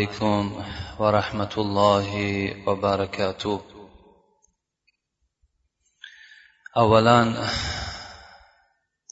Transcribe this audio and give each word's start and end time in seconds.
علیکم 0.00 0.52
و 1.00 1.04
رحمت 1.04 1.58
الله 1.58 2.64
و 2.66 2.74
برکاته. 2.74 3.60
اولا 6.76 7.34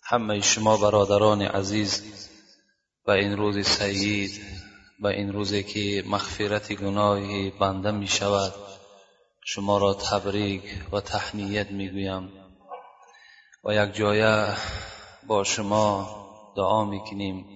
همه 0.04 0.40
شما 0.40 0.76
برادران 0.76 1.42
عزیز 1.42 2.02
و 3.06 3.10
این 3.10 3.36
روز 3.36 3.66
سعید 3.66 4.30
و 5.00 5.06
این 5.06 5.32
روزی 5.32 5.62
که 5.62 6.04
مغفرت 6.06 6.72
گناهی 6.72 7.50
بنده 7.50 7.90
می 7.90 8.08
شود 8.08 8.54
شما 9.44 9.78
را 9.78 9.94
تبریک 9.94 10.62
و 10.92 11.00
تحنیت 11.00 11.70
می 11.70 11.88
گویم. 11.88 12.32
و 13.64 13.74
یک 13.74 13.94
جایه 13.94 14.56
با 15.26 15.44
شما 15.44 16.08
دعا 16.56 16.84
می 16.84 17.00
کنیم. 17.00 17.55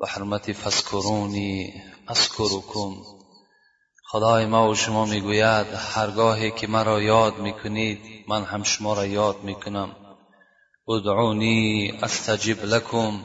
و 0.00 0.06
حرمت 0.06 0.52
فسکرونی 0.52 1.82
اسکرکم 2.08 2.94
خدای 4.08 4.46
ما 4.46 4.70
و 4.70 4.74
شما 4.74 5.04
می‌گوید 5.04 5.66
هرگاهی 5.94 6.50
که 6.50 6.66
مرا 6.66 7.02
یاد 7.02 7.38
می‌کنید 7.38 7.98
من 8.28 8.44
هم 8.44 8.62
شما 8.62 8.94
را 8.94 9.06
یاد 9.06 9.42
می‌کنم. 9.42 9.96
ادعونی 10.88 11.92
استجب 12.02 12.64
لکم. 12.64 13.24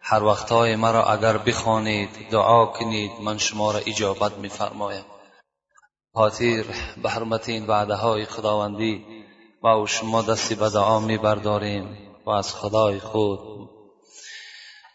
هر 0.00 0.24
وقتهای 0.24 0.76
مرا 0.76 1.04
اگر 1.04 1.38
بخوانید 1.38 2.10
دعا 2.30 2.66
کنید 2.66 3.10
من 3.20 3.38
شما 3.38 3.72
را 3.72 3.78
اجابت 3.78 4.32
میفرمایم. 4.32 5.04
خاطر 6.14 6.64
به 7.02 7.10
حرمت 7.10 7.48
این 7.48 7.66
وعده 7.66 7.94
های 7.94 8.24
خداوندی 8.24 9.04
ما 9.62 9.82
و 9.82 9.86
شما 9.86 10.22
دستی 10.22 10.54
به 10.54 10.70
دعا 10.70 11.00
میبرداریم 11.00 11.98
و 12.26 12.30
از 12.30 12.54
خدای 12.54 13.00
خود 13.00 13.40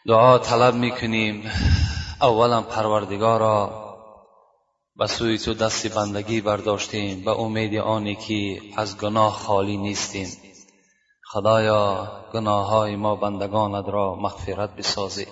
دعا 0.08 0.38
طلب 0.38 0.76
می‌کنیم. 0.76 1.52
اولا 2.22 2.62
پروردگارا 2.62 3.84
به 4.96 5.08
سوی 5.08 5.38
تو 5.38 5.54
دستی 5.54 5.90
بندگی 5.90 6.42
برداشتیم. 6.42 7.24
به 7.26 7.32
امید 7.40 7.76
آنی 7.76 8.16
که 8.16 8.62
از 8.78 8.98
گناه 8.98 9.34
خالی 9.34 9.78
نیستیم. 9.78 10.28
خدایا 11.24 12.08
گناه 12.34 12.68
های 12.68 12.96
ما 12.96 13.16
بندگانت 13.16 13.90
را 13.90 14.16
مغفرت 14.16 14.76
بسازی. 14.76 15.28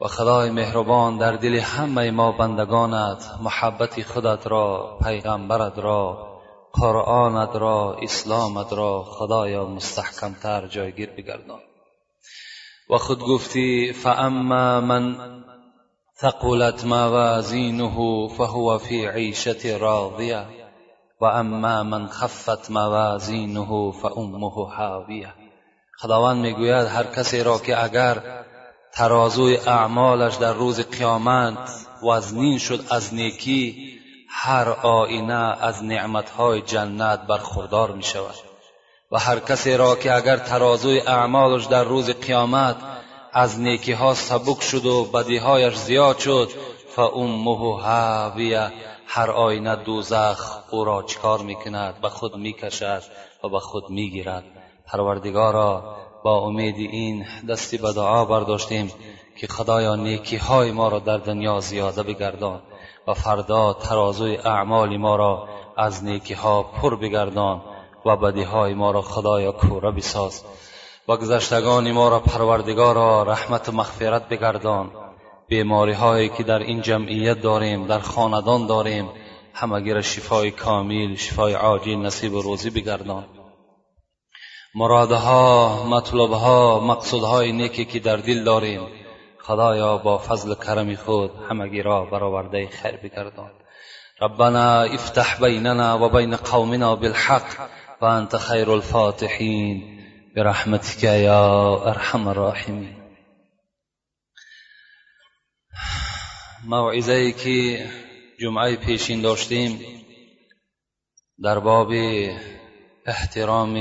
و 0.00 0.08
خدای 0.08 0.50
مهربان 0.50 1.18
در 1.18 1.32
دل 1.32 1.54
همه 1.54 2.10
ما 2.10 2.32
بندگانت 2.32 3.24
محبت 3.42 4.02
خودت 4.02 4.46
را 4.46 4.98
پیغمبرت 5.02 5.78
را 5.78 6.28
قرآنت 6.72 7.56
را 7.56 7.96
اسلامت 8.02 8.72
را 8.72 9.02
خدایا 9.02 9.66
مستحکمتر 9.66 10.66
جایگیر 10.66 11.10
بگردان. 11.10 11.60
و 12.90 12.98
خود 12.98 13.18
گفتی 13.18 13.92
فاما 13.92 14.80
من 14.80 15.16
ثقلت 16.20 16.84
موازینه 16.84 18.28
فهو 18.28 18.78
فی 18.78 19.06
عیشت 19.06 19.66
راضیه 19.66 20.46
و 21.20 21.24
اما 21.24 21.82
من 21.82 22.08
خفت 22.08 22.70
موازینه 22.70 23.92
فامه 23.92 24.50
حاویه. 24.76 25.34
خداوند 25.98 26.42
می‌گوید 26.42 26.86
هر 26.86 27.04
کسی 27.04 27.42
را 27.42 27.58
که 27.58 27.84
اگر 27.84 28.44
ترازوی 28.92 29.56
اعمالش 29.56 30.34
در 30.34 30.52
روز 30.52 30.80
قیامت 30.80 31.86
وزنین 32.02 32.58
شد 32.58 32.84
از 32.90 33.14
نیکی 33.14 33.96
هر 34.28 34.68
آینه 34.68 35.64
از 35.64 35.84
نعمتهای 35.84 36.62
جنت 36.62 37.26
برخوردار 37.26 37.92
می 37.92 38.02
شود 38.02 38.45
و 39.10 39.18
هر 39.18 39.38
کسی 39.38 39.76
را 39.76 39.96
که 39.96 40.14
اگر 40.14 40.36
ترازوی 40.36 41.00
اعمالش 41.00 41.64
در 41.64 41.84
روز 41.84 42.10
قیامت 42.10 42.76
از 43.32 43.60
نیکی 43.60 43.92
ها 43.92 44.14
سبک 44.14 44.62
شد 44.62 44.86
و 44.86 45.04
بدیهایش 45.04 45.74
زیاد 45.74 46.18
شد 46.18 46.50
فامه 46.88 47.80
هاویه 47.80 48.72
هر 49.06 49.30
آینه 49.30 49.76
دوزخ 49.76 50.58
او 50.70 50.84
را 50.84 51.02
چکار 51.02 51.42
می‌کند 51.42 52.00
به 52.00 52.08
خود 52.08 52.36
می‌کشد 52.36 53.02
و 53.44 53.48
به 53.48 53.60
خود 53.60 53.90
می‌گیرد. 53.90 54.44
پروردگارا 54.86 55.96
با 56.24 56.38
امید 56.38 56.76
این 56.76 57.26
دستی 57.48 57.78
به 57.78 57.92
دعا 57.92 58.24
برداشتیم 58.24 58.92
که 59.36 59.46
خدایا 59.46 59.96
نیکی 59.96 60.36
های 60.36 60.70
ما 60.70 60.88
را 60.88 60.98
در 60.98 61.16
دنیا 61.16 61.60
زیاده 61.60 62.02
بگردان 62.02 62.62
و 63.06 63.14
فردا 63.14 63.72
ترازوی 63.72 64.36
اعمال 64.36 64.96
ما 64.96 65.16
را 65.16 65.48
از 65.76 66.04
نیکی 66.04 66.34
ها 66.34 66.62
پر 66.62 66.96
بگردان. 66.96 67.62
و 68.06 68.16
بدیهای 68.16 68.74
ما 68.74 68.90
را 68.90 69.02
خدایا 69.02 69.52
کوره 69.52 69.90
بساز. 69.90 70.44
و 71.08 71.16
گذشتگان 71.16 71.92
ما 71.92 72.08
را 72.08 72.20
پروردگارا 72.20 73.22
رحمت 73.22 73.68
و 73.68 73.72
مغفرت 73.72 74.28
بگردان. 74.28 74.90
بیماری 75.48 75.92
هایی 75.92 76.28
که 76.28 76.42
در 76.42 76.58
این 76.58 76.82
جمعیت 76.82 77.40
داریم 77.40 77.86
در 77.86 77.98
خاندان 77.98 78.66
داریم 78.66 79.08
همگی 79.54 79.92
را 79.92 80.02
شفای 80.02 80.50
کامل 80.50 81.14
شفای 81.14 81.54
عاجل 81.54 81.96
نصیب 81.96 82.34
و 82.34 82.42
روزی 82.42 82.70
بگردان. 82.70 83.24
مرادها 84.74 85.84
مطلبها 85.90 86.80
مقصودهای 86.80 87.52
نیکی 87.52 87.84
که 87.84 87.98
در 87.98 88.16
دل 88.16 88.44
داریم 88.44 88.80
خدایا 89.40 89.96
با 89.96 90.18
فضل 90.18 90.54
کرم 90.54 90.94
خود 90.94 91.30
همگی 91.50 91.82
را 91.82 92.04
برآورده 92.04 92.68
خیر 92.68 92.96
بگردان. 92.96 93.50
ربنا 94.20 94.82
افتح 94.82 95.40
بیننا 95.40 96.04
و 96.04 96.08
بین 96.08 96.36
قومنا 96.36 96.96
بالحق. 96.96 97.42
و 98.00 98.04
انت 98.04 98.36
خیر 98.36 98.70
الفاتحین 98.70 99.98
برحمتك 100.36 101.02
یا 101.02 101.82
ارحم 101.84 102.28
الراحمین 102.28 102.96
موعظه 106.64 107.12
ای 107.12 107.32
که 107.32 107.86
جمعه 108.40 108.76
پیشین 108.76 109.20
داشتیم 109.22 109.80
در 111.42 111.58
باب 111.58 111.92
احترام 113.06 113.74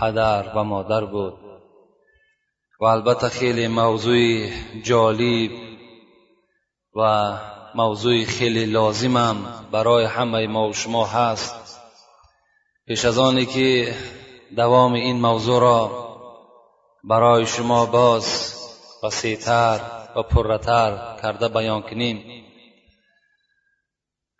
پدر 0.00 0.52
و 0.56 0.64
مادر 0.64 1.04
بود 1.04 1.34
و 2.80 2.84
البته 2.84 3.28
خیلی 3.28 3.68
موضوع 3.68 4.48
جالب 4.82 5.50
و 6.94 7.32
موضوع 7.74 8.24
خیلی 8.24 8.66
لازمم 8.66 9.36
برای 9.72 10.04
همه 10.04 10.46
ما 10.46 10.68
و 10.68 10.72
شما 10.72 11.06
هست. 11.06 11.65
پیش 12.88 13.04
از 13.04 13.18
آنی 13.18 13.46
که 13.46 13.94
دوام 14.56 14.92
این 14.92 15.20
موضوع 15.20 15.60
را 15.60 16.06
برای 17.04 17.46
شما 17.46 17.86
باز 17.86 18.54
وسیعتر 19.02 19.80
و 20.16 20.22
پرتر 20.22 21.16
کرده 21.22 21.48
بیان 21.48 21.82
کنیم. 21.82 22.44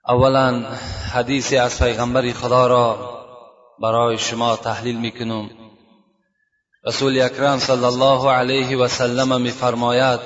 اولا 0.09 0.65
حدیثی 1.13 1.57
از 1.57 1.83
پیغمبر 1.83 2.33
خدا 2.33 2.67
را 2.67 3.17
برای 3.83 4.19
شما 4.19 4.57
تحلیل 4.57 4.97
می‌کنم. 4.97 5.51
رسول 6.87 7.21
اکرم 7.21 7.59
صلی 7.59 7.85
الله 7.85 8.31
علیه 8.31 8.77
و 8.77 8.89
سلم 8.89 9.41
میفرماید 9.41 10.21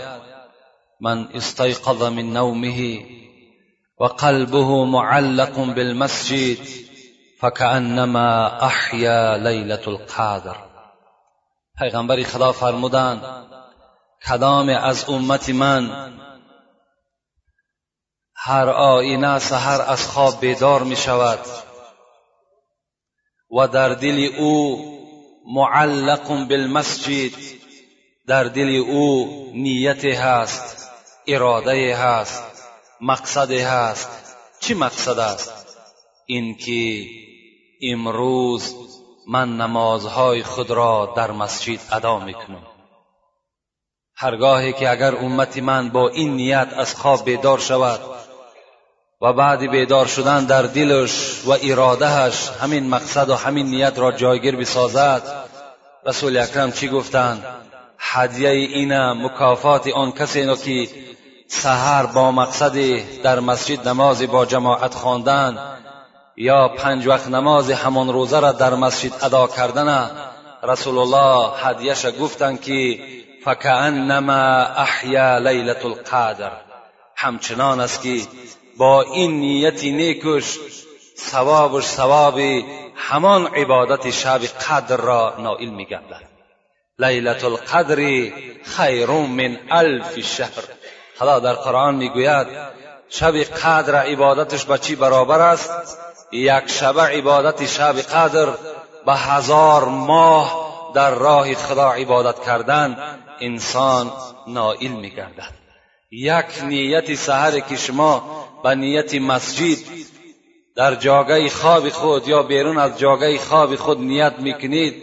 من 1.01 1.29
استيقظ 1.35 2.03
من 2.03 2.33
نومه 2.33 3.05
و 4.01 4.05
قلبه 4.05 4.85
معلق 4.85 5.75
بالمسجد 5.75 6.90
فکانما 7.41 8.47
احیا 8.47 9.37
لیلت 9.37 9.89
القدر. 9.89 10.57
پیغمبر 11.79 12.23
خدا 12.23 12.53
فرمودند 12.53 13.23
کدام 14.29 14.69
از 14.69 15.09
امت 15.09 15.51
من 15.51 16.13
هر 18.37 18.69
آینه 18.69 19.39
سحر 19.39 19.83
از 19.83 20.09
خواب 20.09 20.41
بیدار 20.41 20.83
می 20.83 20.97
شود 20.97 21.39
و 23.59 23.69
در 23.69 23.89
دل 23.89 24.29
او 24.39 24.85
معلق 25.55 26.49
بالمسجد 26.49 27.33
در 28.27 28.45
دل 28.45 28.83
او 28.89 29.27
نیتی 29.55 30.13
هست 30.13 30.91
اراده 31.27 31.97
هست 31.97 32.69
مقصد 33.01 33.51
هست. 33.51 34.37
چی 34.61 34.75
مقصد 34.75 35.19
است؟ 35.19 35.77
اینکه 36.27 37.05
امروز 37.83 38.75
من 39.29 39.57
نمازهای 39.57 40.43
خود 40.43 40.71
را 40.71 41.13
در 41.17 41.31
مسجد 41.31 41.81
ادا 41.93 42.19
می‌کنم. 42.19 42.67
هرگاهی 44.17 44.73
که 44.73 44.91
اگر 44.91 45.17
امتی 45.17 45.61
من 45.61 45.89
با 45.89 46.09
این 46.09 46.37
نیت 46.37 46.69
از 46.77 46.95
خواب 46.95 47.25
بیدار 47.25 47.59
شود 47.59 48.01
و 49.21 49.33
بعد 49.33 49.71
بیدار 49.71 50.07
شدن 50.07 50.45
در 50.45 50.63
دلش 50.63 51.45
و 51.47 51.57
ارادهش 51.63 52.49
همین 52.49 52.89
مقصد 52.89 53.29
و 53.29 53.35
همین 53.35 53.67
نیت 53.67 53.99
را 53.99 54.13
جایگیر 54.13 54.57
بسازد 54.57 55.23
رسول 56.07 56.37
اکرم 56.37 56.73
چی 56.73 56.89
گفتند 56.89 57.45
هدیه 57.99 58.51
اینه 58.51 59.13
مکافات 59.13 59.89
آن 59.89 60.13
کسی 60.13 60.57
که 60.57 60.89
سحر 61.49 62.07
با 62.07 62.31
مقصد 62.33 62.77
در 63.23 63.41
مسجد 63.41 63.89
نماز 63.89 64.23
با 64.23 64.47
جماعت 64.47 64.95
خواندن 64.95 65.59
یا 66.41 66.69
پنج 66.69 67.07
وقت 67.07 67.29
نماز 67.29 67.71
همان 67.71 68.13
روزه 68.13 68.41
را 68.41 68.53
در 68.53 68.75
مسجد 68.75 69.13
ادا 69.23 69.47
کردن 69.47 70.11
رسول 70.63 70.99
الله 70.99 71.57
هدیهش 71.57 72.07
گفتند 72.21 72.61
که 72.61 72.99
فکانما 73.45 74.63
احیا 74.77 75.39
لیلت 75.39 75.85
القدر. 75.85 76.51
همچنان 77.17 77.81
است 77.81 78.03
که 78.03 78.21
با 78.77 79.03
این 79.03 79.41
نیتی 79.41 79.91
نیکش 79.91 80.59
ثوابش 81.19 81.85
ثواب 81.85 82.39
همان 82.97 83.47
عبادت 83.47 84.11
شب 84.11 84.41
قدر 84.41 84.97
را 84.97 85.35
نائل 85.39 85.69
میگردد. 85.69 86.29
لیلت 86.99 87.45
القدر 87.45 87.97
خیر 88.65 89.11
من 89.11 89.59
الف 89.71 90.21
شهر. 90.21 90.65
خدا 91.19 91.39
در 91.39 91.53
قرآن 91.53 91.95
می‌گوید 91.95 92.47
شب 93.09 93.37
قدر 93.37 93.95
عبادتش 93.95 94.65
به 94.65 94.79
چی 94.79 94.97
برابر 94.97 95.41
است؟ 95.41 96.10
یک 96.33 96.67
شب 96.67 97.01
عبادت 97.01 97.67
شب 97.67 97.97
قدر 98.01 98.49
به 99.07 99.15
هزار 99.15 99.85
ماه 99.85 100.71
در 100.95 101.11
راه 101.11 101.55
خدا 101.55 101.93
عبادت 101.93 102.45
کردن 102.45 103.19
انسان 103.41 104.13
نائل 104.47 104.89
میگردد. 104.89 105.61
یک 106.11 106.65
نیت 106.65 107.15
سحر 107.15 107.61
که 107.61 107.77
شما 107.77 108.23
به 108.63 108.75
نیت 108.75 109.15
مسجد 109.15 109.79
در 110.77 110.95
جاگه 110.95 111.49
خواب 111.49 111.89
خود 111.89 112.29
یا 112.29 112.43
بیرون 112.43 112.79
از 112.79 112.99
جاگه 112.99 113.39
خواب 113.39 113.77
خود 113.77 114.01
نیت 114.01 114.39
می‌کنید 114.39 114.95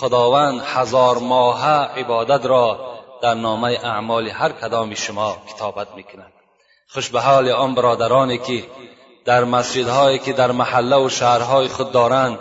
خداوند 0.00 0.60
هزار 0.60 1.18
ماه 1.18 1.66
عبادت 1.98 2.46
را 2.46 2.94
در 3.22 3.34
نامه 3.34 3.68
اعمال 3.68 4.28
هر 4.28 4.52
کدام 4.52 4.94
شما 4.94 5.36
کتابت 5.54 5.88
می‌کند. 5.96 6.32
خوش 6.88 7.08
به 7.08 7.20
حال 7.20 7.48
آن 7.48 7.74
برادرانی 7.74 8.38
که 8.38 8.64
در 9.24 9.44
مسجدهایی 9.44 10.18
که 10.18 10.32
در 10.32 10.52
محله 10.52 10.96
و 10.96 11.08
شهرهای 11.08 11.68
خود 11.68 11.92
دارند 11.92 12.38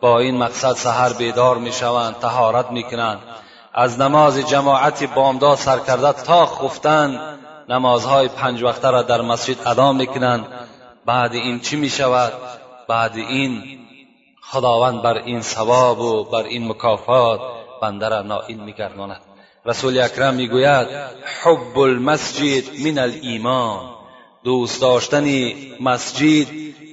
با 0.00 0.18
این 0.18 0.36
مقصد 0.36 0.72
سحر 0.72 1.12
بیدار 1.12 1.58
می‌شوند 1.58 2.18
تهارت 2.18 2.70
می‌کنند. 2.70 3.18
از 3.74 4.00
نماز 4.00 4.38
جماعت 4.38 5.14
بامداد 5.14 5.58
سر 5.58 5.78
کرده 5.78 6.12
تا 6.12 6.46
خفتن 6.46 7.20
نمازهای 7.68 8.28
پنج 8.28 8.62
وقته 8.62 8.90
را 8.90 9.02
در 9.02 9.20
مسجد 9.20 9.68
ادا 9.68 9.92
می‌کنند. 9.92 10.46
بعد 11.06 11.32
این 11.34 11.60
چی 11.60 11.76
می‌شود؟ 11.76 12.32
بعد 12.88 13.16
این 13.16 13.78
خداوند 14.42 15.02
بر 15.02 15.14
این 15.14 15.42
ثواب 15.42 16.00
و 16.00 16.24
بر 16.24 16.42
این 16.42 16.68
مکافات 16.68 17.40
بنده 17.82 18.08
را 18.08 18.22
نائل 18.22 18.54
میگرداند. 18.54 19.20
رسول 19.66 20.00
اکرم 20.00 20.34
می‌گوید 20.34 20.88
حب 21.42 21.78
المسجد 21.78 22.64
من 22.86 22.98
الایمان. 22.98 24.03
دوست 24.44 24.80
داشتن 24.80 25.52
مسجد 25.80 26.46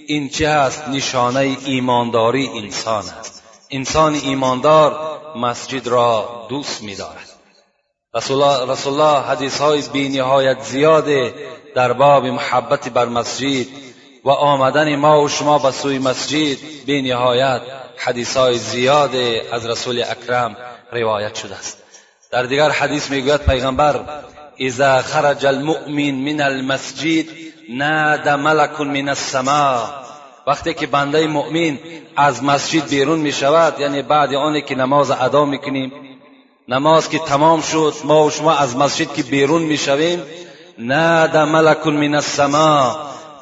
این 0.07 0.30
چه 0.30 0.48
است 0.48 0.88
نشانه 0.88 1.57
ایمانداری 1.65 2.50
انسان 2.56 3.03
است. 3.19 3.44
انسان 3.69 4.13
ایماندار 4.13 5.18
مسجد 5.36 5.88
را 5.88 6.45
دوست 6.50 6.83
میدارد. 6.83 7.30
رسول 8.15 8.42
الله, 8.42 8.71
رسول 8.71 9.00
الله 9.00 9.27
حدیث 9.27 9.62
های 9.62 9.81
بی 9.94 10.09
نهایت 10.09 10.57
در 11.75 11.94
باب 11.94 12.25
محبت 12.25 12.89
بر 12.89 13.06
مسجد 13.06 13.68
و 14.24 14.30
آمدن 14.30 14.95
ما 14.95 15.24
و 15.24 15.30
شما 15.30 15.59
به 15.59 15.71
سوی 15.71 16.00
مسجد 16.00 16.57
بی 16.86 17.01
نهایت 17.01 17.62
حدیث 17.97 18.38
های 18.38 18.57
زیاده 18.57 19.42
از 19.51 19.65
رسول 19.65 20.04
اکرم 20.04 20.57
روایت 20.92 21.36
شده 21.36 21.56
است. 21.56 21.83
در 22.31 22.44
دیگر 22.44 22.69
حدیث 22.69 23.12
می‌گوید 23.12 23.42
پیغمبر 23.42 24.06
اذا 24.59 25.01
خرج 25.01 25.45
المؤمن 25.45 26.12
من 26.12 26.42
المسجد 26.42 27.25
ناد 27.69 28.30
ملک 28.30 28.81
من 28.81 29.09
السماء. 29.09 29.80
وقتی 30.48 30.74
که 30.74 30.88
بنده 30.88 31.27
مؤمن 31.27 31.80
از 32.15 32.44
مسجد 32.44 32.89
بیرون 32.89 33.19
می 33.19 33.31
شود 33.31 33.80
یعنی 33.80 34.01
بعد 34.01 34.33
آنی 34.33 34.62
که 34.62 34.75
نماز 34.75 35.12
ادا 35.12 35.45
می‌کنیم 35.45 35.92
نماز 36.68 37.09
که 37.09 37.19
تمام 37.19 37.62
شد 37.62 37.94
ما 38.03 38.25
و 38.25 38.30
شما 38.30 38.53
از 38.53 38.77
مسجد 38.77 39.13
که 39.13 39.24
بیرون 39.24 39.62
می 39.62 39.77
شویم 39.77 40.24
ناد 40.77 41.38
ملک 41.38 41.88
من 41.88 42.15
السماء 42.15 42.95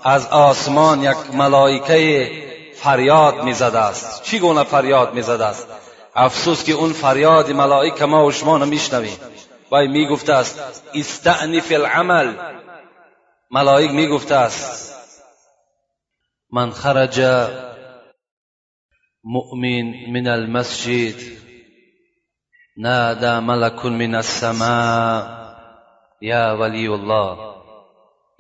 از 0.04 0.28
آسمان 0.28 1.04
یک 1.04 1.18
ملائکه 1.34 2.32
فریاد 2.76 3.44
می‌زده 3.44 3.80
است. 3.80 4.24
چی 4.24 4.40
گونه 4.40 4.64
فریاد 4.64 5.14
می‌زده 5.14 5.46
است؟ 5.46 5.68
افسوس 6.16 6.64
که 6.64 6.74
اون 6.74 6.94
فریاد 6.94 7.52
ملائکه 7.52 8.06
ما 8.06 8.26
و 8.26 8.32
شما 8.32 8.58
نمیشنویم 8.58 9.18
وای 9.72 9.88
میگفته 9.88 10.34
است 10.34 10.84
استعنف 10.94 11.72
العمل. 11.72 12.36
ملائک 13.52 13.92
میگفته 13.92 14.36
است 14.36 14.96
من 16.52 16.72
خرج 16.72 17.22
مؤمن 19.24 20.12
من 20.14 20.28
المسجد 20.28 21.40
نادى 22.78 23.40
ملك 23.40 23.86
من 23.86 24.16
السماء. 24.16 25.40
يا 26.22 26.54
ولي 26.54 26.88
الله 26.88 27.56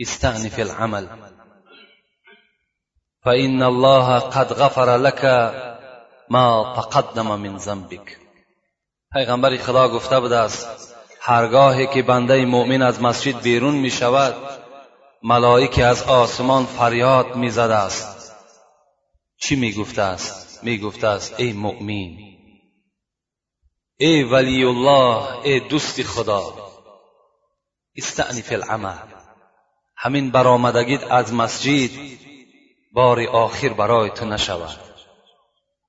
استعنف 0.01 0.59
العمل. 0.59 1.07
فإن 3.25 3.63
الله 3.63 4.19
قد 4.19 4.53
غفر 4.53 4.97
لك 4.97 5.25
ما 6.29 6.73
تقدم 6.75 7.39
من 7.39 7.57
ذنبك. 7.57 8.17
پیغمبر 9.13 9.57
خدا 9.57 9.87
گفته 9.87 10.19
بود 10.19 10.33
است 10.33 10.88
هرگاهی 11.21 11.88
که 11.88 12.01
بنده 12.01 12.45
مؤمن 12.45 12.81
از 12.81 13.01
مسجد 13.01 13.42
بیرون 13.42 13.75
می 13.75 13.89
شود 13.89 14.36
ملائکه 15.24 15.86
از 15.86 16.04
آسمان 16.04 16.66
فریاد 16.66 17.36
می 17.36 17.50
زده 17.50 17.75
است. 17.75 18.36
چی 19.42 19.56
می 19.56 19.74
گفته 19.74 20.01
است؟ 20.01 20.63
می 20.63 20.77
گفته 20.77 21.07
است 21.07 21.39
ای 21.39 21.54
مؤمن 21.54 22.18
ای 23.98 24.24
ولی 24.24 24.63
الله 24.63 25.39
ای 25.44 25.60
دوست 25.60 26.04
خدا 26.04 26.54
استعنف 27.98 28.51
العمل. 28.51 28.98
همین 29.98 30.31
برآمدگیت 30.31 31.12
از 31.12 31.33
مسجد 31.33 31.92
بار 32.94 33.22
آخر 33.22 33.69
برای 33.69 34.10
تو 34.10 34.25
نشود. 34.25 34.80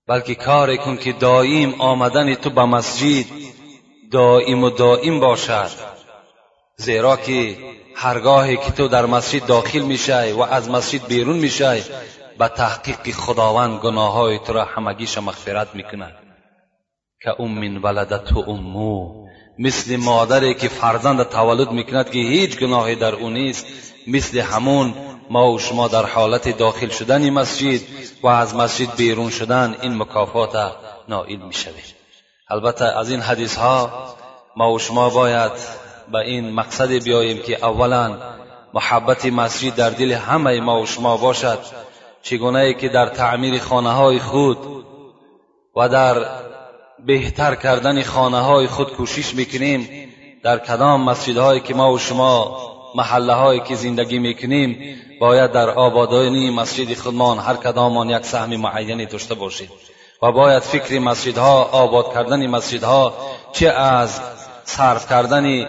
بلکه 0.06 0.34
کاری 0.34 0.78
کن 0.78 0.96
که 0.96 1.12
دائم 1.12 1.80
آمدن 1.80 2.34
تو 2.34 2.50
به 2.50 2.64
مسجد 2.64 3.26
دائم 4.10 4.64
و 4.64 4.70
دائم 4.70 5.20
باشد. 5.20 5.70
زیرا 6.76 7.16
که 7.16 7.56
هرگاهی 7.94 8.56
که 8.56 8.70
تو 8.70 8.88
در 8.88 9.06
مسجد 9.06 9.46
داخل 9.46 9.78
میشی 9.78 10.32
و 10.32 10.40
از 10.40 10.70
مسجد 10.70 11.06
بیرون 11.06 11.36
میشی 11.36 11.82
به 12.38 12.48
تحقیق 12.48 13.14
خداوند 13.14 13.80
گناه 13.80 14.12
های 14.12 14.38
تو 14.38 14.52
را 14.52 14.64
همگیش 14.64 15.18
مغفرت 15.18 15.74
می‌کند. 15.74 16.12
که 17.22 17.40
ام 17.40 17.84
ولدت 17.84 18.32
و 18.32 18.38
امو 18.38 19.26
مثل 19.58 19.96
مادری 19.96 20.54
که 20.54 20.68
فرزند 20.68 21.22
تولد 21.22 21.70
می‌کند 21.70 22.10
که 22.10 22.18
هیچ 22.18 22.58
گناهی 22.58 22.94
در 22.94 23.14
او 23.14 23.30
نیست 23.30 23.66
مثل 24.06 24.40
همون 24.40 24.94
ما 25.30 25.52
و 25.52 25.58
شما 25.58 25.88
در 25.88 26.06
حالت 26.06 26.58
داخل 26.58 26.88
شدن 26.88 27.30
مسجد 27.30 27.80
و 28.22 28.26
از 28.26 28.54
مسجد 28.54 28.96
بیرون 28.96 29.30
شدن 29.30 29.76
این 29.82 29.96
مکافات 29.96 30.72
نائل 31.08 31.36
می‌شویم. 31.36 31.99
البته 32.50 32.84
از 32.84 33.10
این 33.10 33.20
حدیث 33.20 33.56
ها 33.56 33.90
ما 34.56 34.72
و 34.72 34.78
شما 34.78 35.10
باید 35.10 35.52
به 36.12 36.18
این 36.18 36.50
مقصد 36.50 36.92
بیاییم 36.92 37.42
که 37.42 37.64
اولا 37.64 38.16
محبت 38.74 39.26
مسجد 39.26 39.74
در 39.74 39.90
دل 39.90 40.12
همه 40.12 40.60
ما 40.60 40.82
و 40.82 40.86
شما 40.86 41.16
باشد 41.16 41.58
چگونه 42.22 42.74
که 42.74 42.88
در 42.88 43.06
تعمیر 43.06 43.60
خانه 43.60 43.90
های 43.90 44.18
خود 44.18 44.58
و 45.76 45.88
در 45.88 46.26
بهتر 47.06 47.54
کردن 47.54 48.02
خانه 48.02 48.40
های 48.40 48.66
خود 48.66 48.92
کوشش 48.92 49.34
می‌کنیم 49.34 50.08
در 50.42 50.58
کدام 50.58 51.04
مسجدهایی 51.04 51.60
که 51.60 51.74
ما 51.74 51.92
و 51.92 51.98
شما 51.98 52.60
محله 52.94 53.32
هایی 53.32 53.60
که 53.60 53.74
زندگی 53.74 54.18
می‌کنیم 54.18 54.96
باید 55.20 55.52
در 55.52 55.70
آبادانی 55.70 56.50
مسجد 56.50 56.94
خودمان 56.94 57.38
هر 57.38 57.54
کدامان 57.54 58.10
یک 58.10 58.26
سهم 58.26 58.56
معینی 58.56 59.06
داشته 59.06 59.34
باشید 59.34 59.70
و 60.22 60.32
باید 60.32 60.62
فکر 60.62 60.98
مسجدها 60.98 61.62
آباد 61.62 62.14
کردن 62.14 62.46
مسجدها 62.46 63.14
چه 63.52 63.68
از 63.68 64.20
صرف 64.64 65.10
کردن 65.10 65.66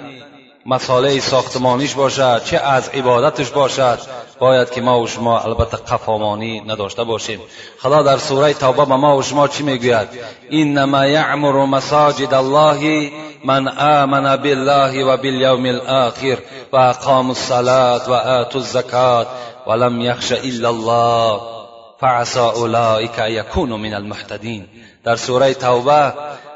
مساله 0.65 1.19
ساختمانیش 1.19 1.93
باشد 1.93 2.43
چه 2.45 2.57
از 2.57 2.89
عبادتش 2.89 3.49
باشد 3.49 3.99
باید 4.39 4.71
که 4.71 4.81
ما 4.81 5.01
و 5.01 5.07
شما 5.07 5.39
البته 5.39 5.77
قفامانی 5.77 6.59
نداشته 6.59 7.03
باشیم. 7.03 7.39
خدا 7.79 8.03
در 8.03 8.17
سوره 8.17 8.53
توبه 8.53 8.85
به 8.85 8.95
ما 8.95 9.17
و 9.17 9.21
شما 9.21 9.47
چی 9.47 9.63
می‌گوید؟ 9.63 10.07
انما 10.51 11.05
یعمر 11.05 11.65
مساجد 11.65 12.33
الله 12.33 13.11
من 13.45 13.67
آمن 13.67 14.35
بالله 14.35 15.03
و 15.03 15.17
بالیوم 15.17 15.65
الاخر 15.65 16.37
و 16.71 16.77
اقام 16.77 17.29
الصلاة 17.29 18.09
و 18.09 18.13
آتوا 18.13 18.61
الزکات 18.61 19.27
ولم 19.67 20.01
یخش 20.01 20.31
الا 20.31 20.69
الله. 20.69 21.60
فعسى 22.01 22.39
اولئک 22.39 23.17
یکونوا 23.29 23.77
من 23.77 23.93
المحتدین 23.93 24.65
در 25.03 25.15
سوره 25.15 25.53
توبه 25.53 26.13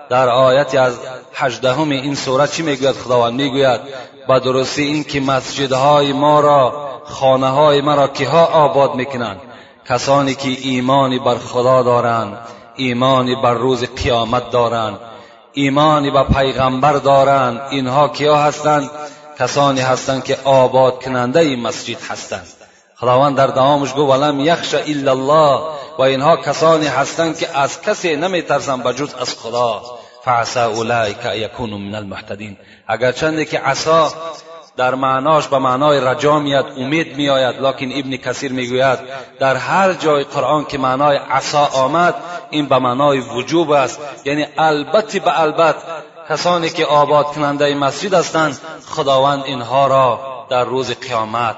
در 0.09 0.29
آیتی 0.29 0.77
از 0.77 0.99
هجدهم 1.35 1.89
این 1.89 2.15
سوره 2.15 2.47
چی 2.47 2.63
می‌گوید؟ 2.63 2.95
خداوند 2.95 3.33
می‌گوید 3.33 3.79
با 4.27 4.39
درستی 4.39 4.83
این 4.83 5.03
که 5.03 5.19
مسجدهای 5.19 6.13
ما 6.13 6.39
را 6.39 6.89
خانه 7.05 7.47
های 7.47 7.81
ما 7.81 7.95
را 7.95 8.07
که 8.07 8.27
ها 8.27 8.45
آباد 8.45 8.95
می‌کنند؟ 8.95 9.41
کسانی 9.89 10.35
که 10.35 10.49
ایمانی 10.49 11.19
بر 11.19 11.37
خدا 11.37 11.83
دارند 11.83 12.37
ایمانی 12.75 13.35
بر 13.35 13.53
روز 13.53 13.83
قیامت 13.83 14.51
دارند 14.51 14.99
ایمانی 15.53 16.11
به 16.11 16.23
پیغمبر 16.23 16.93
دارند 16.93 17.61
اینها 17.69 18.07
کیا 18.07 18.37
هستند؟ 18.37 18.89
کسانی 19.39 19.81
هستند 19.81 20.23
که 20.23 20.37
آباد 20.43 21.03
کننده 21.03 21.55
مسجد 21.55 22.01
هستند. 22.09 22.64
خداوند 22.97 23.37
در 23.37 23.47
دوامش 23.47 23.93
گو 23.93 24.01
ولم 24.01 24.39
یخش 24.39 24.73
الا 24.73 25.11
الله 25.11 25.61
و 25.97 26.01
اینها 26.01 26.37
کسانی 26.37 26.87
هستند 26.87 27.37
که 27.37 27.57
از 27.57 27.81
کسی 27.81 28.15
نمیترسند 28.15 28.83
بجز 28.83 29.13
از 29.13 29.35
خدا. 29.39 29.81
فعسى 30.25 30.59
اولئک 30.59 31.25
یکونوا 31.35 31.77
من 31.77 31.95
المحتدین 31.95 32.57
اگرچند 32.87 33.43
که 33.43 33.59
عصا 33.59 34.13
در 34.77 34.95
معناش 34.95 35.47
به 35.47 35.57
معنای 35.59 35.99
رجا 35.99 36.39
میاد 36.39 36.65
امید 36.77 37.17
میآید 37.17 37.61
لکن 37.61 37.91
ابن 37.91 38.17
کثیر 38.17 38.51
می‌گوید 38.51 38.99
در 39.39 39.55
هر 39.55 39.93
جای 39.93 40.23
قرآن 40.23 40.65
که 40.65 40.77
معنای 40.77 41.17
عصا 41.17 41.65
آمد 41.65 42.15
این 42.49 42.65
به 42.65 42.79
معنای 42.79 43.19
وجوب 43.19 43.71
است. 43.71 43.99
یعنی 44.25 44.45
البته 44.57 45.19
به 45.19 45.39
البت 45.41 45.75
کسانی 46.29 46.69
که 46.69 46.85
آباد 46.85 47.25
کننده 47.25 47.75
مسجد 47.75 48.13
هستند 48.13 48.59
خداوند 48.89 49.43
اینها 49.43 49.87
را 49.87 50.19
در 50.49 50.63
روز 50.63 50.91
قیامت 50.91 51.55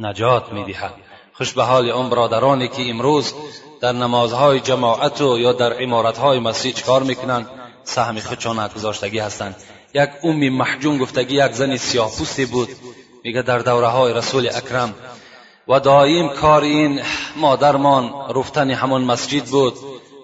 نجات 0.00 0.52
می‌دهد. 0.52 0.94
خوش 1.32 1.52
به 1.52 1.62
حال 1.62 1.90
اون 1.90 2.10
برادرانی 2.10 2.68
که 2.68 2.90
امروز 2.90 3.34
در 3.80 3.92
نمازهای 3.92 4.60
جماعت 4.60 5.20
و 5.20 5.38
یا 5.38 5.52
در 5.52 5.72
عمارتهای 5.72 6.38
مسجد 6.38 6.82
کار 6.82 7.02
می‌کنند؟ 7.02 7.46
سهم 7.84 8.20
خودشان 8.20 8.68
گذاشتگی 8.68 9.18
هستند. 9.18 9.56
یک 9.94 10.10
امی 10.24 10.50
محجون 10.50 10.98
گفتگی 10.98 11.36
یک 11.44 11.52
زن 11.52 11.76
سیاه 11.76 12.10
بود. 12.52 12.68
میگه 13.24 13.42
در 13.42 13.58
دوره 13.58 13.86
های 13.86 14.14
رسول 14.14 14.48
اکرم 14.48 14.94
و 15.68 15.80
دایم 15.80 16.28
کار 16.28 16.62
این 16.62 17.00
مادرمان 17.36 18.12
رفتن 18.34 18.70
همون 18.70 19.04
مسجد 19.04 19.44
بود. 19.44 19.74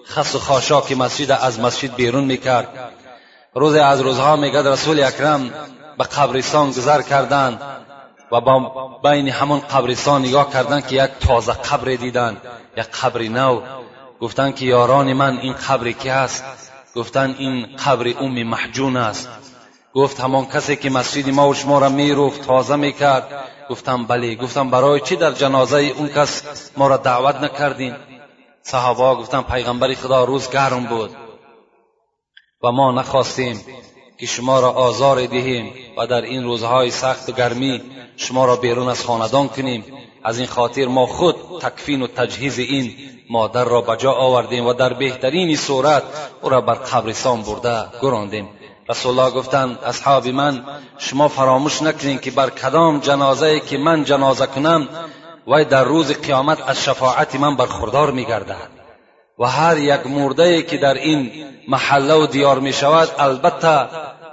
خس 0.07 0.35
و 0.35 0.39
خاشاک 0.39 0.91
مسجد 0.91 1.31
از 1.31 1.59
مسجد 1.59 1.95
بیرون 1.95 2.23
می‌کرد. 2.23 2.93
روز 3.53 3.75
از 3.75 4.01
روزها 4.01 4.35
میگه 4.35 4.71
رسول 4.71 5.03
اکرم 5.03 5.53
به 5.97 6.03
قبرستان 6.03 6.69
گذر 6.69 7.01
کردند. 7.01 7.61
و 8.31 8.41
با 8.41 8.87
بین 9.03 9.29
همون 9.29 9.59
قبرستان 9.59 10.25
نگاه 10.25 10.53
کردن 10.53 10.81
که 10.81 11.03
یک 11.03 11.11
تازه 11.19 11.53
قبر 11.53 11.95
دیدن 11.95 12.37
یک 12.77 12.85
قبر 12.85 13.21
نو. 13.21 13.61
گفتن 14.21 14.51
که 14.51 14.65
یاران 14.65 15.13
من 15.13 15.37
این 15.37 15.53
قبری 15.53 15.93
که 15.93 16.11
است 16.11 16.43
گفتن 16.95 17.35
این 17.37 17.67
قبر 17.85 18.13
ام 18.19 18.43
محجون 18.43 18.97
است. 18.97 19.29
گفت 19.93 20.19
همان 20.19 20.45
کسی 20.45 20.75
که 20.75 20.89
مسجد 20.89 21.29
ما 21.29 21.49
و 21.49 21.53
شما 21.53 21.79
را 21.79 21.89
میروفت 21.89 22.41
تازه 22.41 22.75
می‌کرد. 22.75 23.43
گفتم 23.69 24.05
بله. 24.05 24.35
گفتم 24.35 24.69
برای 24.69 24.99
چی 24.99 25.15
در 25.15 25.31
جنازه 25.31 25.77
اون 25.77 26.07
کس 26.07 26.71
ما 26.77 26.87
را 26.87 26.97
دعوت 26.97 27.35
نکردین؟ 27.35 27.95
صحابه 28.61 29.21
گفتم 29.21 29.41
پیغمبر 29.41 29.93
خدا 29.93 30.23
روز 30.23 30.49
گرم 30.49 30.83
بود. 30.83 31.11
و 32.63 32.71
ما 32.71 32.91
نخواستیم 32.91 33.61
که 34.19 34.25
شما 34.25 34.59
را 34.59 34.71
آزار 34.71 35.25
دهیم 35.25 35.73
و 35.97 36.07
در 36.07 36.21
این 36.21 36.43
روزهای 36.43 36.91
سخت 36.91 37.29
و 37.29 37.31
گرمی 37.31 37.81
شما 38.17 38.45
را 38.45 38.55
بیرون 38.55 38.89
از 38.89 39.05
خاندان 39.05 39.47
کنیم. 39.47 39.83
از 40.23 40.37
این 40.37 40.47
خاطر 40.47 40.85
ما 40.85 41.05
خود 41.05 41.35
تکفین 41.61 42.01
و 42.01 42.07
تجهیز 42.07 42.59
این 42.59 42.95
مادر 43.29 43.63
را 43.63 43.81
به 43.81 43.97
جا 43.97 44.11
آوردیم 44.11 44.65
و 44.65 44.73
در 44.73 44.93
بهترین 44.93 45.55
صورت 45.55 46.03
او 46.41 46.49
را 46.49 46.61
بر 46.61 46.73
قبرستان 46.73 47.41
برده 47.41 47.85
گراندیم. 48.01 48.49
رسول 48.89 49.19
الله 49.19 49.31
گفتند 49.31 49.79
اصحاب 49.83 50.27
من 50.27 50.63
شما 50.97 51.27
فراموش 51.27 51.81
نکنید 51.81 52.21
که 52.21 52.31
بر 52.31 52.49
کدام 52.49 52.99
جنازه 52.99 53.59
که 53.59 53.77
من 53.77 54.03
جنازه 54.03 54.45
کنم 54.45 54.87
وی 55.47 55.65
در 55.65 55.83
روز 55.83 56.11
قیامت 56.11 56.69
از 56.69 56.83
شفاعت 56.83 57.35
من 57.35 57.55
برخوردار 57.55 58.11
میگردد. 58.11 58.77
و 59.39 59.45
هر 59.45 59.77
یک 59.77 60.07
مرده 60.07 60.63
که 60.63 60.77
در 60.77 60.93
این 60.93 61.31
محله 61.67 62.13
و 62.13 62.27
دیار 62.27 62.59
می 62.59 62.73
البته 63.19 63.87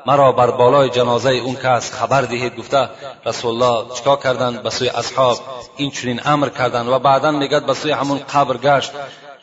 مرا 0.06 0.32
بر 0.32 0.50
بالای 0.50 0.90
جنازه 0.90 1.30
اون 1.30 1.54
کس 1.54 1.92
خبر 1.92 2.22
دهید 2.22 2.56
گفته 2.56 2.88
رسول 3.26 3.50
الله 3.50 3.94
چکا 3.94 4.16
کردند 4.16 4.62
به 4.62 4.70
سوی 4.70 4.88
اصحاب؟ 4.88 5.38
این 5.76 5.90
چنین 5.90 6.20
امر 6.24 6.48
کردند 6.48 6.88
و 6.88 6.98
بعدا 6.98 7.30
میگد 7.30 7.66
به 7.66 7.74
سوی 7.74 7.90
همون 7.90 8.18
قبر 8.18 8.56
گشت. 8.56 8.92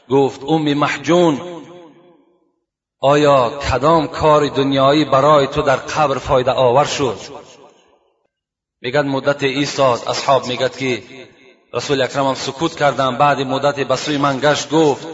گفت 0.09 0.41
ام 0.47 0.73
محجون 0.73 1.41
آیا 2.99 3.49
کدام 3.49 4.07
کار 4.07 4.47
دنیایی 4.47 5.05
برای 5.05 5.47
تو 5.47 5.61
در 5.61 5.75
قبر 5.75 6.17
فایده 6.17 6.51
آور 6.51 6.85
شد؟ 6.85 7.17
میگد 8.81 9.05
مدت 9.05 9.43
ایستاد 9.43 10.01
اصحاب 10.07 10.47
میگد 10.47 10.77
که 10.77 11.03
رسول 11.73 12.01
اکرم 12.01 12.27
هم 12.27 12.33
سکوت 12.33 12.75
کردن 12.75 13.17
بعد 13.17 13.39
مدت 13.39 13.79
به 13.79 13.95
سوی 13.95 14.17
من 14.17 14.39
گشت 14.39 14.69
گفت 14.69 15.07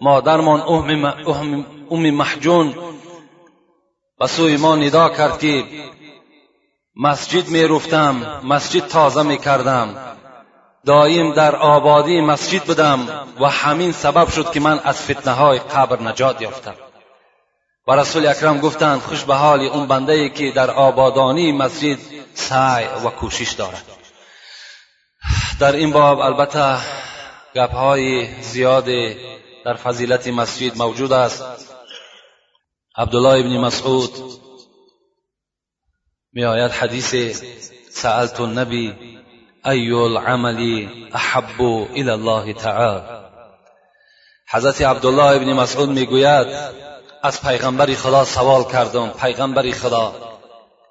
مادرمان 0.00 0.60
ام 1.90 2.10
محجون 2.10 2.74
به 4.18 4.26
سوی 4.26 4.56
ما 4.56 4.76
ندا 4.76 5.08
کرد 5.08 5.38
که 5.38 5.64
مسجد 6.96 7.48
می 7.48 7.62
رفتم 7.64 8.40
مسجد 8.44 8.86
تازه 8.86 9.22
می 9.22 9.38
کردم. 9.38 9.96
دایم 10.86 11.34
در 11.34 11.56
آبادی 11.56 12.20
مسجد 12.20 12.64
بودم 12.64 13.26
و 13.40 13.46
همین 13.46 13.92
سبب 13.92 14.28
شد 14.28 14.52
که 14.52 14.60
من 14.60 14.78
از 14.84 15.02
فتنه 15.02 15.32
های 15.32 15.58
قبر 15.58 16.02
نجات 16.02 16.42
یافتم. 16.42 16.74
و 17.88 17.92
رسول 17.92 18.26
اکرم 18.26 18.60
گفتند 18.60 19.00
خوش 19.00 19.24
به 19.24 19.34
حال 19.34 19.60
اون 19.60 19.86
بنده 19.86 20.12
ای 20.12 20.30
که 20.30 20.50
در 20.50 20.70
آبادانی 20.70 21.52
مسجد 21.52 21.98
سعی 22.34 22.86
و 23.04 23.10
کوشش 23.10 23.52
دارد. 23.52 23.84
در 25.60 25.72
این 25.72 25.92
باب 25.92 26.20
البته 26.20 26.78
گپ 27.54 27.72
های 27.72 28.28
زیاد 28.42 28.86
در 29.64 29.74
فضیلت 29.74 30.28
مسجد 30.28 30.78
موجود 30.78 31.12
است. 31.12 31.75
عبدالله 32.98 33.40
ابن 33.40 33.58
مسعود. 33.58 34.10
می 36.32 36.44
حدیث 36.68 37.14
سألت 37.90 38.40
النبی 38.40 38.94
ای 39.64 39.92
العمل 39.92 40.88
احب 41.14 41.60
الى 41.60 42.10
الله 42.10 42.52
تعالی؟ 42.52 43.02
حضرت 44.50 44.82
عبدالله 44.82 45.36
ابن 45.36 45.52
مسعود 45.52 45.88
می‌گوید 45.88 46.46
از 47.22 47.42
پیغمبر 47.42 47.94
خدا 47.94 48.24
سوال 48.24 48.64
کردم 48.64 49.10
پیغمبر 49.10 49.70
خدا 49.70 50.14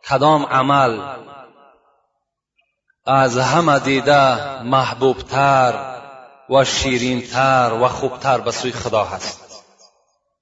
کدام 0.10 0.46
عمل 0.46 1.00
از 3.06 3.38
همه 3.38 3.80
دیده 3.80 4.62
محبوبتر 4.64 5.96
و 6.50 6.64
شیرینتر 6.66 7.78
و 7.82 7.88
خوبتر 7.88 8.38
به 8.38 8.52
سوی 8.52 8.72
خدا 8.72 9.04
هست؟ 9.04 9.45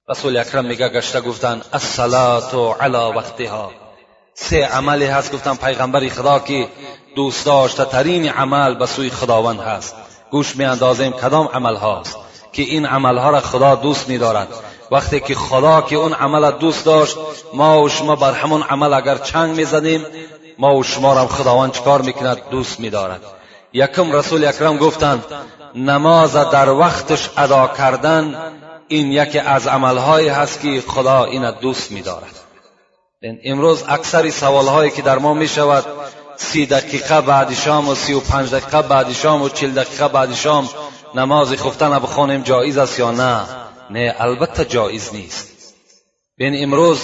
رسول 0.08 0.36
اکرم 0.36 0.64
میگه 0.64 0.88
گشته 0.88 1.20
گفتن 1.20 1.62
الصلاه 1.72 2.76
علی 2.80 3.16
وقتها. 3.16 3.70
سه 4.34 4.64
عملی 4.64 5.06
هست 5.06 5.32
گفتن 5.32 5.54
پیغمبر 5.54 6.08
خدا 6.08 6.38
که 6.38 6.68
دوست 7.16 7.46
داشته 7.46 7.84
ترین 7.84 8.28
عمل 8.28 8.74
به 8.74 8.86
سوی 8.86 9.10
خداوند 9.10 9.60
هست. 9.60 9.96
گوش 10.30 10.56
می 10.56 10.64
اندازیم 10.64 11.12
کدام 11.12 11.46
عمل 11.46 11.76
هاست 11.76 12.16
که 12.52 12.62
این 12.62 12.86
عمل 12.86 13.18
ها 13.18 13.30
را 13.30 13.40
خدا 13.40 13.74
دوست 13.74 14.08
می 14.08 14.18
دارد 14.18 14.48
وقتی 14.90 15.20
که 15.20 15.34
خدا 15.34 15.82
که 15.82 15.96
اون 15.96 16.12
عمل 16.12 16.50
دوست 16.50 16.84
داشت 16.84 17.16
ما 17.54 17.82
و 17.82 17.88
شما 17.88 18.16
بر 18.16 18.32
همون 18.32 18.62
عمل 18.62 18.92
اگر 18.92 19.18
چنگ 19.18 19.56
می 19.56 19.64
زدیم 19.64 20.06
ما 20.58 20.76
و 20.76 20.82
شما 20.82 21.14
را 21.14 21.26
خداوند 21.26 21.72
چکار 21.72 22.02
می‌کند؟ 22.02 22.38
دوست 22.50 22.80
می 22.80 22.90
دارد 22.90 23.20
یکم 23.72 24.12
رسول 24.12 24.44
اکرم 24.44 24.76
گفتند 24.76 25.24
نماز 25.74 26.32
در 26.32 26.70
وقتش 26.70 27.30
ادا 27.36 27.66
کردن 27.66 28.34
این 28.88 29.12
یکی 29.12 29.38
از 29.38 29.66
عملهایی 29.66 30.28
هست 30.28 30.60
که 30.60 30.82
خدا 30.86 31.24
این 31.24 31.50
دوست 31.50 31.90
می‌دارد. 31.92 32.40
امروز 33.44 33.84
اکثر 33.88 34.30
سوالهایی 34.30 34.90
که 34.90 35.02
در 35.02 35.18
ما 35.18 35.34
می 35.34 35.48
شود 35.48 35.84
سی 36.36 36.66
دقیقه 36.66 37.20
بعد 37.20 37.54
شام 37.54 37.88
و 37.88 37.94
سی 37.94 38.12
و 38.12 38.20
پنج 38.20 38.50
دقیقه 38.50 38.82
بعد 38.82 39.12
شام 39.12 39.42
و 39.42 39.48
چل 39.48 39.70
دقیقه 39.70 40.08
بعد 40.08 40.34
شام 40.34 40.68
نماز 41.14 41.52
خفتن 41.52 41.98
بخوانیم 41.98 42.42
جایز 42.42 42.78
است 42.78 42.98
یا 42.98 43.10
نه؟ 43.10 43.40
نه 43.90 44.14
البته 44.18 44.64
جایز 44.64 45.14
نیست. 45.14 45.74
بین 46.38 46.62
امروز 46.62 47.00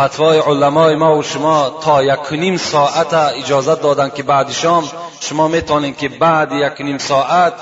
فتوای 0.00 0.38
علمای 0.38 0.94
ما 0.94 1.18
و 1.18 1.22
شما 1.22 1.70
تا 1.80 2.02
یک 2.02 2.32
نیم 2.32 2.56
ساعت 2.56 3.14
اجازت 3.14 3.82
دادن 3.82 4.10
که 4.10 4.22
بعد 4.22 4.50
شام 4.50 4.90
شما 5.20 5.48
می‌تونید 5.48 5.96
که 5.96 6.08
بعد 6.08 6.52
یک 6.52 6.80
نیم 6.80 6.98
ساعت 6.98 7.52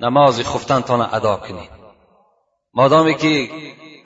نماز 0.00 0.40
خفتنتان 0.40 1.08
ادا 1.12 1.36
کنید. 1.36 1.81
مادامی 2.74 3.14
که 3.14 3.50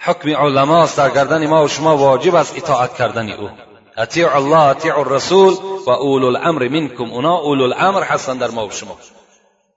حکم 0.01 0.31
علماست 0.31 0.97
در 0.97 1.11
گردن 1.11 1.47
ما 1.47 1.65
و 1.65 1.69
شما 1.69 1.97
واجب 1.97 2.35
است 2.35 2.57
اطاعت 2.57 2.95
کردن 2.95 3.31
او. 3.33 3.51
اطیع 3.97 4.37
الله 4.37 4.59
اطیع 4.59 4.99
الرسول 4.99 5.55
و 5.87 5.91
اول 5.91 6.25
الامر 6.25 6.69
منکم 6.69 7.05
اونا 7.05 7.37
اول 7.37 7.63
الامر 7.63 8.03
هستند 8.03 8.41
در 8.41 8.51
ما 8.51 8.67
و 8.67 8.71
شما. 8.71 8.99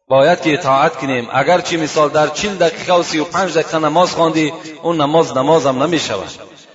باید 0.07 0.41
که 0.41 0.53
اطاعت 0.53 0.95
کنیم. 0.95 1.27
اگرچه 1.31 1.77
مثال 1.77 2.09
در 2.09 2.27
چل 2.27 2.55
دقیقه 2.55 2.93
و 2.93 3.03
سی 3.03 3.19
و 3.19 3.23
پنج 3.23 3.53
دقیقه 3.57 3.79
نماز 3.79 4.15
خواندی 4.15 4.53
اون 4.83 5.01
نماز 5.01 5.37
نمازم 5.37 5.83
نمی 5.83 5.99
شود 5.99 6.29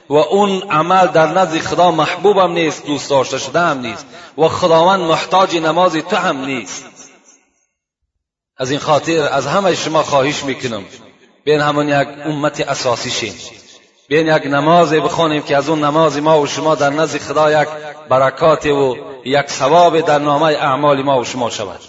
و 0.09 0.15
اون 0.15 0.63
عمل 0.63 1.07
در 1.07 1.27
نزد 1.27 1.59
خدا 1.59 1.91
محبوبم 1.91 2.53
نیست 2.53 2.87
دوست 2.87 3.11
داشته 3.11 3.39
شده 3.39 3.61
هم 3.61 3.79
نیست. 3.79 4.07
و 4.39 4.49
خداوند 4.49 5.01
محتاج 5.01 5.57
نماز 5.57 5.93
تو 5.93 6.17
هم 6.17 6.45
نیست. 6.45 6.85
از 8.57 8.71
این 8.71 8.81
خاطر 8.81 9.29
از 9.33 9.47
همه 9.47 9.75
شما 9.75 10.03
خواهش 10.03 10.45
می‌کنم. 10.45 10.85
بین 11.45 11.61
همون 11.61 11.89
یک 11.89 12.09
امت 12.25 12.61
اساسی 12.61 13.11
شیم. 13.11 13.35
بیاین 14.09 14.27
یک 14.27 14.47
نمازی 14.47 15.01
بخونیم 15.01 15.43
که 15.43 15.57
از 15.57 15.69
اون 15.69 15.85
نماز 15.85 16.19
ما 16.19 16.41
و 16.41 16.47
شما 16.47 16.75
در 16.75 16.91
نزد 16.91 17.19
خدا 17.19 17.63
یک 17.63 17.69
برکات 18.09 18.67
و 18.67 18.97
یک 19.25 19.51
ثواب 19.51 20.01
در 20.01 20.19
نامه 20.19 20.47
اعمال 20.47 21.03
ما 21.03 21.21
و 21.21 21.25
شما 21.25 21.51
شود. 21.51 21.81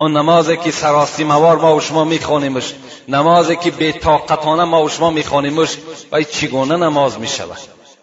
اون 0.00 0.16
نمازی 0.16 0.56
که 0.56 0.70
سراستی 0.70 1.24
موار 1.24 1.56
ما 1.56 1.76
و 1.76 1.80
شما 1.80 2.04
میخوانیمش 2.04 2.74
نمازی 3.08 3.56
که 3.56 3.70
به 3.70 3.92
طاقتانه 3.92 4.64
ما 4.64 4.82
و 4.82 4.88
شما 4.88 5.10
میخوانیمش 5.10 5.76
و 6.12 6.22
چگونه 6.22 6.76
نماز 6.76 7.18
می‌شود؟ 7.18 7.58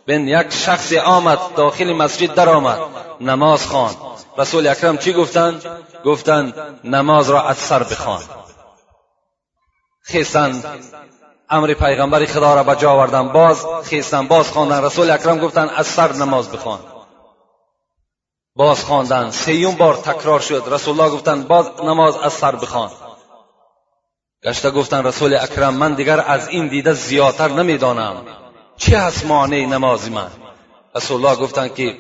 بین 0.06 0.28
یک 0.28 0.54
شخص 0.54 0.94
آمد 0.94 1.40
داخل 1.56 1.94
مسجد 1.94 2.34
در 2.34 2.50
آمد 2.50 2.80
نماز 3.22 3.68
خوان 3.68 3.96
رسول 4.38 4.68
اکرم 4.68 4.98
چی 4.98 5.14
گفتند؟ 5.14 5.66
گفتند 6.06 6.54
نماز 6.84 7.30
را 7.30 7.42
از 7.42 7.58
سر 7.58 7.84
بخوان. 7.84 8.22
خیستند 10.08 10.66
امر 11.50 11.74
پیغمبر 11.74 12.26
خدا 12.26 12.56
را 12.56 12.64
به 12.64 12.76
جا 12.76 12.92
آوردن. 12.92 13.28
باز 13.28 13.66
خیستن. 13.84 14.28
باز 14.28 14.52
خواندن. 14.52 14.84
رسول 14.84 15.10
اکرم 15.10 15.38
گفتند 15.38 15.70
از 15.76 15.88
سر 15.88 16.14
نماز 16.14 16.52
بخوان. 16.52 16.80
باز 18.56 18.84
خواندن. 18.84 19.32
سیوم 19.32 19.76
بار 19.76 19.96
تکرار 19.96 20.40
شد. 20.40 20.64
رسول 20.68 21.00
الله 21.00 21.16
گفتند 21.16 21.48
باز 21.48 21.72
نماز 21.84 22.18
از 22.18 22.34
سر 22.34 22.56
بخوان. 22.56 22.92
گشته 24.44 24.72
گفتند 24.72 25.08
رسول 25.08 25.36
اکرم 25.36 25.74
من 25.74 25.94
دیگر 25.94 26.24
از 26.28 26.48
این 26.48 26.68
دیده 26.68 26.94
زیادتر 26.94 27.48
نمی‌دانم. 27.48 28.26
چه 28.78 28.98
هست 28.98 29.26
معنی 29.26 29.66
نماز 29.66 30.12
من؟ 30.12 30.32
رسول 30.96 31.26
الله 31.26 31.42
گفتند 31.42 31.76
که 31.76 31.98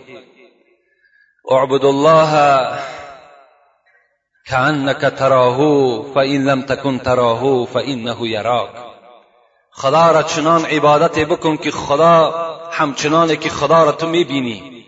اعبد 1.51 1.85
الله 1.85 2.77
كأنك 4.47 5.01
تراه 5.01 5.59
فإن 6.15 6.45
لم 6.45 6.61
تكن 6.61 7.03
تراه 7.03 7.65
فإنه 7.65 8.27
يراك 8.27 8.69
خدا 9.71 10.11
را 10.11 10.23
چنان 10.23 10.65
عبادت 10.65 11.19
بکن 11.19 11.57
که 11.57 11.71
خدا 11.71 12.33
همچنانه 12.71 13.35
که 13.35 13.49
خدا 13.49 13.83
را 13.83 13.91
تو 13.91 14.07
می‌بینی. 14.07 14.85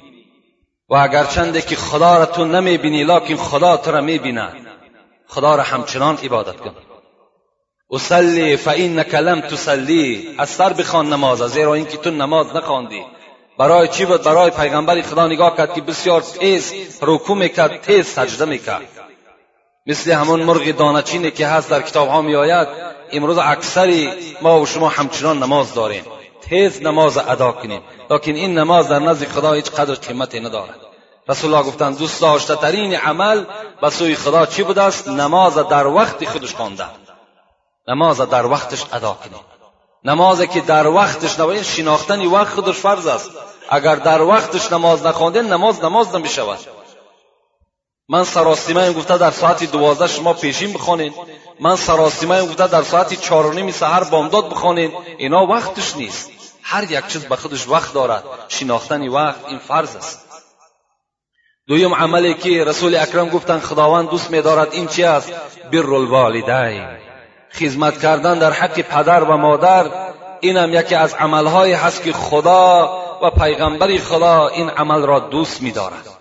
و 0.89 0.95
اگرچنده 0.95 1.61
که 1.61 1.75
خدا 1.75 2.17
را 2.17 2.25
تو 2.25 2.45
نمی‌بینی 2.45 3.03
لکن 3.03 3.35
خدا 3.35 3.77
تو 3.77 3.91
را 3.91 4.01
می‌بیند. 4.01 4.67
خدا 5.27 5.55
را 5.55 5.63
همچنان 5.63 6.17
عبادت 6.17 6.55
کن. 6.55 6.75
اصلی 7.91 8.57
فانک 8.57 9.15
لم 9.15 9.41
تسلی 9.41 10.35
از 10.37 10.49
سر 10.49 10.73
بخوان 10.73 11.13
نماز 11.13 11.41
زیرا 11.41 11.73
اینکه 11.73 11.97
تو 11.97 12.11
نماز 12.11 12.55
نخواندی. 12.55 13.03
برای 13.59 13.87
چی 13.87 14.05
بود؟ 14.05 14.23
برای 14.23 14.49
پیغمبر 14.49 15.01
خدا 15.01 15.27
نگاه 15.27 15.57
کرد 15.57 15.73
که 15.73 15.81
بسیار 15.81 16.21
تیز 16.21 16.73
رکوع 17.01 17.37
می‌کرد 17.37 17.81
تیز 17.81 18.05
سجده 18.05 18.45
می‌کرد. 18.45 18.96
مثل 19.87 20.11
همون 20.11 20.43
مرغ 20.43 20.71
دانچینی 20.71 21.31
که 21.31 21.47
هست 21.47 21.69
در 21.69 21.81
کتاب 21.81 22.09
ها 22.09 22.21
می 22.21 22.35
آید 22.35 22.67
امروز 23.11 23.37
اکثری 23.37 24.09
ما 24.41 24.61
و 24.61 24.65
شما 24.65 24.89
همچنان 24.89 25.43
نماز 25.43 25.73
داریم. 25.73 26.03
تیز 26.41 26.81
نماز 26.81 27.17
ادا 27.17 27.51
کنیم. 27.51 27.81
لکن 28.09 28.31
این 28.31 28.57
نماز 28.57 28.87
در 28.87 28.99
نزد 28.99 29.27
خدا 29.27 29.53
هیچ 29.53 29.71
قدر 29.71 29.95
قیمتی 29.95 30.39
ندارد. 30.39 30.75
رسول 31.29 31.53
الله 31.53 31.67
گفتند 31.67 31.97
دوست 31.97 32.21
داشته 32.21 32.55
ترین 32.55 32.95
عمل 32.95 33.43
به 33.81 33.89
سوی 33.89 34.15
خدا 34.15 34.45
چی 34.45 34.63
بوده 34.63 34.81
است 34.81 35.07
نماز 35.07 35.55
در 35.55 35.87
وقت 35.87 36.25
خودش 36.25 36.55
خوانده 36.55 36.85
نماز 37.87 38.17
در 38.17 38.45
وقتش 38.45 38.83
ادا 38.93 39.13
کنیم. 39.23 39.39
نمازی 40.03 40.47
که 40.47 40.61
در 40.61 40.87
وقتش 40.87 41.39
نباید 41.39 41.63
شناختن 41.63 42.25
وقت 42.25 42.53
خودش 42.53 42.75
فرض 42.75 43.07
است. 43.07 43.31
اگر 43.69 43.95
در 43.95 44.21
وقتش 44.21 44.71
نماز 44.71 45.05
نخوانده 45.05 45.41
نماز 45.41 45.83
نماز 45.83 46.15
نمی 46.15 46.29
شود 46.29 46.59
من 48.09 48.23
سراسیمه 48.23 48.93
گفته 48.93 49.17
در 49.17 49.31
ساعت 49.31 49.71
دوازده 49.71 50.07
شما 50.07 50.33
پیشین 50.33 50.73
بخوانید 50.73 51.13
من 51.59 51.75
سراسیمه 51.75 52.41
گفته 52.41 52.67
در 52.67 52.83
ساعت 52.83 53.13
چهار 53.13 53.45
و 53.45 53.53
نیم 53.53 53.71
سحر 53.71 54.03
بامداد 54.03 54.49
بخوانید 54.49 54.91
اینا 55.17 55.45
وقتش 55.45 55.95
نیست. 55.95 56.31
هر 56.63 56.91
یک 56.91 57.07
چیز 57.07 57.25
به 57.25 57.35
خودش 57.35 57.67
وقت 57.67 57.93
دارد. 57.93 58.23
شناختن 58.47 59.07
وقت 59.07 59.45
این 59.47 59.59
فرض 59.59 59.95
است. 59.95 60.25
دویم 61.67 61.95
عملی 61.95 62.33
که 62.33 62.63
رسول 62.63 62.95
اکرم 62.95 63.29
گفتن 63.29 63.59
خداوند 63.59 64.09
دوست 64.09 64.31
میدارد 64.31 64.73
این 64.73 64.87
چی 64.87 65.03
است؟ 65.03 65.31
بر 65.71 65.93
الوالدین 65.93 66.87
خدمت 67.59 68.01
کردن 68.01 68.39
در 68.39 68.51
حق 68.51 68.81
پدر 68.81 69.23
و 69.23 69.37
مادر. 69.37 69.91
این 70.39 70.57
هم 70.57 70.73
یکی 70.73 70.95
از 70.95 71.13
عملهایی 71.13 71.73
هست 71.73 72.03
که 72.03 72.13
خدا 72.13 72.89
و 73.23 73.29
پیغمبر 73.29 73.97
خدا 73.97 74.47
این 74.47 74.69
عمل 74.69 75.01
را 75.01 75.19
دوست 75.19 75.61
میدارد 75.61 76.16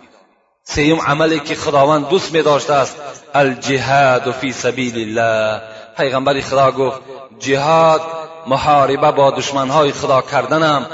سیم 0.69 1.01
عملی 1.01 1.41
که 1.41 1.55
خداوند 1.55 2.09
دوست 2.09 2.33
می 2.33 2.43
داشته 2.43 2.73
است. 2.73 2.97
الجهاد 3.35 4.31
فی 4.31 4.53
سبیل 4.53 5.19
الله 5.19 5.63
پیغمبر 5.97 6.41
خدا 6.41 6.73
گفت 6.73 7.01
جهاد 7.39 8.01
محاربه 8.47 9.11
با 9.11 9.31
دشمنهای 9.31 9.93
خدا 9.93 10.23
کردنم. 10.23 10.87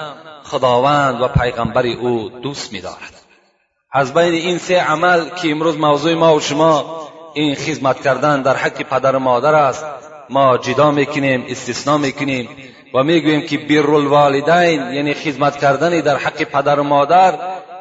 خداوند 0.44 1.20
و 1.20 1.28
پیغمبر 1.28 1.86
او 1.86 2.28
دوست 2.28 2.72
می 2.72 2.80
دارد. 2.80 3.14
از 3.92 4.14
بین 4.14 4.34
این 4.34 4.58
سه 4.58 4.80
عمل 4.80 5.28
که 5.28 5.50
امروز 5.50 5.78
موضوع 5.78 6.14
ما 6.14 6.36
و 6.36 6.40
شما 6.40 7.08
این 7.34 7.54
خدمت 7.54 8.02
کردن 8.02 8.42
در 8.42 8.56
حق 8.56 8.82
پدر 8.82 9.16
و 9.16 9.18
مادر 9.18 9.54
است 9.54 9.84
ما 10.30 10.58
جدا 10.58 10.90
می‌کنیم 10.90 11.44
استثنا 11.48 11.98
می‌کنیم 11.98 12.48
و 12.94 13.02
می‌گوییم 13.02 13.46
که 13.46 13.58
بر 13.58 13.90
الوالدین 13.90 14.92
یعنی 14.92 15.14
خدمت 15.14 15.56
کردن 15.56 16.00
در 16.00 16.16
حق 16.16 16.42
پدر 16.42 16.80
و 16.80 16.82
مادر 16.82 17.34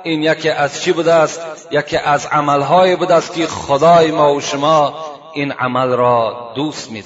این 0.03 0.23
یکی 0.23 0.49
از 0.49 0.81
چی 0.81 0.91
بوده 0.91 1.13
است 1.13 1.67
یکی 1.71 1.97
از 1.97 2.25
عملهای 2.25 2.95
بوده 2.95 3.15
است 3.15 3.33
که 3.33 3.47
خدای 3.47 4.11
ما 4.11 4.33
و 4.33 4.41
شما 4.41 5.05
این 5.33 5.51
عمل 5.51 5.89
را 5.89 6.51
دوست 6.55 6.91
می 6.91 7.03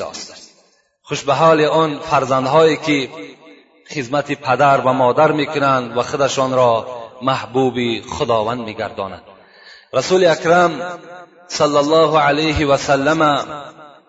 خوش 1.04 1.24
به 1.24 1.34
حال 1.34 1.66
آن 1.66 2.00
فرزندهایی 2.00 2.78
که 2.78 3.10
خدمت 3.96 4.32
پدر 4.32 4.78
و 4.78 4.94
مادر 4.94 5.32
می‌کنند 5.32 5.98
و 5.98 6.04
خودشان 6.04 6.54
را 6.54 6.88
محبوب 7.22 8.02
خداوند 8.02 8.60
میگردانند 8.60 9.24
رسول 9.94 10.26
اکرم 10.26 11.00
صلی 11.48 11.78
الله 11.78 12.20
علیه 12.20 12.68
و 12.68 12.78
سلم 12.78 13.48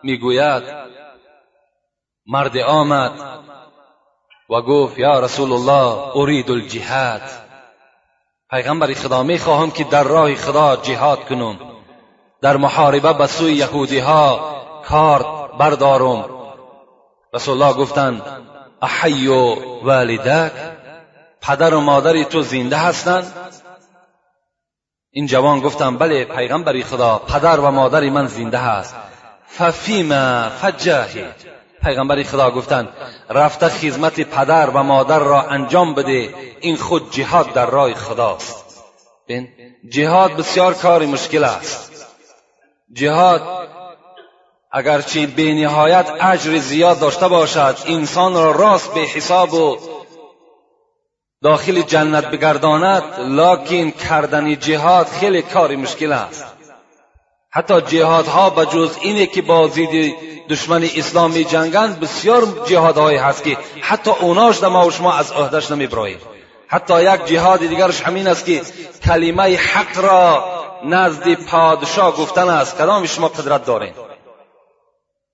می‌گوید 0.03 0.63
مرد 2.27 2.59
آمد 2.59 3.13
و 4.51 4.63
گفت 4.63 4.99
یا 4.99 5.21
رسول 5.21 5.53
الله 5.53 6.17
ارید 6.17 6.51
الجهاد. 6.51 7.46
پیغمبر 8.51 8.95
خدا 8.95 9.23
می 9.23 9.39
خواهم 9.39 9.71
که 9.71 9.85
در 9.85 10.05
راه 10.05 10.35
خدا 10.35 10.77
جهاد 10.77 11.25
کنم. 11.25 11.59
در 12.43 12.57
محاربه 12.57 13.13
به 13.13 13.27
سوی 13.27 13.53
یهودی 13.53 13.99
ها 13.99 14.57
کار 14.85 15.49
بردارم. 15.59 16.25
رسول 17.35 17.63
الله 17.63 17.77
گفتند 17.77 18.23
احی 18.83 19.27
و 19.27 19.57
والدک 19.85 20.53
پدر 21.41 21.75
و 21.75 21.81
مادری 21.81 22.25
تو 22.25 22.43
زنده 22.43 22.77
هستند؟ 22.77 23.33
این 25.11 25.27
جوان 25.27 25.61
گفتم 25.61 25.97
بله 25.97 26.25
پیغمبر 26.25 26.81
خدا 26.81 27.19
پدر 27.19 27.61
و 27.61 27.71
مادری 27.71 28.11
من 28.11 28.27
زنده 28.27 28.59
هست. 28.59 28.97
ففیما 29.47 30.49
فجاهد. 30.49 31.56
پیغمبر 31.87 32.23
خدا 32.23 32.51
گفتند 32.51 32.89
رفته 33.31 33.69
خدمت 33.69 34.21
پدر 34.21 34.71
و 34.71 34.83
مادر 34.83 35.19
را 35.19 35.43
انجام 35.43 35.95
بده 35.95 36.35
این 36.61 36.77
خود 36.77 37.11
جهاد 37.11 37.53
در 37.53 37.67
راه 37.67 37.95
خداست. 37.95 38.85
بین 39.27 39.49
جهاد 39.89 40.33
بسیار 40.33 40.75
کاری 40.75 41.07
مشکل 41.07 41.45
است. 41.45 42.07
جهاد 42.93 43.43
اگرچه 44.73 45.27
به 45.27 45.55
نهایت 45.55 46.11
اجر 46.21 46.59
زیاد 46.59 47.01
داشته 47.01 47.29
باشد 47.29 47.77
انسان 47.87 48.35
را 48.35 48.51
راست 48.51 48.95
به 48.95 49.01
حساب 49.01 49.55
و 49.55 49.79
داخل 51.43 51.83
جنت 51.83 52.27
بگرداند 52.27 53.21
لکن 53.21 53.91
کردن 53.91 54.59
جهاد 54.59 55.07
خیلی 55.07 55.43
کاری 55.43 55.77
مشکل 55.77 56.13
است. 56.13 56.56
حتی 57.57 57.81
جهادها 57.81 58.51
به 58.51 58.67
جز 58.67 58.97
اینه 59.01 59.27
که 59.27 59.43
با 59.43 59.69
ضد 59.69 60.13
دشمن 60.49 60.83
اسلام 60.97 61.31
می 61.31 61.45
جنگند 61.45 62.01
بسیار 62.01 62.47
جهادهایی 62.67 63.19
هست 63.19 63.45
که 63.45 63.59
حتی 63.81 64.11
اوناش 64.11 64.63
ما 64.63 64.87
و 64.87 64.91
شما 64.91 65.15
از 65.15 65.33
عهدش 65.33 65.71
نمیبراییم. 65.71 66.19
حتی 66.69 67.03
یک 67.03 67.25
جهاد 67.27 67.61
دیگرش 67.61 68.03
همین 68.03 68.27
است 68.27 68.45
که 68.45 68.63
کلمه 69.05 69.57
حق 69.57 70.05
را 70.05 70.45
نزد 70.85 71.35
پادشاه 71.35 72.17
گفتن 72.17 72.49
است. 72.49 72.79
کدام 72.79 73.07
شما 73.07 73.29
قدرت 73.29 73.65
دارین؟ 73.65 73.93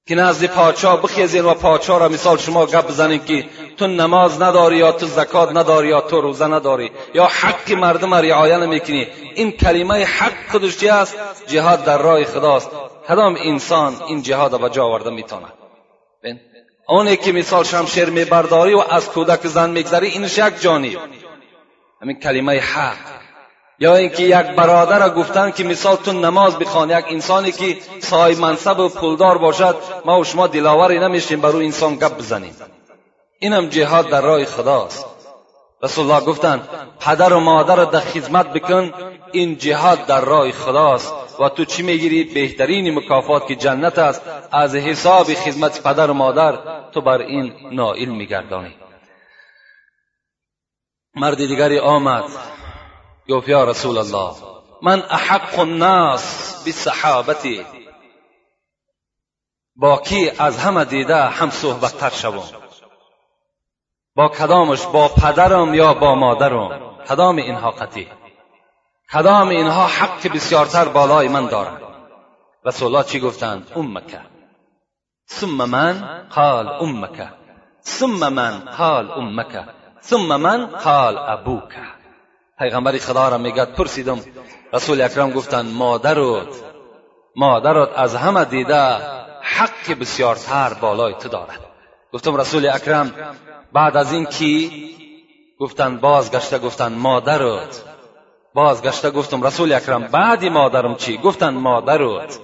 که 0.06 0.14
نزد 0.14 0.46
پادشاه 0.46 1.02
بخیزین 1.02 1.44
و 1.44 1.54
پادشاه 1.54 1.98
را 1.98 2.08
مثال 2.08 2.38
شما 2.38 2.66
گپ 2.66 2.88
بزنین 2.88 3.24
که 3.24 3.44
تو 3.76 3.86
نماز 3.86 4.42
نداری 4.42 4.76
یا 4.76 4.92
تو 4.92 5.06
زکات 5.06 5.56
نداری 5.56 5.88
یا 5.88 6.00
تو 6.00 6.20
روزه 6.20 6.46
نداری 6.46 6.90
یا 7.14 7.26
حق 7.26 7.72
مردم 7.72 8.14
را 8.14 8.20
رعایت 8.20 8.58
نمی‌کنی. 8.58 9.06
این 9.34 9.52
کلمه 9.52 10.04
حق 10.04 10.50
خودش 10.50 10.76
چی 10.78 10.88
است؟ 10.88 11.16
جهاد 11.46 11.84
در 11.84 11.98
راه 11.98 12.24
خداست. 12.24 12.70
کدام 13.08 13.36
انسان 13.38 14.02
این 14.08 14.22
جهاد 14.22 14.52
را 14.52 14.58
به 14.58 14.70
جا 14.70 14.84
آورده 14.84 15.10
می‌تواند؟ 15.10 15.52
اونی 16.88 17.16
که 17.16 17.32
مثال 17.32 17.64
شمشیر 17.64 18.10
میبرداری 18.10 18.74
و 18.74 18.78
از 18.78 19.08
کودک 19.08 19.46
زن 19.46 19.70
میگذری 19.70 20.06
اینش 20.06 20.38
یک 20.38 20.60
جانب 20.60 20.98
همین 22.02 22.20
کلمه 22.20 22.60
حق. 22.60 23.11
یا 23.82 23.96
اینکه 23.96 24.22
یک 24.22 24.46
برادر 24.46 24.98
را 24.98 25.14
گفتن 25.14 25.50
که 25.50 25.64
مثال 25.64 25.96
تو 25.96 26.12
نماز 26.12 26.58
بخوان 26.58 26.90
یک 26.90 27.04
انسانی 27.08 27.52
که 27.52 27.76
صاحب 28.00 28.38
منصب 28.38 28.78
و 28.78 28.88
پولدار 28.88 29.38
باشد 29.38 29.76
ما 30.04 30.20
و 30.20 30.24
شما 30.24 30.46
دلاوری 30.46 30.98
نمیشیم 30.98 31.40
بر 31.40 31.48
او 31.48 31.58
انسان 31.58 31.96
گپ 31.96 32.18
بزنیم. 32.18 32.56
اینم 33.38 33.66
جهاد 33.66 34.08
در 34.08 34.20
راه 34.20 34.44
خداست. 34.44 35.06
رسول 35.82 36.10
الله 36.10 36.26
گفتند 36.26 36.68
پدر 37.00 37.32
و 37.32 37.40
مادر 37.40 37.76
را 37.76 37.84
در 37.84 38.00
خدمت 38.00 38.52
بکن 38.52 38.92
این 39.32 39.58
جهاد 39.58 40.06
در 40.06 40.20
راه 40.20 40.52
خداست 40.52 41.14
و 41.40 41.48
تو 41.48 41.64
چی 41.64 41.82
می‌گیری؟ 41.82 42.24
بهترین 42.24 42.98
مکافات 42.98 43.46
که 43.46 43.56
جنت 43.56 43.98
است. 43.98 44.22
از 44.52 44.74
حساب 44.74 45.34
خدمت 45.34 45.82
پدر 45.82 46.10
و 46.10 46.14
مادر 46.14 46.58
تو 46.92 47.00
بر 47.00 47.18
این 47.18 47.52
نائل 47.72 48.08
میگردانی. 48.08 48.74
مرد 51.16 51.36
دیگری 51.36 51.78
آمد. 51.78 52.24
گفت 53.32 53.48
یا 53.48 53.64
رسول 53.64 53.98
الله 53.98 54.34
من 54.82 55.02
احق 55.10 55.58
الناس 55.58 56.54
بصحابتی 56.66 57.66
با 59.76 59.96
کی 59.96 60.30
از 60.38 60.58
همه 60.58 60.84
دیده 60.84 61.16
هم 61.16 61.50
صحبتتر 61.50 62.10
شوم؟ 62.10 62.44
با 64.16 64.28
کدامش 64.28 64.86
با 64.86 65.08
پدرم 65.08 65.74
یا 65.74 65.94
با 65.94 66.14
مادرم؟ 66.14 66.96
کدام 67.08 67.36
اینها 67.36 67.70
قطعی؟ 67.70 68.08
کدام 69.12 69.48
اینها 69.48 69.86
حق 69.86 70.32
بسیارتر 70.34 70.88
بالای 70.88 71.28
من 71.28 71.46
دارند؟ 71.46 71.82
رسول 72.64 72.88
الله 72.88 73.04
چی 73.04 73.20
گفتند؟ 73.20 73.72
امک 73.76 74.20
ثم 75.30 75.64
من 75.64 76.26
قال 76.30 76.68
امک 76.68 77.28
ثم 77.84 78.28
من 78.28 78.58
قال 78.60 79.10
امک 79.10 79.64
ثم 80.02 80.36
من 80.36 80.66
قال 80.66 81.18
ابوک 81.18 82.01
پیغمبر 82.62 82.98
خدا 82.98 83.28
را 83.28 83.38
میگد 83.38 83.72
پرسیدم 83.72 84.20
رسول 84.72 85.00
اکرم 85.00 85.30
گفتند 85.30 85.74
مادرت 85.74 86.46
مادرت 87.36 87.88
از 87.96 88.14
همه 88.14 88.44
دیده 88.44 88.96
حق 89.42 89.98
بسیارتر 90.00 90.74
بالای 90.80 91.14
تو 91.14 91.28
دارد. 91.28 91.60
گفتم 92.12 92.36
رسول 92.36 92.66
اکرم 92.66 93.12
بعد 93.72 93.96
از 93.96 94.12
این 94.12 94.24
کی؟ 94.24 94.70
گفتند 95.60 96.00
بازگشته 96.00 96.58
گفتند 96.58 96.98
مادرت. 96.98 97.82
بازگشته 98.54 99.10
گفتم 99.10 99.42
رسول 99.42 99.72
اکرم 99.72 100.02
بعدی 100.02 100.48
مادرم 100.48 100.94
چی؟ 100.94 101.16
گفتند 101.16 101.58
مادرت. 101.58 102.38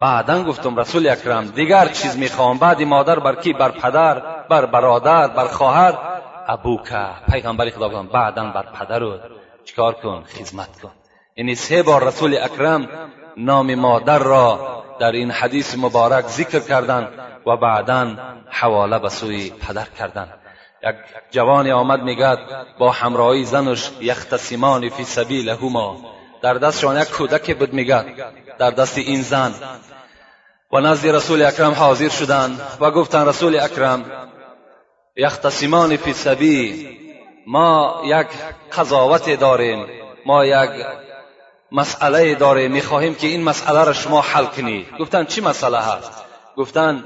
بعدا 0.00 0.42
گفتم 0.42 0.76
رسول 0.76 1.08
اکرم 1.08 1.46
دیگر 1.46 1.88
چیز 1.88 2.18
می‌خوام؟ 2.18 2.58
بعدی 2.58 2.84
مادر 2.84 3.18
بر 3.18 3.34
کی؟ 3.34 3.52
بر 3.52 3.70
پدر 3.70 4.18
بر 4.50 4.66
برادر 4.66 5.28
بر 5.28 5.46
خواهر. 5.46 6.11
ابوکه 6.48 7.06
پیغمبر 7.30 7.70
خدا 7.70 7.88
گفتم 7.88 8.06
بعدا 8.06 8.44
بر 8.44 8.62
پدرت 8.62 9.20
چیکار 9.64 9.92
کن؟ 9.92 10.24
خدمت 10.24 10.80
کن. 10.80 10.90
یعنی 11.36 11.54
سه 11.54 11.82
بار 11.82 12.04
رسول 12.04 12.38
اکرم 12.42 12.88
نام 13.36 13.74
مادر 13.74 14.18
را 14.18 14.82
در 15.00 15.12
این 15.12 15.30
حدیث 15.30 15.78
مبارک 15.78 16.26
ذکر 16.26 16.60
کردند 16.60 17.08
و 17.46 17.56
بعدا 17.56 18.16
حواله 18.50 18.98
به 18.98 19.08
سوی 19.08 19.50
پدر 19.50 19.86
کردند. 19.98 20.38
یک 20.82 20.96
جوانی 21.30 21.72
آمد 21.72 22.02
میگد 22.02 22.38
با 22.78 22.90
همراهی 22.90 23.44
زنش 23.44 23.90
یختصیمان 24.00 24.88
فی 24.88 25.04
سبیلهما. 25.04 25.96
در 26.42 26.54
دستشان 26.54 27.00
یک 27.00 27.10
کودک 27.10 27.56
بود 27.58 27.72
میگد 27.72 28.06
در 28.58 28.70
دست 28.70 28.98
این 28.98 29.22
زن. 29.22 29.54
و 30.72 30.80
نزد 30.80 31.06
رسول 31.06 31.42
اکرم 31.42 31.72
حاضر 31.72 32.08
شدند 32.08 32.60
و 32.80 32.90
گفتند 32.90 33.28
رسول 33.28 33.60
اکرم 33.60 34.04
یختصیمان 35.16 35.96
فی 35.96 36.12
سبیل 36.12 36.98
ما 37.46 38.02
یک 38.04 38.26
قضاوت 38.78 39.40
داریم. 39.40 39.86
ما 40.26 40.44
یک 40.44 40.70
مسئله 41.72 42.34
داریم. 42.34 42.72
می‌خواهیم 42.72 43.14
که 43.14 43.26
این 43.26 43.44
مسئله 43.44 43.84
را 43.84 43.92
شما 43.92 44.20
حل 44.20 44.44
کنید 44.44 44.86
گفتن 44.98 45.24
چی 45.24 45.40
مسئله 45.40 45.78
هست؟ 45.78 46.24
گفتن 46.56 47.04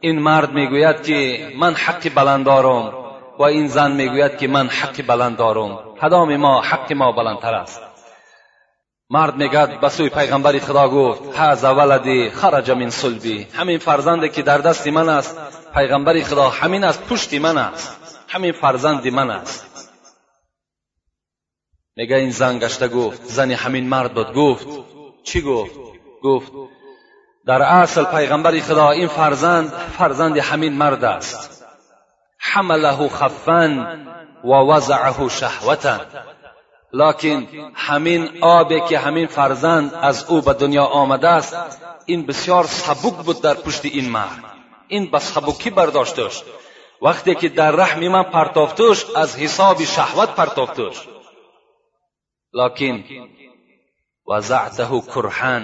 این 0.00 0.18
مرد 0.18 0.52
می‌گوید 0.52 1.02
که 1.02 1.48
من 1.58 1.74
حق 1.74 2.14
بلند 2.14 2.44
دارم. 2.44 2.94
و 3.38 3.42
این 3.42 3.66
زن 3.66 3.92
می‌گوید 3.92 4.38
که 4.38 4.48
من 4.48 4.68
حق 4.68 5.06
بلند 5.06 5.36
دارم. 5.36 5.78
کدام 6.02 6.36
ما 6.36 6.60
حق 6.60 6.92
ما 6.92 7.12
بلندتر 7.12 7.54
است؟ 7.54 7.80
مرد 9.10 9.36
میگد 9.36 9.80
به 9.80 9.88
سوی 9.88 10.08
پیغمبر 10.08 10.58
خدا 10.58 10.88
گفت 10.88 11.38
هذا 11.38 11.74
ولدی 11.74 12.30
خرج 12.30 12.70
من 12.70 12.90
صلبی. 12.90 13.46
همین 13.54 13.78
فرزندی 13.78 14.28
که 14.28 14.42
در 14.42 14.58
دست 14.58 14.86
من 14.86 15.08
است 15.08 15.61
پیغمبر 15.74 16.20
خدا 16.20 16.48
همین 16.48 16.84
از 16.84 17.00
پشت 17.00 17.34
من 17.34 17.58
است. 17.58 18.18
همین 18.28 18.52
فرزند 18.52 19.08
من 19.08 19.30
است. 19.30 19.90
میگه 21.96 22.16
این 22.16 22.30
زن 22.30 22.58
گشته 22.58 22.88
گفت 22.88 23.24
زنی 23.24 23.54
همین 23.54 23.88
مرد 23.88 24.14
بود 24.14 24.32
گفت 24.34 24.66
چی 25.24 25.42
گفت؟ 25.42 25.74
گفت 26.22 26.52
در 27.46 27.62
اصل 27.62 28.04
پیغمبر 28.04 28.60
خدا 28.60 28.90
این 28.90 29.08
فرزند 29.08 29.68
فرزند 29.68 30.38
همین 30.38 30.72
مرد 30.72 31.04
است. 31.04 31.64
حمله 32.38 33.08
خفا 33.08 33.86
و 34.44 34.48
وضعه 34.48 35.28
شهوتا 35.28 36.00
لکن 36.92 37.46
همین 37.74 38.28
آبی 38.40 38.80
که 38.80 38.98
همین 38.98 39.26
فرزند 39.26 39.94
از 39.94 40.24
او 40.28 40.40
به 40.40 40.52
دنیا 40.52 40.84
آمده 40.84 41.28
است 41.28 41.56
این 42.06 42.26
بسیار 42.26 42.64
سبک 42.64 43.16
بود 43.24 43.42
در 43.42 43.54
پشت 43.54 43.84
این 43.84 44.10
مرد. 44.10 44.51
این 44.92 45.10
به 45.10 45.18
سبکی 45.18 45.70
برداشتش 45.70 46.42
وقتی 47.02 47.34
که 47.34 47.48
در 47.48 47.70
رحم 47.70 48.08
من 48.08 48.22
پرتافتش 48.22 49.04
از 49.16 49.36
حساب 49.36 49.82
شهوت 49.82 50.28
پرتافتش 50.28 51.08
لكن 52.52 53.04
وزعته 54.28 55.00
كرحا 55.00 55.60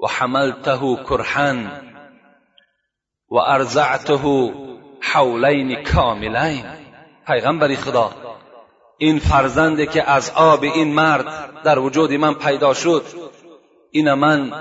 وحملته 0.00 0.96
كرحا 0.96 1.80
وارزعته 3.28 4.52
حولین 5.00 5.82
کاملین. 5.82 6.64
پیغمبری 7.26 7.76
خدا 7.76 8.12
این 8.98 9.18
فرزندی 9.18 9.86
که 9.86 10.10
از 10.10 10.30
آب 10.30 10.62
این 10.62 10.94
مرد 10.94 11.62
در 11.62 11.78
وجود 11.78 12.12
من 12.12 12.34
پیدا 12.34 12.74
شد 12.74 13.04
این 13.90 14.14
من 14.14 14.52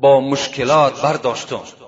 با 0.00 0.20
مشکلات 0.20 1.02
برداشتم. 1.02 1.85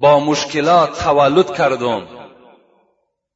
با 0.00 0.20
مشکلات 0.20 1.02
تولد 1.02 1.56
کردم. 1.56 2.02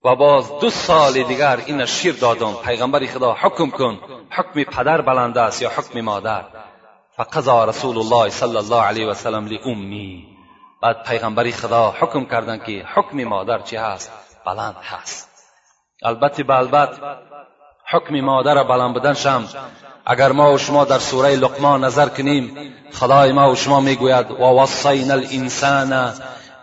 و 0.04 0.16
باز 0.16 0.58
دو 0.60 0.70
سال 0.70 1.22
دیگر 1.22 1.58
این 1.66 1.86
شیر 1.86 2.14
دادم. 2.14 2.54
پیغمبر 2.64 3.06
خدا 3.06 3.32
حکم 3.32 3.70
کن. 3.70 3.98
حکم 4.30 4.64
پدر 4.64 5.00
بلند 5.00 5.38
است 5.38 5.62
یا 5.62 5.68
حکم 5.68 6.00
مادر؟ 6.00 6.44
فقضا 7.16 7.64
رسول 7.64 7.98
الله 7.98 8.30
صلی 8.30 8.56
الله 8.56 8.82
علیه 8.82 9.06
و 9.06 9.14
سلم 9.14 9.48
امی. 9.64 10.26
بعد 10.82 11.02
پیغمبر 11.02 11.50
خدا 11.50 11.94
حکم 12.00 12.24
کردن 12.24 12.58
که 12.58 12.86
حکم 12.94 13.24
مادر 13.24 13.58
چی 13.58 13.76
هست؟ 13.76 14.12
بلند 14.46 14.76
هست. 14.82 15.28
البته 16.02 16.42
به 16.42 16.56
البته 16.56 16.96
حکم 17.90 18.20
مادر 18.20 18.62
بلند 18.62 18.94
بدن 18.94 19.14
شم. 19.14 19.44
اگر 20.06 20.32
ما 20.32 20.52
و 20.52 20.58
شما 20.58 20.84
در 20.84 20.98
سوره 20.98 21.36
لقمان 21.36 21.84
نظر 21.84 22.08
کنیم 22.08 22.74
خدای 22.92 23.32
ما 23.32 23.50
و 23.50 23.54
شما 23.54 23.80
می‌گوید 23.80 24.30
و 24.30 24.44
وصینا 24.44 25.14
الانسان 25.14 26.14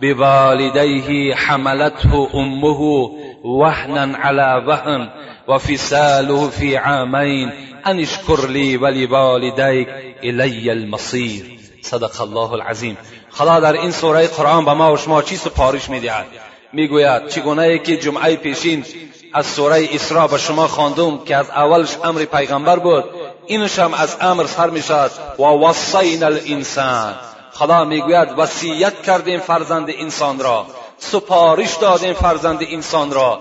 بوالديه 0.02 1.36
حملته 1.36 2.30
امه 2.34 3.12
وهنا 3.44 4.18
على 4.18 4.64
وهن 4.68 5.10
وفصاله 5.48 6.50
في 6.50 6.78
عامين. 6.78 7.52
ان 7.86 8.00
اشكر 8.00 8.48
لي 8.48 8.78
ولوالديك 8.78 9.88
الي 10.24 10.72
المصير. 10.72 11.44
صدق 11.82 12.22
الله 12.22 12.54
العظیم 12.54 12.98
خدا 13.30 13.60
در 13.60 13.74
این 13.74 13.92
سوره 13.92 14.28
قرآن 14.28 14.66
به 14.66 14.74
ما 14.74 14.94
و 14.94 14.98
شما 14.98 15.22
چی 15.22 15.36
سپارش 15.36 15.90
می‌دهد؟ 15.90 16.26
می‌گوید 16.74 17.28
چگونه 17.28 17.80
که 17.80 17.98
جمعه 17.98 18.36
پیشین 18.36 18.86
از 19.34 19.46
سوره 19.46 19.90
اسراء 19.94 20.28
به 20.28 20.38
شما 20.38 20.68
خواندم 20.68 21.18
که 21.26 21.36
از 21.36 21.50
اولش 21.50 21.98
امر 22.04 22.26
پیغمبر 22.26 22.80
بود 22.80 23.04
اینش 23.46 23.80
هم 23.80 23.94
از 23.94 24.18
امر 24.22 24.46
سر 24.46 24.70
می‌شد. 24.70 25.12
و 25.40 25.44
وصینا 25.44 26.26
الانسان. 26.26 27.16
خدا 27.54 27.86
می‌گوید 27.86 28.40
وصیت 28.40 29.02
کردیم 29.02 29.40
فرزند 29.40 29.90
انسان 29.90 30.40
را 30.40 30.66
سپارش 30.98 31.76
دادیم 31.76 32.14
فرزند 32.14 32.64
انسان 32.70 33.12
را 33.12 33.40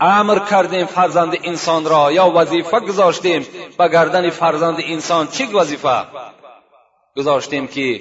امر 0.00 0.38
کردیم 0.38 0.86
فرزند 0.86 1.36
انسان 1.44 1.84
را 1.84 2.12
یا 2.12 2.30
وظیفه 2.30 2.80
گذاشتیم 2.80 3.46
به 3.78 3.88
گردن 3.88 4.30
فرزند 4.30 4.76
انسان 4.84 5.26
چه 5.26 5.46
وظیفه 5.46 6.02
گذاشتیم 7.16 7.66
که 7.66 8.00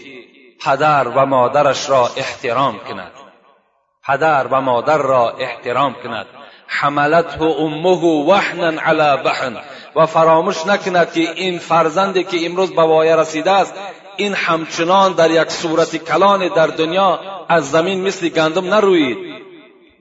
پدر 0.65 1.07
و 1.07 1.25
مادرش 1.25 1.89
را 1.89 2.09
احترام 2.17 2.79
کند 2.79 3.11
پدر 4.07 4.47
و 4.47 4.61
مادر 4.61 4.97
را 4.97 5.29
احترام 5.29 5.93
کند 6.03 6.25
حملته 6.67 7.43
امه 7.43 8.03
وحنا 8.27 8.81
علی 8.81 9.21
وحن 9.23 9.57
و 9.95 10.05
فراموش 10.05 10.67
نکند 10.67 11.13
که 11.13 11.19
این 11.19 11.59
فرزندی 11.59 12.23
که 12.23 12.45
امروز 12.45 12.71
به 12.75 12.81
وایه 12.81 13.15
رسیده 13.15 13.51
است 13.51 13.73
این 14.19 14.33
همچنان 14.33 15.13
در 15.13 15.31
یک 15.31 15.51
صورت 15.51 15.95
کلان 15.95 16.47
در 16.47 16.67
دنیا 16.67 17.19
از 17.49 17.71
زمین 17.71 18.01
مثل 18.01 18.29
گندم 18.29 18.73
نروید 18.73 19.17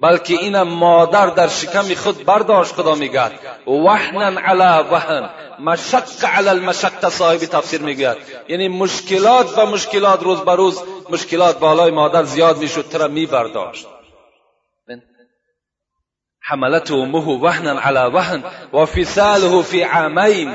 بلکه 0.01 0.35
این 0.35 0.63
مادر 0.63 1.27
در 1.27 1.49
شکم 1.49 1.95
خود 1.95 2.25
برداشت 2.25 2.75
خدا 2.75 2.95
میگد 2.95 3.33
وحنا 3.67 4.41
علی 4.41 4.89
وحن. 4.91 5.31
مشق 5.59 6.25
علی 6.25 6.49
المشق 6.49 7.09
صاحب 7.09 7.39
تفسیر 7.39 7.83
می‌گوید. 7.83 8.17
یعنی 8.49 8.69
مشکلات 8.69 9.59
و 9.59 9.67
مشکلات 9.67 10.23
روز 10.23 10.41
به 10.41 10.55
روز 10.55 10.83
مشکلات 11.11 11.59
بالای 11.59 11.91
مادر 11.91 12.25
زیاد 12.25 12.59
می‌شد 12.59 12.89
ترا 12.89 13.09
میبرداشت. 13.09 13.87
حملته 16.43 16.95
امه 16.95 17.41
وحنا 17.41 17.81
على 17.81 18.15
وحن. 18.15 18.45
و 18.73 18.87
فصاله 18.87 19.63
فی 19.63 19.83
عامین 19.83 20.55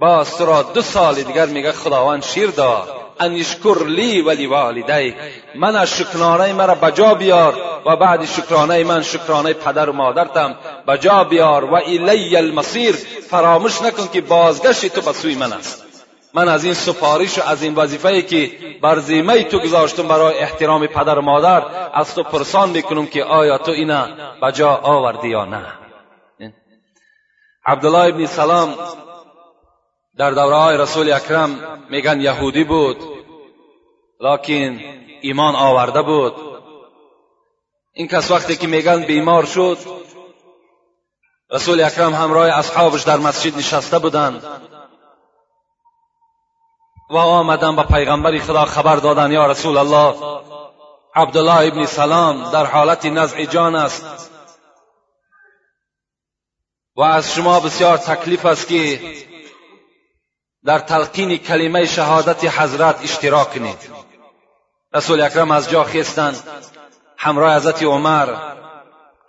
باز 0.00 0.40
را 0.40 0.62
دو 0.62 0.82
سال 0.82 1.14
دیگر 1.14 1.46
میگه 1.46 1.72
خداوند 1.72 2.22
شیر 2.22 2.50
داد. 2.50 2.88
ان 3.20 3.32
یشکر 3.32 3.84
لی 3.86 4.22
ولی 4.22 4.46
والدی 4.46 5.14
من 5.54 5.76
از 5.76 5.90
شکرانه 5.90 6.52
مرا 6.52 6.74
بجا 6.74 7.14
بیار 7.14 7.54
و 7.86 7.96
بعد 7.96 8.24
شکرانه 8.24 8.84
من 8.84 9.02
شکرانه 9.02 9.52
پدر 9.52 9.90
و 9.90 9.92
مادرتم 9.92 10.54
بجا 10.88 11.24
بیار 11.24 11.64
و 11.64 11.74
الی 11.74 12.36
المصیر. 12.36 12.94
فراموش 13.30 13.82
نکن 13.82 14.08
که 14.12 14.20
بازگشت 14.20 14.86
تو 14.86 15.00
به 15.00 15.12
سوی 15.12 15.34
من 15.34 15.52
است. 15.52 15.84
من 16.34 16.48
از 16.48 16.64
این 16.64 16.74
سفارش 16.74 17.38
و 17.38 17.42
از 17.42 17.62
این 17.62 17.74
وظیفه 17.74 18.22
که 18.22 18.50
بر 18.82 18.98
زیمه 18.98 19.42
تو 19.42 19.58
گذاشتم 19.58 20.08
برای 20.08 20.38
احترام 20.38 20.86
پدر 20.86 21.18
و 21.18 21.22
مادر 21.22 21.62
از 21.94 22.14
تو 22.14 22.22
پرسان 22.22 22.70
می‌کنم 22.70 23.06
که 23.06 23.24
آیا 23.24 23.58
تو 23.58 23.70
اینا 23.70 24.08
بجا 24.42 24.80
آوردی 24.82 25.28
یا 25.28 25.44
نه. 25.44 25.62
عبدالله 27.66 28.08
ابن 28.08 28.26
سلام 28.26 28.74
در 30.18 30.30
دوره 30.30 30.56
های 30.56 30.76
رسول 30.76 31.12
اکرم 31.12 31.78
میگن 31.90 32.20
یهودی 32.20 32.64
بود 32.64 32.96
لکن 34.20 34.80
ایمان 35.20 35.56
آورده 35.56 36.02
بود. 36.02 36.34
این 37.92 38.08
کس 38.08 38.30
وقتی 38.30 38.56
که 38.56 38.66
میگن 38.66 39.04
بیمار 39.04 39.44
شد 39.44 39.78
رسول 41.50 41.80
اکرم 41.80 42.14
همراه 42.14 42.48
اصحابش 42.48 43.02
در 43.02 43.16
مسجد 43.16 43.58
نشسته 43.58 43.98
بودند 43.98 44.42
و 47.10 47.16
آمدن 47.16 47.76
به 47.76 47.82
پیغمبر 47.82 48.38
خدا 48.38 48.64
خبر 48.64 48.96
دادن 48.96 49.32
یا 49.32 49.46
رسول 49.46 49.76
الله 49.76 50.14
عبدالله 51.14 51.66
ابن 51.66 51.86
سلام 51.86 52.50
در 52.50 52.66
حالت 52.66 53.06
نزع 53.06 53.44
جان 53.44 53.74
است. 53.74 54.30
و 56.96 57.02
از 57.02 57.34
شما 57.34 57.60
بسیار 57.60 57.96
تکلیف 57.96 58.46
است 58.46 58.68
که 58.68 59.00
در 60.68 60.78
تلقین 60.78 61.36
کلمه 61.36 61.86
شهادت 61.86 62.60
حضرت 62.60 63.02
اشتراک 63.02 63.50
کنید 63.50 63.90
رسول 64.94 65.20
اکرم 65.20 65.50
از 65.50 65.70
جا 65.70 65.84
خیستند 65.84 66.36
همراه 67.16 67.56
حضرت 67.56 67.82
عمر 67.82 68.34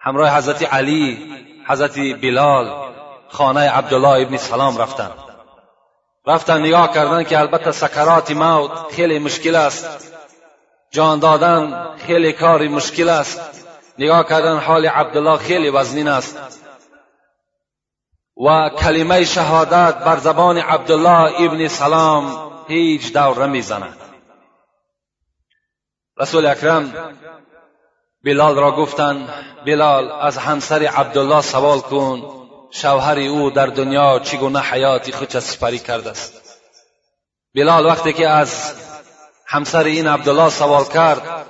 همراه 0.01 0.37
حضرت 0.37 0.73
علی 0.73 1.35
حضرت 1.67 1.95
بلال 2.21 2.93
خانه 3.29 3.69
عبدالله 3.69 4.21
ابن 4.27 4.37
سلام 4.37 4.77
رفتند 4.77 5.13
رفتن 6.27 6.61
نگاه 6.61 6.93
کردن 6.93 7.23
که 7.23 7.39
البته 7.39 7.71
سکرات 7.71 8.31
موت 8.31 8.71
خیلی 8.95 9.19
مشکل 9.19 9.55
است 9.55 10.13
جان 10.91 11.19
دادن 11.19 11.89
خیلی 12.07 12.33
کاری 12.33 12.67
مشکل 12.67 13.09
است 13.09 13.65
نگاه 13.99 14.23
کردن 14.23 14.57
حال 14.57 14.85
عبدالله 14.85 15.37
خیلی 15.37 15.69
وزنین 15.69 16.07
است 16.07 16.59
و 18.39 18.69
کلمه 18.69 19.25
شهادت 19.25 19.95
بر 19.95 20.17
زبان 20.17 20.57
عبدالله 20.57 21.41
ابن 21.41 21.67
سلام 21.67 22.51
هیچ 22.67 23.13
دور 23.13 23.47
نمی‌زند. 23.47 23.97
رسول 26.17 26.45
اکرم 26.45 26.93
بلال 28.25 28.55
را 28.55 28.71
گفتند 28.71 29.29
بلال 29.65 30.11
از 30.11 30.37
همسر 30.37 30.83
عبدالله 30.83 31.41
سوال 31.41 31.79
کن 31.79 32.39
شوهر 32.71 33.19
او 33.19 33.49
در 33.49 33.67
دنیا 33.67 34.19
چگونه 34.19 34.59
حیاتی 34.59 35.11
خود 35.11 35.39
سپری 35.39 35.79
کرده 35.79 36.09
است؟ 36.09 36.59
بلال 37.55 37.85
وقتی 37.85 38.13
که 38.13 38.29
از 38.29 38.73
همسر 39.47 39.83
این 39.83 40.07
عبدالله 40.07 40.49
سوال 40.49 40.85
کرد 40.85 41.45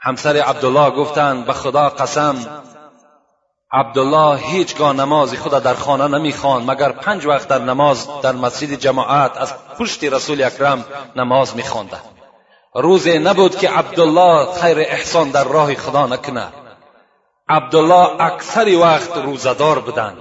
همسر 0.00 0.36
عبدالله 0.36 0.90
گفتند 0.90 1.46
به 1.46 1.52
خدا 1.52 1.88
قسم 1.88 2.62
عبدالله 3.74 4.36
هیچگاه 4.36 4.92
نماز 4.92 5.34
خود 5.34 5.62
در 5.62 5.74
خانه 5.74 6.18
نمی‌خواند 6.18 6.70
مگر 6.70 6.92
پنج 6.92 7.26
وقت 7.26 7.48
در 7.48 7.58
نماز 7.58 8.08
در 8.22 8.32
مسجد 8.32 8.74
جماعت 8.74 9.36
از 9.36 9.54
پشت 9.78 10.04
رسول 10.04 10.42
اکرم 10.42 10.84
نماز 11.16 11.56
میخوانده. 11.56 11.96
روزی 12.74 13.18
نبود 13.18 13.56
که 13.56 13.70
عبدالله 13.70 14.52
خیر 14.52 14.78
احسان 14.78 15.30
در 15.30 15.44
راه 15.44 15.74
خدا 15.74 16.06
نکنه. 16.06 16.48
عبدالله 17.48 18.20
اکثر 18.20 18.78
وقت 18.78 19.16
روزدار 19.16 19.78
بودند. 19.78 20.18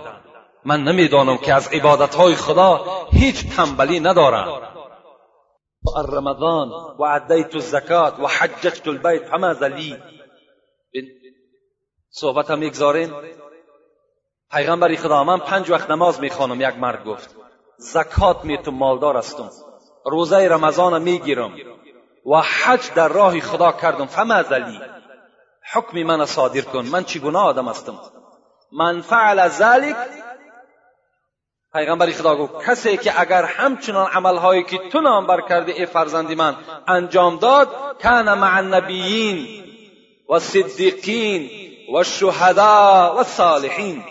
من 0.65 0.83
نمی‌دانم 0.83 1.37
که 1.37 1.53
از 1.53 1.67
عبادتهای 1.67 2.35
خدا 2.35 2.85
هیچ 3.11 3.55
تنبلی 3.55 3.99
ندارم. 3.99 4.61
رمضان 6.09 6.69
و 6.99 7.05
عدیت 7.05 7.55
الزکات 7.55 8.19
و 8.19 8.27
حججت 8.27 8.87
البیت 8.87 9.25
فماذا 9.25 9.67
لی 9.67 9.97
صحبت 12.13 12.51
هم 12.51 12.63
یکزارین 12.63 13.13
پیغمبری 14.51 14.97
خدا 14.97 15.23
من 15.23 15.39
پنج 15.39 15.71
وقت 15.71 15.89
نماز 15.91 16.19
می‌خوانم 16.19 16.61
یک 16.61 16.77
مرد 16.77 17.05
گفت. 17.05 17.35
زکات 17.77 18.45
میتم 18.45 18.71
مالدار 18.71 19.17
هستم 19.17 19.49
روزه 20.05 20.47
رمضان 20.47 21.01
می‌گیرم. 21.01 21.53
و 22.25 22.41
حج 22.41 22.93
در 22.95 23.07
راه 23.07 23.39
خدا 23.39 23.71
کردم. 23.71 24.05
فماذا 24.05 24.57
لی 24.57 24.79
حکم 25.73 26.03
من 26.03 26.25
صادر 26.25 26.61
کن. 26.61 26.85
من 26.85 27.03
چگونه 27.03 27.39
آدم 27.39 27.67
هستم 27.67 27.99
من 28.71 29.01
فعل 29.01 29.47
ذلك 29.47 29.95
پیغمبر 31.73 32.11
خدا 32.11 32.35
گفت 32.35 32.65
کسی 32.65 32.97
که 32.97 33.21
اگر 33.21 33.43
همچنان 33.43 34.11
عملهایی 34.11 34.63
که 34.63 34.77
تو 34.77 35.01
نام 35.01 35.27
بر 35.27 35.41
کرده 35.41 35.71
ای 35.71 35.85
فرزندی 35.85 36.35
من 36.35 36.55
انجام 36.87 37.37
داد 37.37 37.67
کان 38.03 38.33
مع 38.33 38.57
النبیین 38.57 39.63
و 40.29 40.39
صدیقین 40.39 41.60
و 41.93 42.03
شهدا 42.03 43.15
و 43.19 43.23
صالحین 43.23 44.03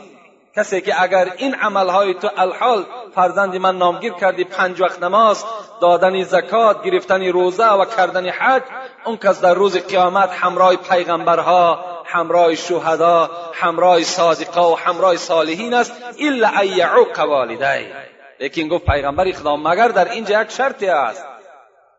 کسی 0.57 0.81
که 0.81 1.03
اگر 1.03 1.33
این 1.37 1.55
عملهای 1.55 2.15
تو 2.15 2.31
الحال 2.37 2.87
فرزند 3.15 3.57
من 3.57 3.79
نامگیر 3.79 4.13
کردی 4.13 4.45
پنج 4.45 4.81
وقت 4.81 5.03
نماز 5.03 5.45
دادن 5.81 6.23
زکات 6.23 6.83
گرفتن 6.83 7.23
روزه 7.23 7.69
و 7.69 7.85
کردن 7.85 8.29
حج 8.29 8.63
اون 9.05 9.17
کس 9.17 9.41
در 9.41 9.55
روز 9.55 9.77
قیامت 9.77 10.31
همراه 10.31 10.77
پیغمبرها 10.77 11.85
همراه 12.05 12.55
شهدا 12.55 13.31
همراه 13.55 14.03
صادقا 14.03 14.73
و 14.73 14.79
همراه 14.79 15.17
صالحین 15.17 15.75
است 15.75 15.93
الا 16.21 16.49
ان 16.49 16.67
یعوق 16.67 17.19
والدی 17.19 17.93
لیکن 18.41 18.69
گفت 18.69 18.85
پیغمبر 18.85 19.33
خدا 19.33 19.57
مگر 19.57 19.89
در 19.89 20.11
اینجا 20.11 20.43
یک 20.43 20.51
شرطی 20.51 20.89
است؟ 20.89 21.25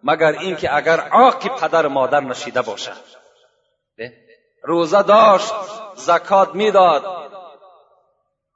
مگر 0.03 0.31
اینکه 0.31 0.75
اگر 0.75 0.99
عاقی 0.99 1.49
پدر 1.49 1.87
مادر 1.87 2.19
نشیده 2.19 2.61
باشد؟ 2.61 3.20
روزه 4.63 5.03
داشت 5.03 5.53
زکات 5.95 6.55
می‌داد. 6.55 7.05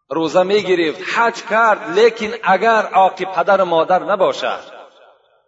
روزه 0.09 0.43
می‌گرفت 0.43 1.01
حج 1.15 1.43
کرد 1.43 1.99
لیکن 1.99 2.33
اگر 2.43 2.85
عاقی 2.85 3.25
پدر 3.25 3.63
مادر 3.63 4.03
نباشد. 4.03 4.59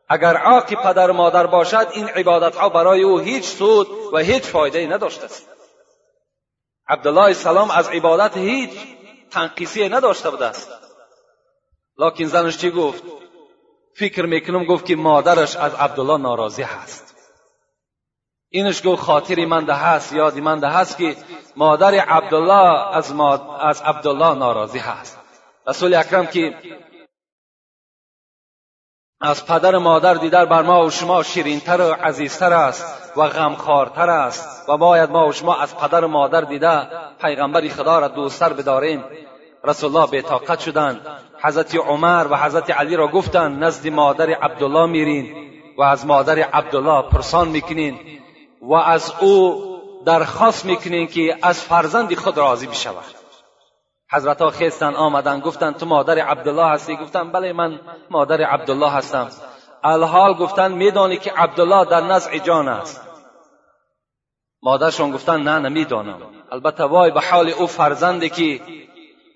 اگر 0.10 0.38
عاقی 0.38 0.76
پدر 0.76 1.12
مادر 1.12 1.48
باشد 1.48 1.88
این 1.93 2.08
عبادت 2.08 2.56
ها 2.56 2.70
برای 2.70 3.04
او 3.04 3.20
هیچ 3.20 3.46
سود 3.46 3.88
و 4.13 4.17
هیچ 4.17 4.43
فایده 4.43 4.88
نداشته 4.88 5.26
است. 5.26 5.50
عبدالله 6.89 7.34
سلام 7.34 7.72
از 7.72 7.89
عبادت 7.89 8.38
هیچ 8.38 8.72
تنقیصی 9.32 9.89
نداشته 9.89 10.30
بوده 10.30 10.46
است. 10.46 10.72
لکن 11.98 12.26
زنش 12.26 12.58
چی 12.58 12.72
گفت؟ 12.72 13.04
فکر 13.96 14.26
می‌کنم 14.26 14.65
گفت 14.65 14.86
که 14.86 14.96
مادرش 14.96 15.56
از 15.56 15.76
عبدالله 15.76 16.17
ناراضی 16.17 16.63
هست. 16.63 17.16
اینش 18.49 18.81
گفت 18.86 19.01
خاطری 19.01 19.45
من 19.45 19.65
ده 19.65 19.73
هست 19.73 20.13
یادی 20.13 20.41
من 20.41 20.60
ده 20.60 20.67
هست 20.67 20.97
که 20.97 21.15
مادر 21.55 21.95
عبدالله 21.95 22.95
از, 22.95 23.13
از 23.60 23.81
عبدالله 23.81 24.38
ناراضی 24.38 24.79
هست. 24.79 25.19
رسول 25.67 25.93
اکرم 25.93 26.27
که 26.27 26.55
از 29.21 29.45
پدر 29.45 29.77
مادر 29.77 30.13
دیدر 30.13 30.45
بر 30.45 30.62
ما 30.62 30.86
و 30.86 30.89
شما 30.89 31.23
شیرینتر 31.23 31.81
و 31.81 31.93
عزیزتر 31.93 32.53
است 32.53 33.13
و 33.17 33.27
غمخوارتر 33.27 34.10
است 34.10 34.69
و 34.69 34.77
باید 34.77 35.12
ما 35.12 35.27
و 35.27 35.31
شما 35.31 35.55
از 35.55 35.77
پدر 35.77 36.05
مادر 36.05 36.41
دیده 36.41 36.88
پیغمبر 37.21 37.67
خدا 37.67 37.99
را 37.99 38.07
دوستتر 38.07 38.53
بداریم. 38.53 39.03
رسول 39.63 39.95
الله 39.95 40.12
به 40.12 40.21
طاقت 40.21 40.60
شدند 40.60 41.01
حضرت 41.43 41.75
عمر 41.75 42.27
و 42.29 42.38
حضرت 42.38 42.69
علی 42.69 42.95
را 42.95 43.07
گفتند 43.07 43.63
نزد 43.63 43.88
مادر 43.88 44.29
عبدالله 44.29 44.86
میرین 44.86 45.36
و 45.77 45.81
از 45.81 46.05
مادر 46.05 46.39
عبدالله 46.39 47.10
پرسان 47.10 47.47
می‌کنین. 47.47 47.99
و 48.67 48.73
از 48.73 49.13
او 49.21 49.63
درخواست 50.06 50.65
می‌کنین 50.65 51.08
که 51.08 51.38
از 51.41 51.63
فرزند 51.63 52.15
خود 52.15 52.38
راضی 52.38 52.67
بشود. 52.67 53.03
حضرت 54.12 54.41
ها 54.41 54.49
خیستن 54.49 54.93
آمدن 54.95 55.39
گفتن 55.39 55.71
تو 55.71 55.86
مادر 55.86 56.19
عبدالله 56.19 56.65
هستی؟ 56.65 56.95
گفتن 56.95 57.32
بله 57.32 57.53
من 57.53 57.80
مادر 58.10 58.41
عبدالله 58.41 58.91
هستم. 58.91 59.30
الحال 59.84 60.34
گفتن 60.34 60.71
میدانی 60.71 61.17
که 61.17 61.32
عبدالله 61.32 61.86
در 61.86 62.01
نزع 62.01 62.38
جان 62.38 62.67
است. 62.67 63.01
مادرشان 64.63 65.12
گفتن 65.12 65.41
نه 65.41 65.60
نمی‌دانم 65.60 66.21
البته 66.51 66.84
وای 66.84 67.12
به 67.12 67.21
حال 67.21 67.49
او 67.49 67.67
فرزندی 67.67 68.30
که 68.30 68.62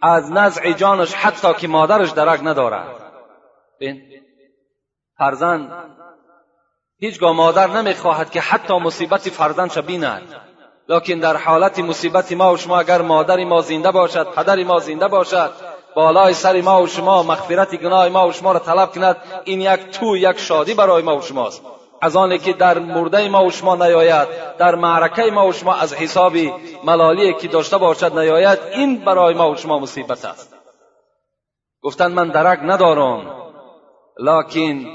از 0.01 0.31
نزع 0.31 0.71
جانش 0.71 1.13
حتی 1.13 1.53
که 1.53 1.67
مادرش 1.67 2.11
درک 2.11 2.39
ندارد. 2.43 2.87
بین 3.79 4.01
فرزند 5.17 5.71
هیچگاه 7.03 7.31
مادر 7.31 7.67
نمی‌خواهد 7.67 8.31
که 8.31 8.41
حتی 8.41 8.73
مصیبت 8.73 9.29
فرزندش 9.29 9.77
بیند. 9.77 10.21
لکن 10.89 11.13
در 11.13 11.37
حالت 11.37 11.79
مصیبت 11.79 12.31
ما 12.31 12.53
و 12.53 12.57
شما 12.57 12.79
اگر 12.79 13.01
مادر 13.01 13.43
ما 13.43 13.61
زنده 13.61 13.91
باشد 13.91 14.27
پدر 14.27 14.63
ما 14.63 14.79
زنده 14.79 15.07
باشد 15.07 15.51
بالای 15.95 16.33
سر 16.33 16.61
ما 16.61 16.81
و 16.81 16.87
شما 16.87 17.23
مغفرت 17.23 17.75
گناه 17.75 18.09
ما 18.09 18.27
و 18.27 18.31
شما 18.31 18.51
را 18.51 18.59
طلب 18.59 18.91
کند 18.91 19.17
این 19.43 19.61
یک 19.61 19.79
تو 19.91 20.17
یک 20.17 20.39
شادی 20.39 20.73
برای 20.73 21.01
ما 21.01 21.17
و 21.17 21.21
شماست. 21.21 21.61
از 22.01 22.15
آنه 22.15 22.37
که 22.37 22.53
در 22.53 22.79
مرده 22.79 23.29
ما 23.29 23.45
و 23.45 23.51
شما 23.51 23.75
نیاید 23.75 24.27
در 24.57 24.75
معرکه 24.75 25.31
ما 25.31 25.47
و 25.47 25.53
شما 25.53 25.73
از 25.73 25.93
حساب 25.93 26.33
ملالی 26.83 27.33
که 27.33 27.47
داشته 27.47 27.77
باشد 27.77 28.19
نیاید 28.19 28.59
این 28.73 29.05
برای 29.05 29.33
ما 29.33 29.51
و 29.51 29.55
شما 29.55 29.79
مصیبت 29.79 30.25
است. 30.25 30.55
گفتند 31.83 32.11
من 32.11 32.29
درک 32.29 32.59
ندارم. 32.63 33.35
لکن 34.19 34.85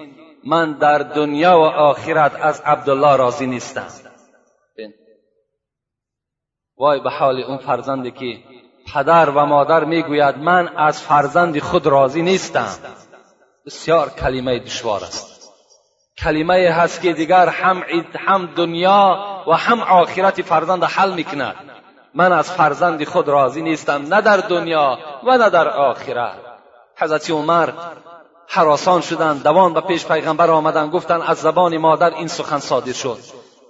من 0.47 0.73
در 0.73 0.99
دنیا 0.99 1.59
و 1.59 1.65
آخرت 1.65 2.41
از 2.41 2.61
عبدالله 2.61 3.17
راضی 3.17 3.47
نیستم. 3.47 3.87
وای 6.79 7.01
به 7.01 7.11
حال 7.11 7.43
اون 7.43 7.59
فرزندی 7.59 8.11
که 8.11 8.39
پدر 8.95 9.31
و 9.31 9.47
مادر 9.47 9.85
می‌گوید 9.85 10.39
من 10.39 10.77
از 10.77 11.03
فرزند 11.03 11.59
خود 11.59 11.87
راضی 11.87 12.23
نیستم. 12.23 12.69
بسیار 13.67 14.11
کلمه 14.11 14.59
دشوار 14.59 15.01
است. 15.05 15.53
کلمه 16.19 16.71
هست 16.71 17.03
که 17.03 17.13
دیگر 17.13 17.49
هم, 17.49 17.85
هم 18.15 18.47
دنیا 18.47 19.25
و 19.49 19.53
هم 19.53 19.81
آخرت 19.81 20.43
فرزند 20.43 20.85
حل 20.85 21.15
می‌کند. 21.15 21.57
من 22.15 22.33
از 22.33 22.53
فرزند 22.53 23.05
خود 23.05 23.29
راضی 23.29 23.63
نیستم. 23.63 24.15
نه 24.15 24.21
در 24.21 24.37
دنیا 24.37 24.99
و 25.25 25.39
نه 25.39 25.51
در 25.51 25.69
آخرت. 25.69 26.37
حضرت 26.97 27.31
عمر 27.31 27.71
حراسان 28.49 29.01
شدند 29.01 29.43
دوان 29.43 29.75
به 29.75 29.81
پیش 29.81 30.07
پیغمبر 30.07 30.51
آمدند 30.51 30.93
گفتند 30.93 31.23
از 31.27 31.39
زبان 31.39 31.79
مادر 31.79 32.15
این 32.15 32.29
سخن 32.29 32.59
صادر 32.59 32.93
شد. 32.93 33.19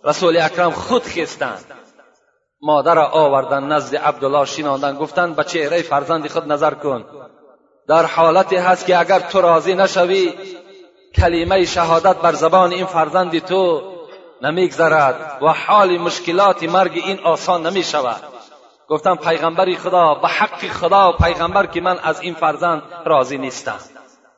رسول 0.04 0.36
اکرم 0.36 0.70
خود 0.70 1.02
خستند. 1.02 1.64
مادر 2.62 2.98
آوردن 2.98 3.64
نزد 3.64 3.96
عبدالله 3.96 4.44
شیناندن 4.44 4.96
گفتند 4.96 5.36
به 5.36 5.44
چهره 5.44 5.82
فرزند 5.82 6.28
خود 6.28 6.52
نظر 6.52 6.74
کن. 6.74 7.04
در 7.88 8.06
حالتی 8.06 8.56
هست 8.56 8.86
که 8.86 8.98
اگر 8.98 9.20
تو 9.20 9.40
راضی 9.40 9.74
نشوی 9.74 10.34
کلمه 11.16 11.64
شهادت 11.64 12.16
بر 12.16 12.32
زبان 12.32 12.72
این 12.72 12.86
فرزند 12.86 13.38
تو 13.38 13.82
نمیگذرد 14.42 15.38
و 15.42 15.46
حال 15.52 15.98
مشکلات 15.98 16.62
مرگ 16.62 16.92
این 17.04 17.18
آسان 17.18 17.66
نمی 17.66 17.82
شود 17.82 18.22
گفتم 18.88 19.16
پیغمبری 19.16 19.76
خدا 19.76 20.14
به 20.14 20.28
حق 20.28 20.68
خدا 20.68 21.12
و 21.12 21.16
پیغمبر 21.16 21.66
که 21.66 21.80
من 21.80 21.98
از 21.98 22.20
این 22.20 22.34
فرزند 22.34 22.82
راضی 23.04 23.38
نیستم. 23.38 23.78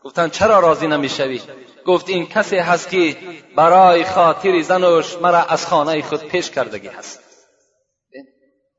گفتن 0.05 0.29
چرا 0.29 0.61
راضی 0.61 0.87
نمی‌شوی؟ 0.87 1.41
گفت 1.87 2.09
این 2.09 2.27
کسی 2.27 2.57
هست 2.57 2.91
که 2.91 3.17
برای 3.57 4.05
خاطر 4.05 4.61
زنش 4.61 5.17
مرا 5.23 5.43
از 5.43 5.67
خانه 5.67 6.03
خود 6.03 6.25
پیش 6.25 6.51
کردگی 6.51 6.89
هست. 6.89 7.21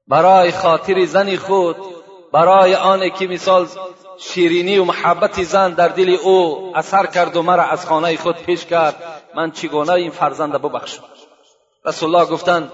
برای 0.08 0.51
خاطر 0.51 1.05
زنی 1.05 1.38
خود 1.38 1.75
برای 2.34 2.75
آن 2.75 3.10
که 3.10 3.27
مثال 3.27 3.67
شیرینی 4.19 4.77
و 4.77 4.84
محبت 4.84 5.43
زن 5.43 5.73
در 5.73 5.88
دل 5.88 6.10
او 6.10 6.71
اثر 6.75 7.05
کرد 7.05 7.36
و 7.36 7.41
مرا 7.41 7.63
از 7.63 7.86
خانه 7.86 8.17
خود 8.17 8.36
پیش 8.36 8.65
کرد 8.65 9.23
من 9.36 9.51
چگونه 9.51 9.91
این 9.91 10.12
فرزند 10.12 10.51
ببخشم؟ 10.51 11.03
رسول 11.86 12.15
الله 12.15 12.29
گفتند 12.29 12.71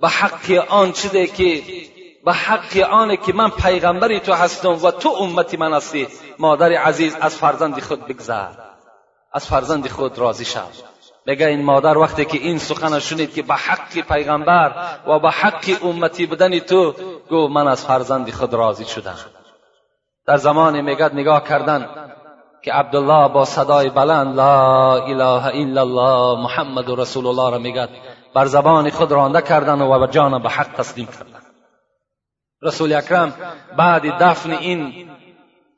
به 0.00 0.08
حق 0.08 0.64
آن 0.68 0.92
چیزی 0.92 1.26
که 1.26 1.62
به 2.24 2.32
حق 2.32 2.76
آن 2.90 3.16
که 3.16 3.32
من 3.32 3.50
پیغمبری 3.50 4.20
تو 4.20 4.32
هستم 4.32 4.84
و 4.84 4.90
تو 4.90 5.08
امتی 5.08 5.56
من 5.56 5.74
هستی. 5.74 6.08
مادر 6.38 6.72
عزیز 6.72 7.16
از 7.20 7.36
فرزند 7.36 7.80
خود 7.80 8.06
بگذر. 8.06 8.48
از 9.32 9.46
فرزند 9.46 9.88
خود 9.88 10.18
راضی 10.18 10.44
شد 10.44 10.94
میگه 11.26 11.46
این 11.46 11.64
مادر 11.64 11.98
وقتی 11.98 12.24
که 12.24 12.38
این 12.38 12.58
سخن 12.58 12.98
شنید 12.98 13.34
که 13.34 13.42
به 13.42 13.54
حق 13.54 13.92
پیغمبر 13.92 14.72
و 15.06 15.18
به 15.18 15.30
حق 15.30 15.84
امتی 15.84 16.26
بدن 16.26 16.58
تو 16.58 16.94
گو 17.28 17.48
من 17.48 17.68
از 17.68 17.84
فرزند 17.84 18.30
خود 18.30 18.54
راضی 18.54 18.84
شدم. 18.84 19.16
در 20.26 20.36
زمان 20.36 20.80
میگد 20.80 21.14
نگاه 21.14 21.44
کردن 21.44 21.88
که 22.62 22.72
عبدالله 22.72 23.28
با 23.28 23.44
صدای 23.44 23.90
بلند 23.90 24.36
لا 24.36 24.94
اله 25.04 25.46
الا 25.46 25.80
الله 25.80 26.42
محمد 26.42 26.90
رسول 27.00 27.26
الله 27.26 27.50
را 27.50 27.58
میگد. 27.58 27.88
بر 28.34 28.46
زبان 28.46 28.90
خود 28.90 29.12
رانده 29.12 29.42
کردن 29.42 29.80
و 29.80 29.98
به 29.98 30.12
جان 30.12 30.42
به 30.42 30.48
حق 30.48 30.72
تسلیم 30.72 31.06
کردن. 31.06 31.43
رسول 32.64 32.92
اکرم 32.92 33.34
بعد 33.76 34.02
دفن 34.02 34.50
این 34.50 35.08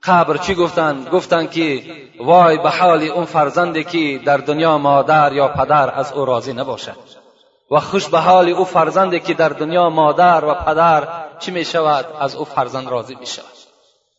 قبر 0.03 0.37
چی 0.37 0.55
گفتن؟ 0.55 1.05
گفتن 1.05 1.47
که 1.47 1.83
وای 2.21 2.59
به 2.59 2.71
حال 2.71 3.03
اون 3.03 3.25
فرزندی 3.25 3.85
که 3.85 4.21
در 4.25 4.37
دنیا 4.37 4.79
مادر 4.79 5.33
یا 5.33 5.49
پدر 5.49 5.91
از 5.95 6.13
او 6.13 6.25
راضی 6.25 6.53
نباشد. 6.53 6.97
و 7.71 7.81
خوش 7.81 8.09
به 8.09 8.19
حال 8.19 8.49
او 8.49 8.65
فرزندی 8.65 9.21
که 9.21 9.35
در 9.35 9.49
دنیا 9.49 9.91
مادر 9.91 10.45
و 10.45 10.55
پدر 10.55 11.09
چی 11.39 11.51
می 11.51 11.65
شود؟ 11.65 12.07
از 12.21 12.37
او 12.37 12.45
فرزند 12.45 12.89
راضی 12.89 13.15
می 13.15 13.27
شود. 13.27 13.45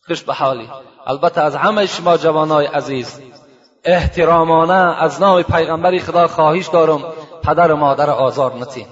خوش 0.08 0.24
به 0.24 0.34
حالی. 0.34 0.70
البته 1.06 1.42
از 1.42 1.56
همه 1.56 1.86
شما 1.86 2.18
جوانای 2.18 2.66
عزیز 2.66 3.22
احترامانه 3.84 5.04
از 5.04 5.22
نام 5.22 5.42
پیغمبری 5.42 6.00
خدا 6.00 6.28
خواهش 6.28 6.68
دارم 6.68 7.04
پدر 7.44 7.72
و 7.72 7.76
مادر 7.76 8.10
آزار 8.10 8.56
نتین 8.56 8.88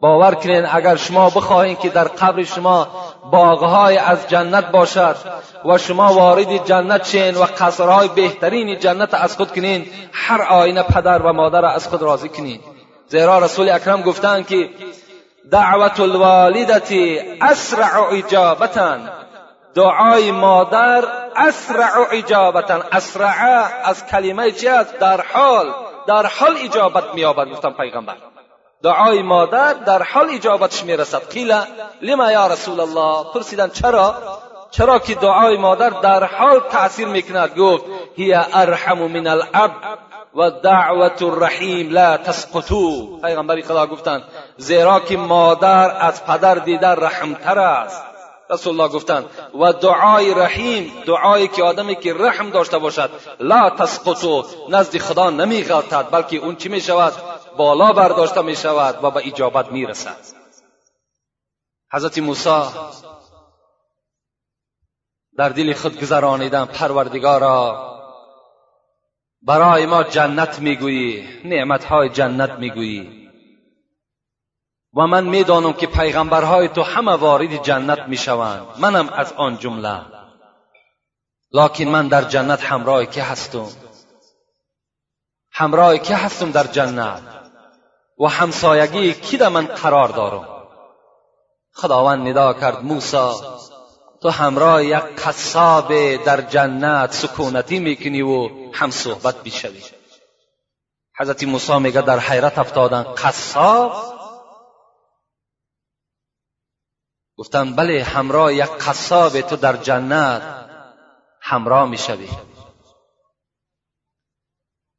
باور 0.00 0.34
کنین 0.34 0.66
اگر 0.66 0.96
شما 0.96 1.30
بخواهید 1.30 1.78
که 1.78 1.88
در 1.88 2.04
قبر 2.04 2.44
شما 2.44 2.88
باغهای 3.30 3.98
از 3.98 4.28
جنت 4.28 4.70
باشد 4.70 5.16
و 5.64 5.78
شما 5.78 6.14
وارد 6.14 6.64
جنت 6.66 7.06
شین 7.06 7.34
و 7.36 7.44
قصرهای 7.58 8.08
بهترین 8.08 8.78
جنت 8.78 9.14
از 9.14 9.36
خود 9.36 9.52
کنین 9.52 9.86
هر 10.12 10.42
آینه 10.42 10.82
پدر 10.82 11.22
و 11.22 11.32
مادر 11.32 11.64
از 11.64 11.88
خود 11.88 12.02
راضی 12.02 12.28
کنین. 12.28 12.60
زیرا 13.08 13.38
رسول 13.38 13.68
اکرم 13.68 14.02
گفتند 14.02 14.46
که 14.46 14.70
دعوت 15.50 16.00
الوالدتی 16.00 17.18
اسرع 17.40 18.12
اجابتن 18.12 19.10
دعای 19.74 20.30
مادر 20.30 21.04
اسرع 21.36 22.06
اجابتن 22.12 22.82
اسرع 22.92 23.68
از 23.84 24.06
کلمه 24.06 24.50
چی 24.50 24.68
است؟ 24.68 24.98
در 24.98 25.20
حال 25.20 25.72
در 26.06 26.26
حال 26.26 26.56
اجابت 26.64 27.04
مییابد 27.14 27.48
گفتم 27.48 27.70
پیغمبر. 27.70 28.29
دعای 28.82 29.22
مادر 29.22 29.72
در 29.72 30.02
حال 30.02 30.30
اجابتش 30.30 30.84
می‌رسد. 30.84 31.30
قیل 31.30 31.54
لما 32.02 32.32
یا 32.32 32.46
رسول 32.46 32.80
الله 32.80 33.24
پرسیدن 33.34 33.68
چرا؟ 33.68 34.14
چرا 34.70 34.98
که 34.98 35.14
دعای 35.14 35.56
مادر 35.56 35.90
در 35.90 36.24
حال 36.24 36.60
تاثیر 36.60 37.08
می‌کند؟ 37.08 37.58
گفت 37.58 37.84
هی 38.16 38.34
ارحم 38.34 38.98
من 38.98 39.26
الاب 39.26 39.70
و 40.34 40.50
دعوت 40.50 41.22
الرحیم 41.22 41.90
لا 41.90 42.16
تسقطو. 42.16 43.18
پیغمبری 43.22 43.62
خدا 43.62 43.86
گفتند 43.86 44.22
زیرا 44.56 45.00
که 45.00 45.16
مادر 45.16 46.06
از 46.06 46.24
پدر 46.24 46.54
دیدن 46.54 46.96
رحمتر 46.96 47.58
است. 47.58 48.02
رسول 48.50 48.80
الله 48.80 48.92
گفتند 48.92 49.24
و 49.60 49.72
دعای 49.72 50.34
رحیم 50.34 50.92
دعایی 51.06 51.48
که 51.48 51.62
آدمی 51.62 51.96
که 51.96 52.14
رحم 52.14 52.50
داشته 52.50 52.78
باشد 52.78 53.10
لا 53.40 53.70
تسقطو 53.70 54.44
نزد 54.68 54.98
خدا 54.98 55.30
نمیغلطد 55.30 56.06
بلکه 56.10 56.36
اون 56.36 56.56
چی 56.56 56.68
می 56.68 56.80
شود 56.80 57.12
بالا 57.56 57.92
برداشته 57.92 58.42
می 58.42 58.56
شود 58.56 59.04
و 59.04 59.10
به 59.10 59.26
اجابت 59.26 59.72
می 59.72 59.86
رسد 59.86 60.40
حضرت 61.92 62.18
موسی 62.18 62.62
در 65.36 65.48
دل 65.48 65.72
خود 65.72 66.00
گذرانیدن 66.00 66.64
پروردگارا 66.64 67.90
برای 69.42 69.86
ما 69.86 70.02
جنت 70.02 70.58
می‌گویی 70.58 71.28
نعمتهای 71.44 72.08
جنت 72.08 72.50
می‌گویی. 72.50 73.30
و 74.96 75.06
من 75.06 75.24
می‌دانم 75.24 75.72
که 75.72 75.86
پیغمبرهای 75.86 76.68
تو 76.68 76.82
همه 76.82 77.12
وارد 77.12 77.62
جنت 77.62 77.98
می‌شوند. 78.08 78.66
منم 78.78 79.08
از 79.08 79.32
آن 79.32 79.58
جمله. 79.58 80.00
لکن 81.52 81.84
من 81.84 82.08
در 82.08 82.22
جنت 82.22 82.64
همراه 82.64 83.06
که 83.06 83.22
هستم. 83.22 83.68
همراه 85.52 85.98
که 85.98 86.16
هستم 86.16 86.50
در 86.50 86.66
جنت. 86.66 87.39
و 88.20 88.26
همسایگی 88.26 89.14
کی 89.14 89.36
در 89.36 89.48
من 89.48 89.66
قرار 89.66 90.08
دارم؟ 90.08 90.66
خداوند 91.74 92.28
ندا 92.28 92.52
کرد 92.52 92.84
موسی 92.84 93.30
تو 94.22 94.30
همراه 94.30 94.84
یک 94.84 95.02
قصاب 95.26 96.16
در 96.24 96.40
جنت 96.40 97.12
سکونتی 97.12 97.78
می‌کنی 97.78 98.22
و 98.22 98.48
هم 98.72 98.90
صحبت 98.90 99.42
بیشوی 99.42 99.82
حضرت 101.18 101.42
موسی 101.44 101.78
میگه 101.78 102.00
در 102.00 102.18
حیرت 102.18 102.58
افتادن 102.58 103.02
قصاب؟ 103.02 103.92
گفتن 107.36 107.76
بله 107.76 108.02
همراه 108.04 108.54
یک 108.54 108.70
قصاب 108.70 109.40
تو 109.40 109.56
در 109.56 109.76
جنت 109.76 110.42
همراه 111.42 111.88
می‌شوی. 111.88 112.28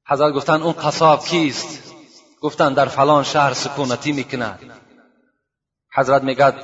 حضرت 0.08 0.34
گفتن 0.34 0.62
اون 0.62 0.74
قصاب 0.74 1.26
کیست؟ 1.26 1.91
گفتن 2.42 2.74
در 2.74 2.86
فلان 2.86 3.24
شهر 3.24 3.54
سکونتی 3.54 4.12
می‌کند 4.12 4.60
حضرت 5.96 6.24
میگد 6.24 6.56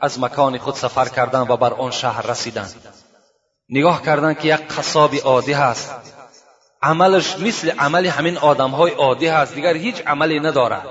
از 0.00 0.20
مکان 0.20 0.58
خود 0.58 0.74
سفر 0.74 1.08
کردن 1.08 1.40
و 1.40 1.56
بر 1.56 1.74
آن 1.74 1.90
شهر 1.90 2.26
رسیدن. 2.26 2.68
نگاه 3.68 4.02
کردن 4.02 4.34
که 4.34 4.48
یک 4.48 4.60
قصاب 4.60 5.14
عادی 5.14 5.52
هست. 5.52 5.94
عملش 6.82 7.38
مثل 7.38 7.70
عمل 7.70 8.06
همین 8.06 8.38
آدم 8.38 8.70
های 8.70 8.92
عادی 8.92 9.26
هست 9.26 9.54
دیگر 9.54 9.74
هیچ 9.74 10.02
عملی 10.06 10.40
نداره. 10.40 10.82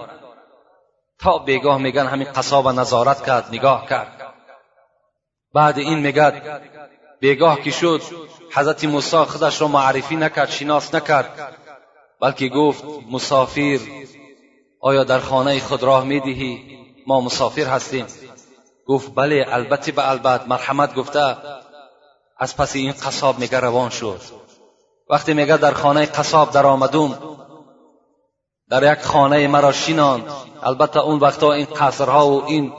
تا 1.20 1.38
بگاه 1.38 1.78
میگن 1.78 2.06
همین 2.08 2.32
قصاب 2.32 2.70
نظارت 2.70 3.26
کرد 3.26 3.48
نگاه 3.52 3.88
کرد. 3.90 4.34
بعد 5.54 5.78
این 5.78 6.00
میگد 6.00 6.62
بگاه 7.22 7.62
که 7.62 7.72
شد 7.72 8.02
حضرت 8.54 8.84
موسی 8.84 9.18
خودش 9.18 9.62
را 9.62 9.68
معرفی 9.68 10.16
نکرد 10.16 10.50
شناس 10.50 10.96
نکرد. 10.96 11.58
بلکه 12.24 12.50
گفت 12.50 12.84
مسافر 13.12 13.80
آیا 14.80 15.04
در 15.04 15.20
خانه 15.20 15.60
خود 15.60 15.84
راه 15.84 16.04
می‌دهی؟ 16.04 16.78
ما 17.08 17.22
مسافر 17.22 17.66
هستیم. 17.66 18.06
گفت 18.88 19.12
بله 19.16 19.46
البته 19.48 19.92
به 19.92 20.10
البته 20.10 20.48
مرحمت 20.48 20.96
گفته 20.96 21.38
از 22.38 22.58
پس 22.58 22.76
این 22.76 22.92
قصاب 22.92 23.40
میگه 23.40 23.60
روان 23.60 23.90
شد. 23.90 24.22
وقتی 25.10 25.34
میگه 25.34 25.58
در 25.58 25.72
خانه 25.72 26.06
قصاب 26.06 26.52
در 26.52 26.66
آمدم 26.66 27.20
در 28.70 28.94
یک 28.94 29.00
خانه 29.06 29.48
مرا 29.48 29.72
شیناند. 29.72 30.24
البته 30.64 31.00
اون 31.00 31.20
وقتا 31.20 31.54
این 31.54 31.66
قصرها 31.66 32.28
و 32.28 32.46
این 32.46 32.74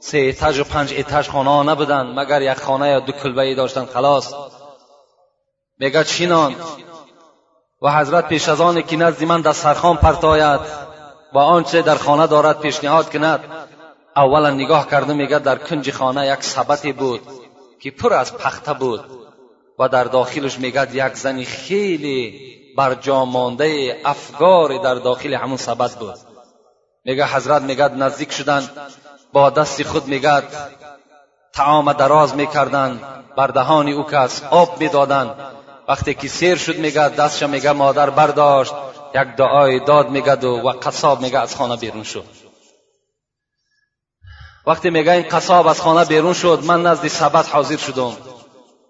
سه 0.00 0.18
ایتاج 0.18 0.58
و 0.58 0.64
پنج 0.64 0.92
ایتاج 0.92 1.28
خانه 1.28 1.50
ها 1.50 1.62
نبودن 1.62 2.02
مگر 2.02 2.42
یک 2.42 2.58
خانه 2.58 2.88
یا 2.88 3.00
دو 3.00 3.12
کلبه 3.12 3.54
داشتن؟ 3.54 3.84
خلاص. 3.84 4.34
میگه 5.78 6.04
چیناند. 6.04 6.56
و 7.82 7.92
حضرت 7.92 8.28
پیش 8.28 8.48
از 8.48 8.60
آن 8.60 8.82
که 8.82 8.96
نزد 8.96 9.24
من 9.24 9.40
دسترخوان 9.40 9.96
پرتاید 9.96 10.60
و 11.32 11.38
آنچه 11.38 11.82
در 11.82 11.94
خانه 11.94 12.26
دارد 12.26 12.60
پیشنهاد 12.60 13.10
کند. 13.10 13.40
اولا 14.16 14.50
نگاه 14.50 14.90
کرده 14.90 15.12
میگه 15.12 15.38
در 15.38 15.56
کنج 15.56 15.90
خانه 15.90 16.26
یک 16.26 16.42
سبتی 16.42 16.92
بود 16.92 17.20
که 17.80 17.90
پر 17.90 18.14
از 18.14 18.36
پخته 18.36 18.72
بود 18.72 19.04
و 19.78 19.88
در 19.88 20.04
داخلش 20.04 20.58
میگد 20.58 20.94
یک 20.94 21.14
زنی 21.14 21.44
خیلی 21.44 22.40
برجا 22.76 23.24
مانده 23.24 23.96
افگار 24.04 24.82
در 24.82 24.94
داخل 24.94 25.34
همون 25.34 25.56
سبت 25.56 25.96
بود. 25.98 26.14
میگه 27.04 27.26
حضرت 27.26 27.62
میگد 27.62 27.92
نزدیک 28.02 28.32
شدن 28.32 28.70
با 29.32 29.50
دست 29.50 29.82
خود 29.82 30.06
میگد 30.06 30.44
تعام 31.52 31.92
دراز 31.92 32.34
می‌کردن 32.34 33.00
بر 33.36 33.46
دهان 33.46 33.88
او 33.88 34.04
کس 34.04 34.42
آب 34.50 34.80
می‌دادند 34.80 35.34
وقتی 35.90 36.14
که 36.14 36.28
سیر 36.28 36.56
شد 36.56 36.76
میگه 36.76 37.08
دستش 37.08 37.42
میگه 37.42 37.72
مادر 37.72 38.10
برداشت 38.10 38.74
یک 39.14 39.28
دعای 39.36 39.84
داد 39.84 40.10
میگد 40.10 40.44
و, 40.44 40.48
و 40.48 40.68
قصاب 40.68 41.20
میگه 41.20 41.38
از 41.38 41.56
خانه 41.56 41.76
بیرون 41.76 42.02
شد 42.02 42.24
وقتی 44.66 44.90
میگه 44.90 45.12
این 45.12 45.28
قصاب 45.28 45.66
از 45.66 45.80
خانه 45.80 46.04
بیرون 46.04 46.32
شد 46.32 46.62
من 46.64 46.82
نزد 46.82 47.08
سبت 47.08 47.54
حاضر 47.54 47.76
شدم 47.76 48.16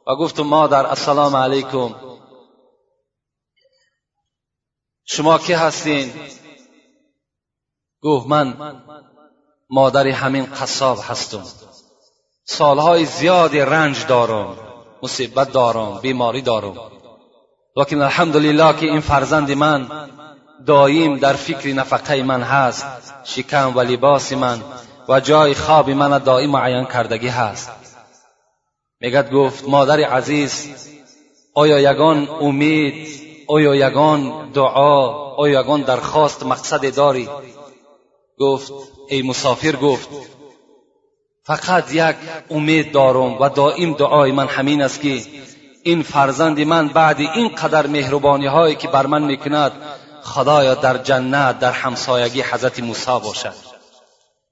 و 0.06 0.16
گفتم 0.16 0.42
مادر 0.42 0.86
السلام 0.86 1.36
علیکم. 1.36 1.94
شما 5.04 5.38
کی 5.38 5.52
هستین؟ 5.52 6.12
گفت 8.02 8.26
من 8.26 8.76
مادر 9.70 10.06
همین 10.06 10.46
قصاب 10.46 10.98
هستم. 11.02 11.44
سالهای 12.44 13.04
زیادی 13.04 13.60
رنج 13.60 14.06
دارم. 14.06 14.69
مصیبت 15.02 15.52
دارم 15.52 15.98
بیماری 16.02 16.42
دارم. 16.42 16.74
لیکن 17.76 18.02
الحمدلله 18.02 18.76
که 18.76 18.86
این 18.86 19.00
فرزند 19.00 19.52
من 19.52 19.86
دایم 20.66 21.18
در 21.18 21.32
فکر 21.32 21.72
نفقه 21.74 22.22
من 22.22 22.42
هست 22.42 22.86
شکم 23.24 23.72
و 23.76 23.80
لباس 23.80 24.32
من 24.32 24.62
و 25.08 25.20
جای 25.20 25.54
خواب 25.54 25.90
من 25.90 26.18
دائم 26.18 26.50
معین 26.50 26.84
کردگی 26.84 27.28
هست. 27.28 27.70
میگد 29.00 29.30
گفت 29.30 29.68
مادر 29.68 30.00
عزیز 30.00 30.68
آیا 31.54 31.92
یگان 31.92 32.28
امید 32.28 33.08
آیا 33.48 33.74
یگان 33.74 34.50
دعا 34.50 35.08
آیا 35.36 35.60
یگان 35.60 35.82
درخواست 35.82 36.42
مقصد 36.42 36.94
داری؟ 36.94 37.28
گفت 38.38 38.72
ای 39.08 39.22
مسافر 39.22 39.76
گفت 39.76 40.08
فقط 41.42 41.94
یک 41.94 42.16
امید 42.50 42.92
دارم 42.92 43.42
و 43.42 43.48
دائم 43.48 43.94
دعای 43.94 44.32
من 44.32 44.46
همین 44.46 44.82
است 44.82 45.00
که 45.00 45.22
این 45.82 46.02
فرزند 46.02 46.60
من 46.60 46.88
بعد 46.88 47.20
این 47.20 47.48
قدر 47.48 47.86
مهربانی 47.86 48.46
هایی 48.46 48.74
که 48.74 48.88
بر 48.88 49.06
من 49.06 49.22
می‌کند 49.22 49.72
خدایا 50.22 50.74
در 50.74 50.98
جنت 50.98 51.58
در 51.58 51.72
همسایگی 51.72 52.42
حضرت 52.42 52.80
موسی 52.80 53.20
باشد. 53.24 53.54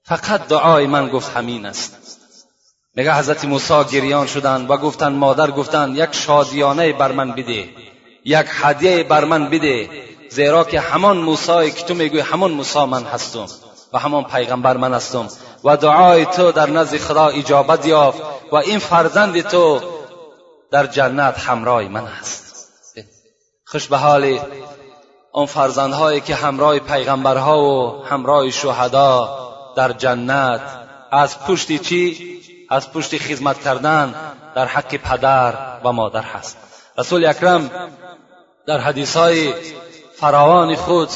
فقط 0.03 0.47
دعای 0.47 0.87
من 0.87 1.09
گفت 1.09 1.37
همین 1.37 1.65
است. 1.65 1.97
میگه 2.95 3.15
حضرت 3.15 3.45
موسی 3.45 3.83
گریان 3.91 4.27
شدند 4.27 4.69
و 4.69 4.77
گفتند 4.77 5.17
مادر 5.17 5.51
گفتند 5.51 5.97
یک 5.97 6.15
شادیانه 6.15 6.93
بر 6.93 7.11
من 7.11 7.31
بده 7.31 7.69
یک 8.25 8.45
هدیه 8.49 9.03
بر 9.03 9.25
من 9.25 9.49
بده 9.49 9.89
زیرا 10.29 10.63
که 10.63 10.79
همان 10.79 11.17
موسی 11.17 11.71
که 11.71 11.83
تو 11.83 11.93
میگوی 11.93 12.19
همان 12.19 12.51
موسی 12.51 12.85
من 12.85 13.03
هستم. 13.03 13.47
و 13.93 13.99
همان 13.99 14.23
پیغمبر 14.23 14.77
من 14.77 14.93
هستم. 14.93 15.27
و 15.63 15.77
دعای 15.77 16.25
تو 16.25 16.51
در 16.51 16.69
نزد 16.69 16.97
خدا 16.97 17.27
اجابت 17.27 17.85
یافت 17.85 18.21
و 18.51 18.55
این 18.55 18.79
فرزند 18.79 19.41
تو 19.41 19.79
در 20.71 20.87
جنت 20.87 21.39
همراه 21.39 21.83
من 21.83 22.07
است 22.07 22.49
خوش 23.65 23.87
به 23.87 23.97
حال 23.97 24.39
آن 25.33 25.45
فرزندهایی 25.45 26.21
که 26.21 26.35
همراه 26.35 26.79
پیغمبرها 26.79 27.61
و 27.61 28.05
همراه 28.05 28.49
شهدا 28.49 29.37
در 29.75 29.91
جنت 29.91 30.61
از 31.11 31.39
پشت 31.39 31.81
چی؟ 31.81 32.39
از 32.69 32.91
پشت 32.91 33.17
خدمت 33.17 33.63
کردن 33.63 34.15
در 34.55 34.65
حق 34.65 34.95
پدر 34.95 35.53
و 35.83 35.91
مادر 35.91 36.21
هست. 36.21 36.57
رسول 36.97 37.25
اکرم 37.25 37.71
در 38.67 38.79
حدیث 38.79 39.17
های 39.17 39.53
فراوان 40.15 40.75
خود 40.75 41.09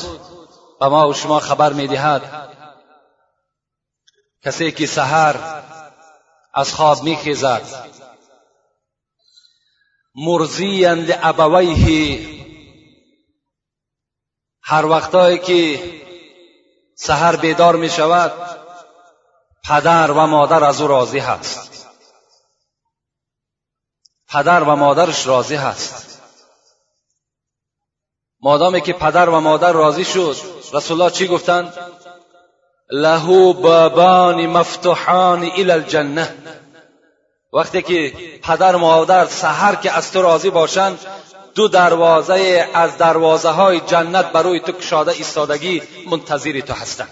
به 0.79 0.87
ما 0.87 1.09
و 1.09 1.13
شما 1.13 1.39
خبر 1.39 1.73
می 1.73 1.87
دهد 1.87 2.21
کسی 4.45 4.71
که 4.71 4.85
سحر 4.85 5.63
از 6.53 6.73
خواب 6.73 7.03
می 7.03 7.17
خیزد 7.17 7.93
مرزیا 10.15 10.93
لابویه. 10.93 12.29
هر 14.61 14.85
وقتایی 14.85 15.39
که 15.39 15.91
سحر 16.95 17.35
بیدار 17.35 17.75
می 17.75 17.89
شود 17.89 18.59
پدر 19.69 20.11
و 20.11 20.27
مادر 20.27 20.63
از 20.63 20.81
او 20.81 20.87
راضی 20.87 21.19
هست. 21.19 21.87
پدر 24.27 24.63
و 24.63 24.75
مادرش 24.75 25.27
راضی 25.27 25.55
هست. 25.55 26.21
مادامی 28.41 28.81
که 28.81 28.93
پدر 28.93 29.29
و 29.29 29.39
مادر 29.39 29.71
راضی 29.71 30.05
شد 30.05 30.35
رسول 30.73 31.01
الله 31.01 31.13
چی 31.13 31.27
گفتند؟ 31.27 32.02
له 32.93 33.53
بابان 33.53 34.47
مفتوحان 34.47 35.43
الى 35.43 35.71
الجنه. 35.71 36.35
وقتی 37.53 37.81
که 37.81 38.13
پدر 38.43 38.75
و 38.75 38.79
مادر 38.79 39.25
سحر 39.25 39.75
که 39.75 39.91
از 39.91 40.11
تو 40.11 40.21
راضی 40.21 40.49
باشند 40.49 40.99
دو 41.55 41.67
دروازه 41.67 42.69
از 42.73 42.97
دروازه 42.97 43.49
های 43.49 43.79
جنت 43.79 44.31
برای 44.31 44.59
تو 44.59 44.71
کشاده 44.71 45.11
ایستادگی 45.11 45.81
منتظر 46.09 46.59
تو 46.59 46.73
هستند. 46.73 47.09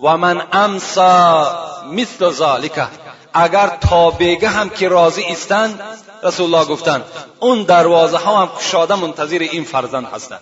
و 0.00 0.16
من 0.16 0.42
امسا 0.52 1.48
مثل 1.92 2.30
ذالک 2.30 2.88
اگر 3.34 3.78
تا 3.80 4.10
هم 4.42 4.70
که 4.70 4.88
راضی 4.88 5.22
ایستند 5.22 5.80
رسول 6.22 6.54
الله 6.54 6.66
گفتند 6.66 7.04
اون 7.40 7.62
دروازه 7.62 8.16
ها 8.16 8.36
هم 8.36 8.56
کشاده 8.58 8.94
منتظر 8.94 9.38
این 9.38 9.64
فرزند 9.64 10.06
هستند. 10.14 10.40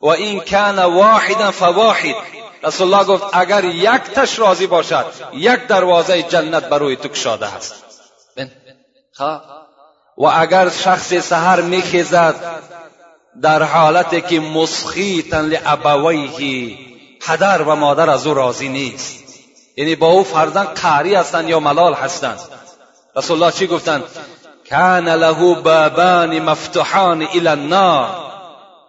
و 0.00 0.06
این 0.06 0.40
کان 0.40 0.78
واحدا 0.78 1.50
فواحد. 1.50 2.16
رسول 2.62 2.94
الله 2.94 3.04
گفت 3.06 3.24
اگر 3.32 3.64
یک 3.64 4.02
تش 4.02 4.38
راضی 4.38 4.66
باشد 4.66 5.06
یک 5.32 5.66
دروازه 5.66 6.22
جنت 6.22 6.64
برای 6.68 6.96
تو 6.96 7.08
کشاده 7.08 7.46
هست 7.46 7.74
و 10.18 10.26
اگر 10.26 10.68
شخص 10.68 11.14
سحر 11.14 11.60
میخیزد 11.60 12.34
در 13.42 13.62
حالتی 13.62 14.20
که 14.20 14.40
مسخیتا 14.40 15.40
لابویه 15.40 16.78
پدر 17.20 17.62
و 17.62 17.74
مادر 17.74 18.10
از 18.10 18.26
او 18.26 18.34
راضی 18.34 18.68
نیست. 18.68 19.24
یعنی 19.76 19.96
با 19.96 20.06
او 20.06 20.24
فرزند 20.24 20.66
قهری 20.66 21.14
هستند 21.14 21.48
یا 21.48 21.60
ملال 21.60 21.94
هستند. 21.94 22.40
رسول 23.16 23.42
الله 23.42 23.52
چی 23.52 23.66
گفتند؟ 23.66 24.04
کان 24.70 25.08
له 25.08 25.54
بابان 25.54 26.38
مفتوحان 26.38 27.22
الى 27.22 27.48
النار. 27.48 28.30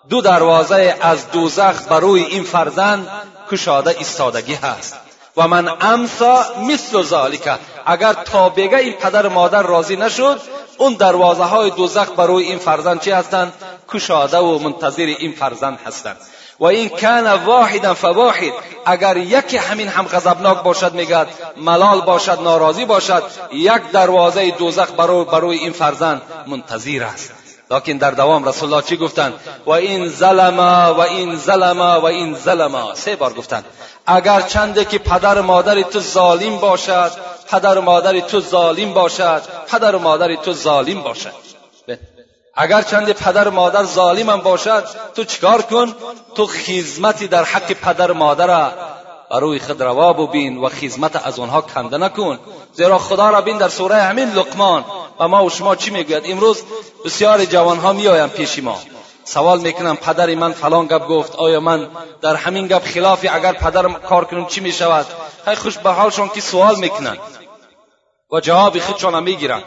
دو 0.09 0.21
دروازه 0.21 0.97
از 1.01 1.31
دوزخ 1.31 1.87
بروی 1.87 2.23
این 2.23 2.43
فرزند 2.43 3.07
کشاده 3.51 3.95
ایستادگی 3.97 4.53
هست 4.53 4.95
و 5.37 5.47
من 5.47 5.67
امسا 5.81 6.45
مثل 6.61 7.01
ذالک 7.01 7.59
اگر 7.85 8.13
تا 8.13 8.49
بگه 8.49 8.77
این 8.77 8.93
پدر 8.93 9.27
مادر 9.27 9.61
راضی 9.61 9.95
نشد 9.95 10.41
اون 10.77 10.93
دروازه 10.93 11.43
های 11.43 11.69
دوزخ 11.69 12.09
برای 12.17 12.43
این 12.43 12.59
فرزند 12.59 13.01
چی 13.01 13.11
هستند 13.11 13.53
کشاده 13.89 14.37
و 14.37 14.59
منتظر 14.59 15.05
این 15.05 15.31
فرزند 15.31 15.79
هستند 15.85 16.17
و 16.59 16.65
این 16.65 16.89
کان 16.89 17.33
واحدا 17.33 17.93
فواحد 17.93 18.53
اگر 18.85 19.17
یکی 19.17 19.57
همین 19.57 19.87
هم 19.87 20.05
غضبناک 20.07 20.63
باشد 20.63 20.93
میگد 20.93 21.27
ملال 21.57 22.01
باشد 22.01 22.39
ناراضی 22.43 22.85
باشد 22.85 23.23
یک 23.53 23.81
دروازه 23.93 24.51
دوزخ 24.51 24.91
برای 24.91 25.23
برای 25.23 25.57
این 25.57 25.71
فرزند 25.71 26.21
منتظر 26.47 27.03
است 27.03 27.40
لکن 27.71 27.97
در 27.97 28.11
دوام 28.11 28.45
رسول 28.45 28.73
الله 28.73 28.87
چی 28.87 28.97
گفتند 28.97 29.33
و 29.65 29.71
این 29.71 30.09
ظلم 30.09 30.59
و 30.59 30.99
این 30.99 31.37
ظلم 31.37 31.79
و 31.79 32.05
این 32.05 32.35
ظلم 32.35 32.93
سه 32.93 33.15
بار 33.15 33.33
گفتند 33.33 33.65
اگر 34.07 34.41
چنده 34.41 34.85
که 34.85 34.99
پدر 34.99 35.41
مادر 35.41 35.81
تو 35.81 35.99
ظالم 35.99 36.57
باشد 36.57 37.11
پدر 37.51 37.79
مادر 37.79 38.19
تو 38.19 38.41
ظالم 38.41 38.93
باشد 38.93 39.41
پدر 39.67 39.95
مادر 39.95 40.35
تو 40.35 40.53
ظالم 40.53 41.01
باشد 41.01 41.51
اگر 42.55 42.81
چند 42.81 43.11
پدر 43.11 43.49
مادر 43.49 43.83
ظالم 43.83 44.29
هم 44.29 44.41
باشد 44.41 44.83
تو 45.15 45.23
چیکار 45.23 45.61
کن 45.61 45.95
تو 46.35 46.47
خدمتی 46.47 47.27
در 47.27 47.43
حق 47.43 47.73
پدر 47.73 48.11
مادر 48.11 48.71
روی 49.39 49.59
خود 49.59 49.83
روا 49.83 50.13
ببین 50.13 50.57
و 50.57 50.69
خدمت 50.69 51.27
از 51.27 51.39
آنها 51.39 51.61
کنده 51.61 51.97
نکن. 51.97 52.39
زیرا 52.73 52.97
خدا 52.97 53.29
را 53.29 53.41
بین 53.41 53.57
در 53.57 53.69
سوره 53.69 53.95
همین 53.95 54.31
لقمان. 54.31 54.85
و 55.19 55.27
ما 55.27 55.45
و 55.45 55.49
شما 55.49 55.75
چی 55.75 55.91
می‌گوید؟ 55.91 56.23
امروز 56.25 56.63
بسیار 57.05 57.45
جوانها 57.45 57.93
میآیند 57.93 58.31
پیش 58.31 58.59
ما. 58.59 58.79
سوال 59.23 59.59
می‌کنم 59.59 59.95
پدر 59.95 60.35
من 60.35 60.51
فلان 60.51 60.85
گپ 60.85 61.07
گفت 61.07 61.35
آیا 61.35 61.59
من 61.59 61.87
در 62.21 62.35
همین 62.35 62.67
گپ 62.67 62.85
خلافی 62.85 63.27
اگر 63.27 63.53
پدرم 63.53 63.93
کار 63.93 64.25
کنم 64.25 64.45
چی 64.45 64.61
می‌شود؟ 64.61 65.05
خیلی 65.45 65.55
خوش 65.55 65.77
به 65.77 65.89
حالشان 65.89 66.29
که 66.29 66.41
سوال 66.41 66.75
می‌کنند 66.75 67.17
و 68.31 68.39
جواب 68.39 68.79
خودشان 68.79 69.23
می‌گیرند 69.23 69.63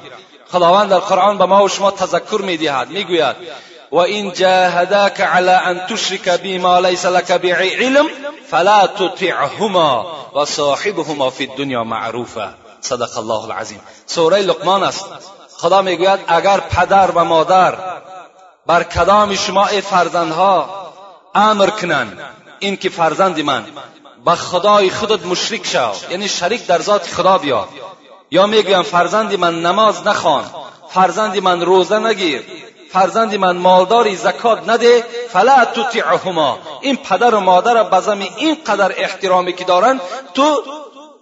خداوند 0.52 0.90
در 0.90 0.98
قرآن 0.98 1.38
به 1.38 1.44
ما 1.44 1.64
و 1.64 1.68
شما 1.68 1.90
تذکر 1.90 2.40
می‌دهد. 2.42 2.90
می‌گوید 2.90 3.36
و 3.94 3.98
این 3.98 4.32
جاهداک 4.32 5.20
علی 5.20 5.50
ان 5.50 5.86
تشرک 5.86 6.28
بی 6.28 6.58
ما 6.58 6.78
لیس 6.78 7.06
لک 7.06 7.30
علم 7.30 8.06
فلا 8.50 8.86
تطعهما 8.86 10.06
و 10.36 10.44
صاحبهما 10.44 11.30
فی 11.30 11.46
الدنیا 11.46 11.84
صدق 12.80 13.18
الله 13.18 13.44
العظیم 13.44 13.80
سوره 14.06 14.38
لقمان 14.38 14.82
است. 14.82 15.04
خدا 15.56 15.82
می‌گوید 15.82 16.20
اگر 16.26 16.60
پدر 16.60 17.10
و 17.10 17.24
مادر 17.24 17.74
بر 18.66 18.82
کدام 18.82 19.34
شما 19.34 19.66
ای 19.66 19.80
فرزندها 19.80 20.68
امر 21.34 21.70
کنند 21.70 22.18
این 22.58 22.76
که 22.76 22.88
فرزند 22.88 23.40
من 23.40 23.64
به 24.24 24.34
خدای 24.34 24.90
خودت 24.90 25.26
مشرک 25.26 25.66
شو 25.66 25.92
یعنی 26.10 26.28
شریک 26.28 26.66
در 26.66 26.82
ذات 26.82 27.06
خدا 27.06 27.38
بیا 27.38 27.68
یا 28.30 28.46
می‌گویم 28.46 28.82
فرزندی 28.82 29.36
من 29.36 29.62
نماز 29.62 30.06
نخوان 30.06 30.44
فرزندی 30.90 31.40
من 31.40 31.60
روزه 31.60 31.98
نگیر 31.98 32.44
فرزندی 32.94 33.36
من 33.36 33.56
مالداری 33.56 34.16
زکات 34.16 34.68
نده 34.68 35.04
فلا 35.28 35.64
تطیعهما 35.64 36.58
این 36.80 36.96
پدر 36.96 37.34
و 37.34 37.40
مادر 37.40 37.82
بزم 37.82 38.18
این 38.18 38.56
قدر 38.66 38.92
احترامی 38.96 39.52
که 39.52 39.64
دارن 39.64 40.00
تو 40.34 40.62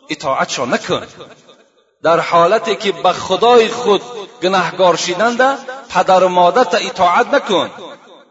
اطاعتشان 0.09 0.75
نکن. 0.75 1.03
در 2.03 2.21
حالتی 2.21 2.77
که 2.77 2.93
به 2.93 3.13
خدای 3.13 3.69
خود 3.69 4.03
گناهگار 4.43 4.97
شیدنده 4.97 5.57
پدر 5.89 6.25
و 6.25 6.29
مادر 6.29 6.65
تا 6.65 6.77
اطاعت 6.77 7.35
نکن. 7.35 7.71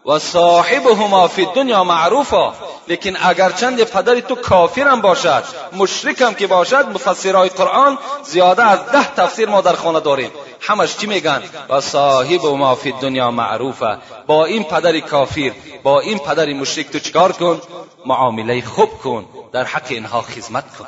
و 0.05 0.19
صاحبهما 0.19 1.27
فی 1.27 1.47
دنیا 1.55 1.83
معروفا. 1.83 2.53
لیکن 2.87 3.17
اگرچند 3.21 3.83
پدر 3.83 4.19
تو 4.19 4.35
کافرم 4.35 5.01
باشد 5.01 5.43
مشرکم 5.73 6.33
که 6.33 6.47
باشد 6.47 6.85
مفسرهای 6.93 7.49
قرآن 7.49 7.97
زیاده 8.23 8.63
از 8.63 8.79
ده 8.85 9.15
تفسیر 9.15 9.49
ما 9.49 9.61
در 9.61 9.73
خانه 9.73 9.99
داریم. 9.99 10.31
همش 10.59 10.97
چی 10.97 11.07
میگن؟ 11.07 11.43
و 11.69 11.81
صاحب 11.81 12.45
ما 12.45 12.75
فی 12.75 12.91
دنیا 12.91 13.31
معروفه 13.31 13.97
با 14.27 14.45
این 14.45 14.63
پدر 14.63 14.99
کافر 14.99 15.51
با 15.83 15.99
این 15.99 16.19
پدر 16.19 16.53
مشرک 16.53 16.89
تو 16.89 16.99
چکار 16.99 17.31
کن؟ 17.31 17.61
معامله 18.05 18.61
خوب 18.61 18.89
کن. 18.89 19.25
در 19.53 19.63
حق 19.63 19.85
اینها 19.89 20.21
خدمت 20.21 20.77
کن. 20.77 20.87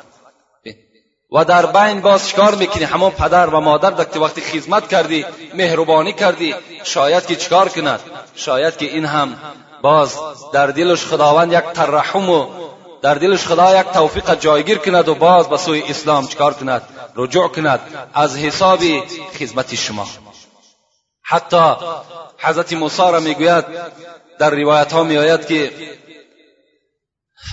و 1.34 1.44
در 1.44 1.66
بین 1.66 2.00
باز 2.00 2.28
چکار 2.28 2.54
می‌کنی؟ 2.54 2.84
همون 2.84 3.10
پدر 3.10 3.46
و 3.46 3.60
مادر 3.60 3.90
دکتی 3.90 4.18
وقتی 4.18 4.40
خدمت 4.40 4.88
کردی 4.88 5.24
مهربانی 5.54 6.12
کردی 6.12 6.54
شاید 6.84 7.26
که 7.26 7.36
چکار 7.36 7.68
کند؟ 7.68 8.00
شاید 8.36 8.76
که 8.76 8.86
این 8.86 9.04
هم 9.04 9.36
باز 9.82 10.18
در 10.52 10.66
دلش 10.66 11.04
خداوند 11.04 11.52
یک 11.52 11.64
ترحم 11.64 12.30
و 12.30 12.46
در 13.02 13.14
دلش 13.14 13.46
خدا 13.46 13.80
یک 13.80 13.86
توفیق 13.86 14.34
جایگیر 14.34 14.78
کند 14.78 15.08
و 15.08 15.14
باز 15.14 15.48
به 15.48 15.56
سوی 15.56 15.82
اسلام 15.82 16.26
چکار 16.26 16.54
کند؟ 16.54 16.82
رجوع 17.16 17.48
کند 17.48 17.80
از 18.14 18.36
حساب 18.36 18.80
خدمت 19.38 19.74
شما. 19.74 20.06
حتی 21.22 21.72
حضرت 22.38 22.72
موسی 22.72 23.02
را 23.02 23.20
می‌گوید 23.20 23.64
در 24.38 24.50
روایت 24.50 24.92
ها 24.92 25.02
میآید 25.02 25.46
که 25.46 25.72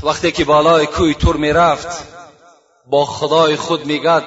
وقتی 0.04 0.32
که 0.32 0.46
بالای 0.46 0.86
کوی 0.86 1.14
تور 1.14 1.36
می‌رفت 1.36 2.21
با 2.92 3.06
خدای 3.06 3.56
خود 3.56 3.86
میگد 3.86 4.24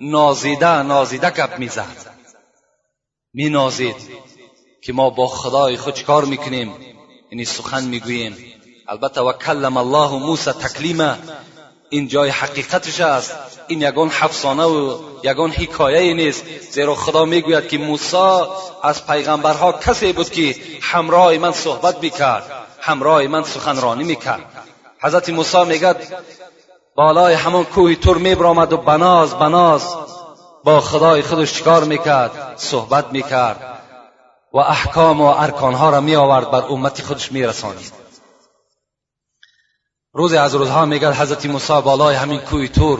نازیده 0.00 0.82
نازیده 0.82 1.30
گپ 1.30 1.58
می‌زد. 1.58 1.96
مینازید 3.34 3.96
که 4.82 4.92
ما 4.92 5.10
با 5.10 5.26
خدای 5.26 5.76
خود 5.76 5.94
چکار 5.94 6.24
می‌کنیم؟ 6.24 6.74
یعنی 7.30 7.44
سخن 7.44 7.84
می‌گوییم. 7.84 8.36
البته 8.88 9.20
و 9.20 9.32
کلم 9.32 9.76
الله 9.76 10.10
موسی 10.10 10.52
تکلیمه. 10.52 11.18
این 11.90 12.08
جای 12.08 12.30
حقیقتش 12.30 13.00
است. 13.00 13.34
این 13.66 13.82
یگان 13.82 14.08
حفظانه 14.08 14.64
و 14.64 14.98
یگان 15.22 15.50
حکایه 15.50 16.14
نیست. 16.14 16.44
زیرا 16.70 16.94
خدا 16.94 17.24
می‌گوید 17.24 17.68
که 17.68 17.78
موسی 17.78 18.40
از 18.82 19.06
پیغمبرها 19.06 19.72
کسی 19.72 20.12
بود 20.12 20.30
که 20.30 20.56
همراه 20.82 21.38
من 21.38 21.52
صحبت 21.52 22.02
می‌کرد 22.02 22.50
همراه 22.80 23.26
من 23.26 23.44
سخنرانی 23.44 24.04
می‌کرد. 24.04 24.68
حضرت 25.00 25.28
موسی 25.28 25.64
میگد 25.64 26.24
بالای 26.96 27.34
همون 27.34 27.64
کوهی 27.64 27.96
تور 27.96 28.18
میبرامد 28.18 28.72
و 28.72 28.76
بناز 28.76 29.34
بناز. 29.34 29.96
با 30.64 30.80
خدای 30.80 31.22
خودش 31.22 31.54
چکار 31.54 31.84
می‌کرد؟ 31.84 32.54
صحبت 32.56 33.12
می‌کرد. 33.12 33.80
و 34.52 34.58
احکام 34.58 35.20
و 35.20 35.24
ارکانها 35.24 35.90
را 35.90 36.00
می 36.00 36.16
آورد 36.16 36.50
بر 36.50 36.62
امتی 36.62 37.02
خودش 37.02 37.32
می 37.32 37.42
رسانید 37.42 37.92
روز 40.12 40.32
از 40.32 40.54
روزها 40.54 40.84
میگه 40.84 41.12
حضرت 41.12 41.46
موسی 41.46 41.80
بالای 41.84 42.14
همین 42.14 42.40
کوی 42.40 42.68
تور. 42.68 42.98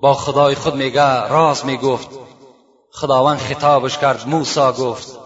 با 0.00 0.14
خدای 0.14 0.54
خود 0.54 0.74
میگه 0.74 1.28
راز 1.28 1.66
می‌گفت. 1.66 2.08
خداوند 2.92 3.38
خطابش 3.38 3.98
کرد 3.98 4.28
موسی 4.28 4.60
گفت 4.60 5.18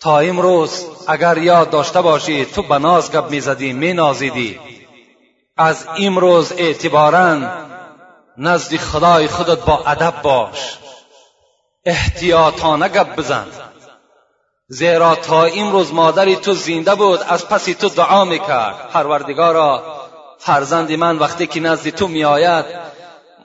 تا 0.00 0.18
امروز 0.18 0.86
اگر 1.06 1.38
یاد 1.38 1.70
داشته 1.70 2.02
باشی 2.02 2.44
تو 2.44 2.62
به 2.62 2.78
ناز 2.78 3.12
گپ 3.12 3.30
می‌زدی 3.30 3.72
مینازیدی. 3.72 4.73
از 5.56 5.86
امروز 5.98 6.52
اعتبارا 6.52 7.40
نزد 8.36 8.76
خدای 8.76 9.28
خودت 9.28 9.58
با 9.64 9.82
ادب 9.86 10.22
باش. 10.22 10.78
احتیاطانه 11.84 12.88
گپ 12.88 13.16
بزن. 13.16 13.46
زیرا 14.68 15.14
تا 15.14 15.44
امروز 15.44 15.92
مادری 15.92 16.36
تو 16.36 16.54
زنده 16.54 16.94
بود 16.94 17.20
از 17.28 17.48
پسی 17.48 17.74
تو 17.74 17.88
دعا 17.88 18.24
می‌کرد. 18.24 18.88
پروردگارا 18.92 19.82
فرزند 20.38 20.92
من 20.92 21.18
وقتی 21.18 21.46
که 21.46 21.60
نزد 21.60 21.88
تو 21.90 22.08
میآید 22.08 22.64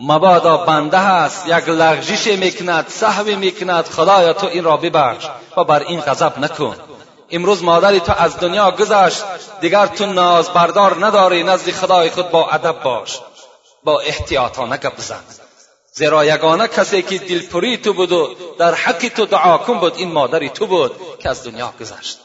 مبادا 0.01 0.57
بنده 0.57 0.97
هست 0.97 1.47
یک 1.47 1.69
لغزش 1.69 2.27
می‌کند 2.27 2.87
صحوی 2.87 3.35
می‌کند. 3.35 3.85
خدایا 3.85 4.33
تو 4.33 4.47
این 4.47 4.63
را 4.63 4.77
ببخش 4.77 5.27
و 5.57 5.63
بر 5.63 5.79
این 5.79 6.01
غضب 6.01 6.39
نکن. 6.39 6.75
امروز 7.31 7.63
مادری 7.63 7.99
تو 7.99 8.13
از 8.17 8.39
دنیا 8.39 8.71
گذشت 8.71 9.23
دیگر 9.61 9.85
تو 9.85 10.05
ناز 10.05 10.49
بردار 10.49 11.05
نداری 11.05 11.43
نزد 11.43 11.71
خدای 11.71 12.09
خود 12.09 12.31
با 12.31 12.49
ادب 12.49 12.83
باش 12.83 13.19
با 13.83 13.99
احتیاطانه 13.99 14.77
گپ 14.77 14.97
بزن. 14.97 15.23
زیرا 15.93 16.25
یگانه 16.25 16.67
کسی 16.67 17.01
که 17.01 17.17
دلپری 17.17 17.77
تو 17.77 17.93
بود 17.93 18.11
و 18.11 18.35
در 18.59 18.73
حق 18.73 19.07
تو 19.07 19.25
دعا 19.25 19.57
کن 19.57 19.79
بود 19.79 19.95
این 19.95 20.11
مادری 20.11 20.49
تو 20.49 20.67
بود 20.67 20.91
که 21.19 21.29
از 21.29 21.43
دنیا 21.43 21.73
گذشت. 21.79 22.19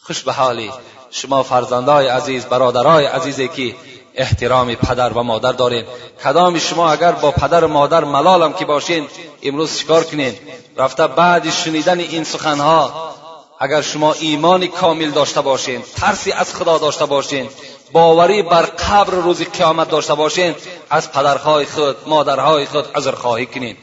خوش 0.00 0.22
به 0.22 0.32
حالی 0.32 0.72
شما 1.10 1.42
فرزندای 1.42 2.08
عزیز 2.08 2.46
برادرای 2.46 3.06
عزیزی 3.06 3.48
که 3.48 3.74
احترام 4.14 4.74
پدر 4.74 5.12
و 5.12 5.22
مادر 5.22 5.52
دارین. 5.52 5.84
کدام 6.24 6.58
شما 6.58 6.90
اگر 6.90 7.12
با 7.12 7.30
پدر 7.30 7.64
و 7.64 7.68
مادر 7.68 8.04
ملالم 8.04 8.52
که 8.52 8.64
باشین 8.64 9.08
امروز 9.42 9.78
چکار 9.78 10.04
کنین؟ 10.04 10.38
رفته 10.76 11.06
بعد 11.06 11.50
شنیدن 11.50 12.00
این 12.00 12.24
سخنها 12.24 13.14
اگر 13.60 13.82
شما 13.82 14.12
ایمانی 14.12 14.68
کامل 14.68 15.10
داشته 15.10 15.40
باشین 15.40 15.82
ترسی 15.96 16.32
از 16.32 16.54
خدا 16.54 16.78
داشته 16.78 17.06
باشین 17.06 17.48
باوری 17.92 18.42
بر 18.42 18.62
قبر 18.62 19.14
روز 19.14 19.42
قیامت 19.42 19.90
داشته 19.90 20.14
باشین 20.14 20.54
از 20.90 21.12
پدرهای 21.12 21.66
خود 21.66 21.96
مادرهای 22.06 22.66
خود 22.66 22.86
عذرخواهی 22.96 23.46
کنین. 23.46 23.76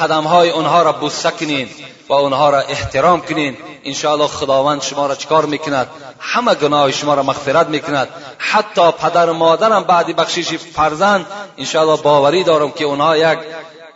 قدمهای 0.00 0.50
اونها 0.50 0.82
را 0.82 0.92
بوسه 0.92 1.30
کنین 1.30 1.68
و 2.08 2.12
اونها 2.12 2.50
را 2.50 2.60
احترام 2.60 3.20
کنین. 3.20 3.56
انشاءالله 3.84 4.26
خداوند 4.26 4.82
شما 4.82 5.06
را 5.06 5.14
چکار 5.14 5.46
می‌کند؟ 5.46 5.90
همه 6.18 6.54
گناه 6.54 6.92
شما 6.92 7.14
را 7.14 7.22
مغفرت 7.22 7.68
می‌کند. 7.68 8.08
حتی 8.38 8.92
پدر 8.92 9.30
و 9.30 9.32
مادرم 9.32 9.84
بعد 9.84 10.16
بخشش 10.16 10.56
فرزند 10.56 11.26
انشاءالله 11.58 12.02
باوری 12.02 12.44
دارم 12.44 12.70
که 12.70 12.84
اونها 12.84 13.16
یک 13.16 13.38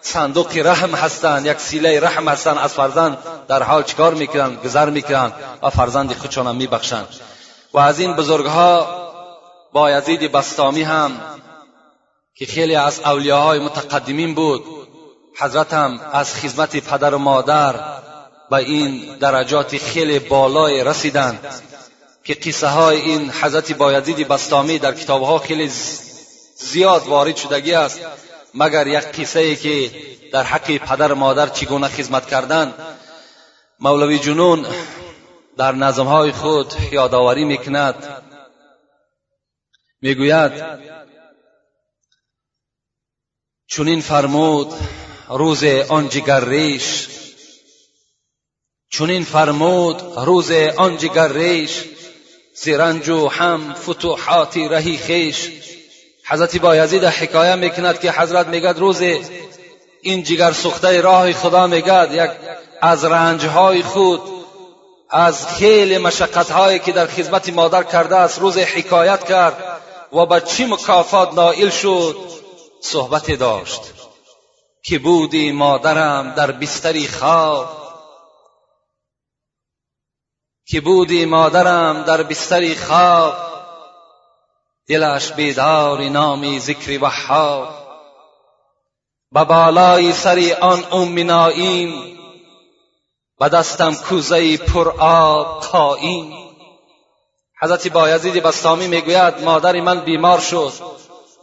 صندوق 0.03 0.57
رحم 0.57 0.95
هستند 0.95 1.47
یک 1.47 1.59
سیله 1.59 2.01
رحم 2.01 2.29
هستند 2.29 2.59
از 2.59 2.73
فرزند 2.73 3.19
در 3.49 3.63
حال 3.63 3.83
چکار 3.83 4.15
می‌کنند 4.15 4.59
گذر 4.65 4.91
می‌کنند 4.91 5.33
و 5.63 5.71
فرزند 5.71 6.13
خودشان 6.13 6.57
میبخشند 6.57 7.09
و 7.73 7.79
از 7.79 7.99
این 7.99 8.17
بزرگها 8.17 9.03
بایزید 9.73 10.33
بستامی 10.33 10.83
هم 10.83 11.21
که 12.35 12.47
خیلی 12.47 12.75
از 12.75 13.01
اولیاهای 13.01 13.59
متقدمین 13.59 14.35
بود 14.35 14.65
حضرت 15.39 15.73
هم 15.73 16.01
از 16.13 16.35
خدمت 16.35 16.77
پدر 16.77 17.15
و 17.15 17.19
مادر 17.19 17.75
به 18.51 18.57
این 18.57 19.19
درجات 19.19 19.77
خیلی 19.77 20.19
بالای 20.19 20.85
رسیدند 20.85 21.63
که 22.25 22.35
قصه 22.35 22.69
های 22.69 23.01
این 23.01 23.31
حضرت 23.31 23.73
بایزید 23.73 24.29
بستامی 24.29 24.79
در 24.79 24.95
کتاب 24.95 25.23
ها 25.23 25.39
خیلی 25.39 25.71
زیاد 26.57 27.07
وارد 27.07 27.37
شدگی 27.37 27.75
است. 27.75 28.01
مگر 28.55 28.87
یک 28.87 29.05
قصه 29.05 29.57
که 29.57 29.91
در 30.33 30.43
حق 30.43 30.77
پدر 30.77 31.13
و 31.13 31.15
مادر 31.15 31.49
چگونه 31.49 31.89
خدمت 31.89 32.27
کردن؟ 32.27 32.75
مولوی 33.81 34.19
جنون 34.19 34.67
در 35.57 35.73
نظم 35.73 36.07
های 36.07 36.33
خود 36.33 36.75
یادآوری 36.93 37.45
می‌کند. 37.45 38.23
می‌گوید 40.01 40.53
چونین 43.67 44.01
فرمود 44.01 44.73
روز 45.29 45.65
آن 45.65 46.09
جگر 46.09 46.45
ریش. 46.45 47.09
چونین 48.89 49.25
فرمود 49.25 50.03
روز 50.17 50.51
آن 50.53 50.97
جگر 50.97 51.33
ریش. 51.33 51.85
و 53.09 53.29
هم 53.29 53.75
فتوحاتی 53.75 54.69
رهی 54.69 54.97
خیش. 54.97 55.51
حضرت 56.33 56.57
بایزید 56.57 57.05
حکایه 57.05 57.55
می‌کند 57.55 58.01
که 58.01 58.13
حضرت 58.13 58.47
میگد 58.47 58.79
روز 58.79 59.03
این 60.03 60.23
جگر 60.23 60.53
سخته 60.53 61.01
راه 61.01 61.33
خدا 61.33 61.67
میگد 61.67 62.09
یک 62.13 62.31
از 62.81 63.05
رنجهای 63.05 63.83
خود 63.83 64.21
از 65.11 65.47
خیلی 65.47 65.99
مشقتهایی 65.99 66.79
که 66.79 66.93
در 66.93 67.07
خدمت 67.07 67.49
مادر 67.49 67.83
کرده 67.83 68.17
است 68.17 68.39
روز 68.39 68.59
حکایت 68.59 69.25
کرد 69.25 69.81
و 70.13 70.27
به 70.27 70.41
چی 70.41 70.65
مکافات 70.65 71.35
نائل 71.35 71.71
شد؟ 71.71 72.17
صحبت 72.81 73.31
داشت. 73.31 73.81
که 74.85 74.99
بودی 74.99 75.53
مادرم 75.53 76.35
در 76.35 76.53
بستری 76.53 77.09
خواب؟ 77.09 77.69
که 80.67 80.81
بودی 80.81 81.25
مادرم 81.25 82.03
در 82.03 82.23
بستری 82.23 82.75
خواب؟ 82.75 83.52
دلش 84.93 85.33
بیدار 85.33 86.09
نامی 86.09 86.61
ذکر 86.61 86.99
وحاب 87.05 87.69
به 89.33 89.45
بالای 89.45 90.13
سری 90.13 90.53
آن 90.53 90.85
ام 90.93 91.19
نائیم 91.19 92.19
به 93.41 93.49
دستم 93.49 93.95
کوزه 93.95 94.57
پر 94.57 94.95
آب 94.99 95.61
قائیم 95.61 96.33
حضرت 97.63 97.89
بایزید 97.89 98.43
بستامی 98.43 98.89
می‌گوید 98.89 99.45
مادر 99.45 99.81
من 99.81 100.01
بیمار 100.01 100.41
شد 100.41 100.73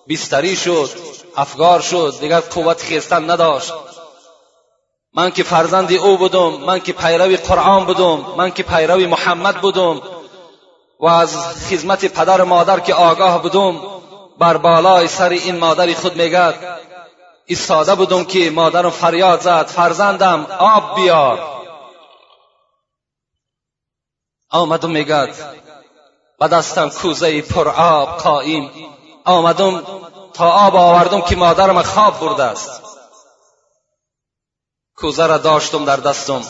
بیستری 0.07 0.55
شد 0.55 0.89
افگار 1.35 1.81
شد 1.81 2.13
دیگر 2.19 2.39
قوت 2.39 2.81
خیستن 2.81 3.29
نداشت. 3.31 3.73
من 5.13 5.31
که 5.31 5.43
فرزند 5.43 5.93
او 5.93 6.17
بودم 6.17 6.49
من 6.49 6.79
که 6.79 6.93
پیروی 6.93 7.37
قرآن 7.37 7.85
بودم 7.85 8.25
من 8.37 8.51
که 8.51 8.63
پیروی 8.63 9.05
محمد 9.05 9.61
بودم 9.61 10.01
و 10.99 11.07
از 11.07 11.37
خدمت 11.69 12.05
پدر 12.05 12.41
و 12.41 12.45
مادر 12.45 12.79
که 12.79 12.93
آگاه 12.93 13.41
بودم 13.41 13.81
بر 14.39 14.57
بالای 14.57 15.07
سر 15.07 15.29
این 15.29 15.57
مادری 15.57 15.95
خود 15.95 16.15
میگد 16.15 16.79
ایستاده 17.45 17.95
بودم 17.95 18.23
که 18.23 18.49
مادرم 18.49 18.89
فریاد 18.89 19.41
زد 19.41 19.67
فرزندم 19.67 20.45
آب 20.59 20.95
بیار. 20.95 21.59
آمدم 24.49 24.91
میگد 24.91 25.35
و 26.39 26.47
دستم 26.47 26.89
کوزه 26.89 27.41
پر 27.41 27.67
آب 27.67 28.17
قائم 28.17 28.69
آمدم 29.25 29.83
تا 30.33 30.51
آب 30.51 30.75
آوردم 30.75 31.21
که 31.21 31.35
مادرم 31.35 31.81
خواب 31.81 32.19
برده 32.19 32.43
است. 32.43 32.81
کوزه 34.95 35.27
را 35.27 35.37
داشتم 35.37 35.85
در 35.85 35.97
دستم. 35.97 36.43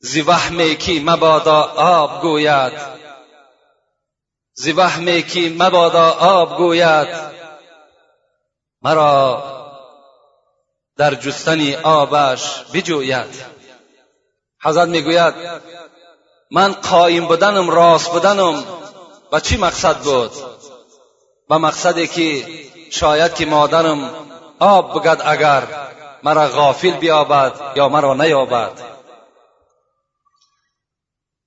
زی 0.00 0.20
وهمی 0.20 0.76
که 0.76 1.00
مبادا 1.00 1.62
آب 1.76 2.22
گوید. 2.22 2.99
زی 4.60 4.72
وهمی 4.72 5.22
که 5.22 5.54
مبادا 5.58 6.10
آب 6.10 6.56
گوید 6.56 7.08
مرا 8.82 9.42
در 10.96 11.14
جستن 11.14 11.74
آبش 11.74 12.64
بجوید. 12.74 13.44
حضرت 14.62 14.88
می‌گوید 14.88 15.34
من 16.50 16.72
قایم 16.72 17.26
بودنم 17.26 17.70
راست 17.70 18.12
بودنم 18.12 18.64
و 19.32 19.40
چی 19.40 19.56
مقصد 19.56 19.96
بود؟ 19.96 20.32
و 21.50 21.58
مقصدی 21.58 22.06
که 22.06 22.46
شاید 22.90 23.34
که 23.34 23.46
مادرم 23.46 24.10
آب 24.58 25.00
بگد 25.00 25.22
اگر 25.24 25.62
مرا 26.22 26.48
غافل 26.48 26.90
بیابد 26.90 27.52
یا 27.76 27.88
مرا 27.88 28.14
نیابد. 28.14 28.72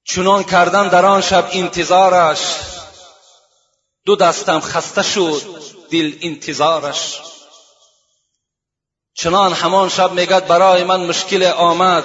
چنان 0.06 0.44
کردم 0.44 0.88
در 0.88 1.06
آن 1.06 1.22
شب 1.22 1.48
انتظارش 1.52 2.73
دو 4.06 4.16
دستم 4.16 4.60
خسته 4.60 5.04
شد 5.04 5.42
دل 5.92 6.18
انتظارش. 6.22 7.22
چنان 9.16 9.54
همان 9.54 9.90
شب 9.90 10.12
میگد 10.12 10.48
برای 10.48 10.84
من 10.84 11.06
مشکل 11.06 11.44
آمد 11.44 12.04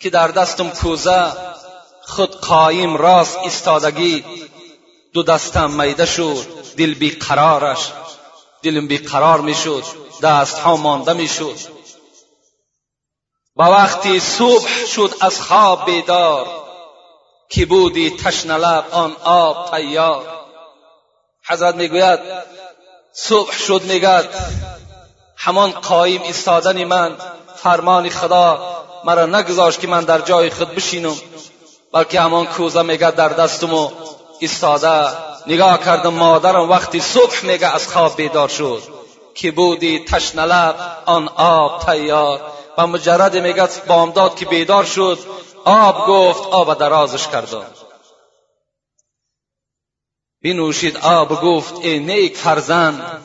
که 0.00 0.10
در 0.10 0.28
دستم 0.28 0.70
کوزه 0.70 1.32
خود 2.02 2.36
قایم 2.36 2.96
راست 2.96 3.38
ایستادگی. 3.38 4.24
دو 5.12 5.22
دستم 5.22 5.70
میده 5.80 6.06
شد 6.06 6.46
دل 6.76 6.94
بی 6.94 7.10
قرارش 7.10 7.92
دلم 8.62 8.88
بی 8.88 8.98
قرار 8.98 9.40
می 9.40 9.54
شد 9.54 9.84
دست 10.22 10.58
ها 10.58 10.76
مانده 10.76 11.12
می 11.12 11.28
شد 11.28 11.56
با 13.56 13.70
وقتی 13.70 14.20
صبح 14.20 14.86
شد 14.86 15.14
از 15.20 15.40
خواب 15.42 15.86
بیدار 15.86 16.46
که 17.48 17.66
بودی 17.66 18.10
تشنه 18.10 18.56
لب 18.56 18.86
آن 18.90 19.16
آب 19.24 19.70
تیار. 19.70 20.39
حضرت 21.50 21.74
می‌گوید 21.74 22.20
صبح 23.12 23.52
شد 23.52 23.82
میگد. 23.82 24.28
همان 25.36 25.70
قایم 25.70 26.22
ایستادن 26.22 26.84
من 26.84 27.16
فرمان 27.56 28.08
خدا 28.08 28.76
مرا 29.04 29.26
نگذاشت 29.26 29.80
که 29.80 29.86
من 29.86 30.04
در 30.04 30.20
جای 30.20 30.50
خود 30.50 30.74
بشینم 30.74 31.16
بلکه 31.92 32.20
همان 32.20 32.46
کوزه 32.46 32.82
میگه 32.82 33.10
در 33.10 33.28
دستم 33.28 33.74
و 33.74 33.90
ایستاده. 34.38 35.08
نگاه 35.46 35.84
کردم 35.84 36.14
مادرم 36.14 36.70
وقتی 36.70 37.00
صبح 37.00 37.44
میگه 37.44 37.74
از 37.74 37.88
خواب 37.88 38.16
بیدار 38.16 38.48
شد. 38.48 38.82
که 39.34 39.50
بودی 39.50 40.04
تشنه 40.04 40.42
لب 40.42 40.76
آن 41.06 41.28
آب 41.36 41.82
تیار. 41.86 42.40
و 42.78 42.86
مجرد 42.86 43.36
میگه 43.36 43.68
بامداد 43.86 44.34
که 44.34 44.44
بیدار 44.44 44.84
شد 44.84 45.18
آب 45.64 46.06
گفت 46.06 46.46
آب 46.46 46.78
درازش 46.78 47.28
کردم. 47.28 47.64
بنوشید 50.44 50.96
آب 50.96 51.42
گفت 51.42 51.74
ای 51.74 51.98
نیک 51.98 52.36
فرزند 52.36 53.20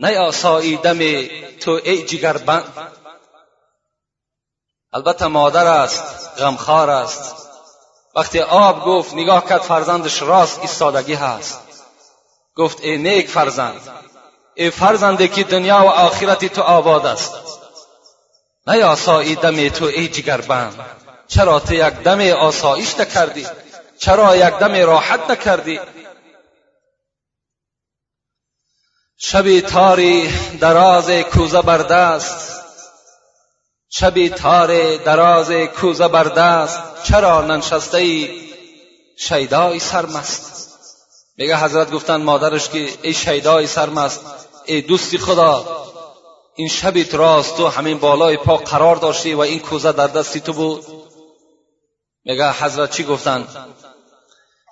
نیاسایی 0.00 0.76
دم 0.76 0.98
تو 1.60 1.70
ای 1.84 2.02
جگربند 2.02 2.64
البته 4.92 5.26
مادر 5.26 5.66
است 5.66 6.30
غمخوار 6.38 6.90
است. 6.90 7.34
وقتی 8.16 8.40
آب 8.40 8.84
گفت 8.84 9.14
نگاه 9.14 9.48
کرد 9.48 9.60
فرزندش 9.60 10.22
راست 10.22 10.60
ایستادگی 10.60 11.14
هست. 11.14 11.60
گفت 12.56 12.80
ای 12.80 12.96
نیک 12.96 13.28
فرزند 13.28 13.80
ای 14.54 14.70
فرزندی 14.70 15.28
که 15.28 15.44
دنیا 15.44 15.82
و 15.84 15.88
آخرت 15.88 16.44
تو 16.44 16.62
آباد 16.62 17.06
است. 17.06 17.34
نه 18.66 18.84
آسایی 18.84 19.34
دم 19.34 19.68
تو 19.68 19.84
ای 19.84 20.08
جگربند 20.08 20.74
چرا 21.28 21.60
تو 21.60 21.74
یک 21.74 21.94
دم 21.94 22.20
آسایش 22.20 23.00
نکردی؟ 23.00 23.46
چرا 23.98 24.36
یک 24.36 24.54
دم 24.54 24.74
راحت 24.86 25.30
نکردی؟ 25.30 25.80
شبی 29.20 29.60
تاری 29.60 30.28
دراز 30.60 31.10
کوزه 31.10 31.62
بردست. 31.62 32.62
شبی 33.90 34.28
تار 34.28 34.96
دراز 34.96 35.50
کوزه 35.50 36.08
بردست. 36.08 36.80
چرا 37.04 37.42
ننشسته 37.42 37.98
ای 37.98 38.48
شیدای 39.18 39.78
سرمست؟ 39.78 40.68
میگه 41.36 41.56
حضرت 41.56 41.90
گفتن 41.90 42.16
مادرش 42.16 42.68
که 42.68 42.88
ای 43.02 43.14
شیدای 43.14 43.66
سرمست 43.66 44.20
ای 44.64 44.80
دوستی 44.80 45.18
خدا 45.18 45.84
این 46.56 46.68
شبیت 46.68 47.14
راست 47.14 47.56
تو 47.56 47.68
همین 47.68 47.98
بالای 47.98 48.36
پا 48.36 48.56
قرار 48.56 48.96
داشتی 48.96 49.34
و 49.34 49.40
این 49.40 49.58
کوزه 49.58 49.92
در 49.92 50.06
دستی 50.06 50.40
تو 50.40 50.52
بود؟ 50.52 50.86
میگه 52.24 52.52
حضرت 52.52 52.96
چی 52.96 53.04
گفتن؟ 53.04 53.48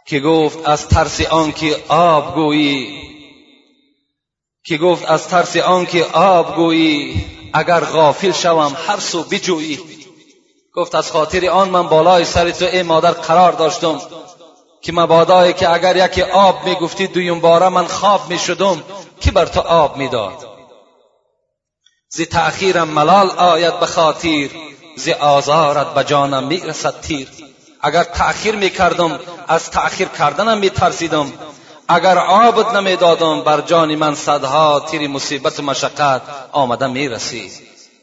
که 0.07 0.21
گفت 0.21 0.59
از 0.69 0.89
ترس 0.89 1.21
آنکه 1.21 1.85
آب 1.89 2.35
گویی 2.35 3.16
که 4.67 4.77
گفت 4.77 5.11
از 5.11 5.29
ترس 5.29 5.57
آنکه 5.57 6.05
آب 6.13 6.57
گویی 6.57 7.25
اگر 7.53 7.81
غافل 7.81 8.33
شوم 8.33 8.77
هر 8.87 9.01
سو 9.01 9.23
بجویی. 9.23 9.81
گفت 10.75 10.95
از 10.95 11.13
خاطر 11.13 11.49
آن 11.49 11.69
من 11.69 11.89
بالای 11.89 12.25
سر 12.25 12.51
تو 12.51 12.65
ای 12.65 12.83
مادر 12.83 13.11
قرار 13.11 13.53
داشتم 13.53 14.01
که 14.83 14.93
مبادایی 14.93 15.53
که 15.53 15.71
اگر 15.71 16.07
یکی 16.07 16.23
آب 16.23 16.65
می‌گفتی 16.65 17.07
دویم 17.07 17.41
باره 17.41 17.69
من 17.69 17.87
خواب 17.87 18.29
می‌شدم 18.29 18.83
کی 19.21 19.31
بر 19.31 19.47
تو 19.47 19.61
آب 19.61 19.97
می‌داد. 19.97 20.47
زی 22.11 22.27
تأخیرم 22.27 22.89
ملال 22.89 23.31
آید 23.31 23.81
به 23.81 23.87
خاطیر 23.87 24.51
زی 24.97 25.13
آزارت 25.13 25.95
به 25.95 26.05
جانم 26.05 26.45
می‌رسد 26.45 27.01
تیر. 27.01 27.29
اگر 27.81 28.05
تأخیر 28.05 28.57
می‌کردم 28.57 29.19
از 29.49 29.71
تأخیر 29.71 30.09
کردنم 30.09 30.59
میترسیدم. 30.59 31.33
اگر 31.89 32.19
آبد 32.19 32.77
نمی‌دادم 32.77 33.41
بر 33.41 33.61
جان 33.61 33.95
من 33.95 34.15
صدها 34.15 34.81
تیر 34.81 35.09
مصیبت 35.09 35.61
و 35.61 35.63
مشقت 35.63 36.23
آمده 36.53 36.87
می‌رسید. 36.87 37.53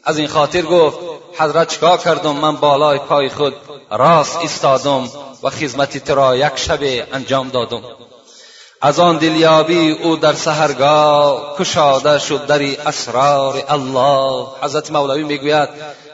از 0.04 0.18
این 0.18 0.28
خاطر 0.28 0.62
گفت 0.62 0.98
حضرت 1.38 1.74
چکار 1.74 1.98
کردم؟ 1.98 2.36
من 2.36 2.56
بالای 2.56 2.98
پای 2.98 3.28
خود 3.28 3.54
راست 3.90 4.36
ایستادم 4.36 5.08
و 5.42 5.50
خدمت 5.50 5.98
ترا 5.98 6.36
یک 6.36 6.56
شب 6.56 6.78
انجام 7.12 7.48
دادم. 7.48 7.82
از 8.82 9.00
آن 9.00 9.16
دلیابی 9.16 9.90
او 9.90 10.16
در 10.16 10.32
سهرگاه 10.32 11.56
کشاده 11.58 12.18
شد 12.18 12.46
در 12.46 12.62
اسرار 12.86 13.64
الله. 13.68 14.46
حضرت 14.62 14.90
مولوی 14.90 15.22
می‌گوید 15.22 15.68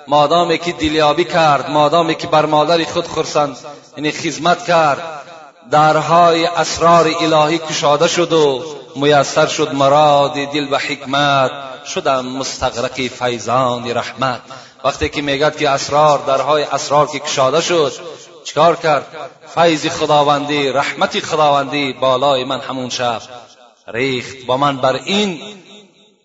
مادامی 0.09 0.59
که 0.59 0.73
دلیابی 0.73 1.25
کرد 1.25 1.71
مادامی 1.71 2.15
که 2.15 2.27
بر 2.27 2.47
مادر 2.47 2.85
خود 2.85 3.07
خرسند 3.07 3.57
یعنی 3.97 4.11
خدمت 4.11 4.67
کرد. 4.67 5.30
درهای 5.71 6.47
اسرار 6.47 7.11
الهی 7.21 7.59
کشاده 7.59 8.09
شد 8.09 8.33
و 8.33 8.65
میسر 8.97 9.47
شد 9.47 9.75
مراد 9.75 10.35
دل 10.35 10.69
و 10.71 10.79
حکمت. 10.79 11.51
شدم 11.87 12.27
مستغرق 12.27 13.07
فیضان 13.07 13.91
رحمت. 13.91 14.41
وقتی 14.85 15.09
که 15.09 15.23
میگد 15.23 15.57
که 15.57 15.71
اسرار 15.71 16.19
درهای 16.19 16.63
اسرار 16.63 17.07
که 17.07 17.19
کشاده 17.19 17.61
شد 17.61 17.93
چیکار 18.45 18.77
کرد؟ 18.77 19.07
فیض 19.55 19.87
خداوندی 19.87 20.69
رحمت 20.69 21.21
خداوندی 21.21 21.93
بالای 21.93 22.45
من 22.45 22.61
همون 22.61 22.89
شب 22.89 23.23
ریخت 23.89 24.47
با 24.47 24.57
من 24.57 24.77
بر 24.77 25.01
این 25.05 25.41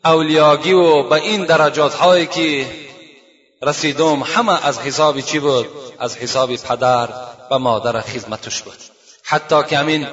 اولیاگی 0.06 0.74
و 0.74 1.04
به 1.04 1.16
این 1.16 1.46
درجات 1.46 1.94
هایی 1.94 2.26
که 2.26 2.68
رسیدم 3.62 4.24
همه 4.24 4.66
از 4.66 4.80
حساب 4.80 5.22
چی 5.22 5.40
بود؟ 5.40 5.68
از 6.00 6.18
حساب 6.18 6.56
پدر 6.56 7.10
و 7.52 7.60
مادر 7.60 8.02
خدمتش 8.02 8.62
بود. 8.62 8.95
حتی 9.28 9.64
که 9.64 9.78
همین 9.78 10.08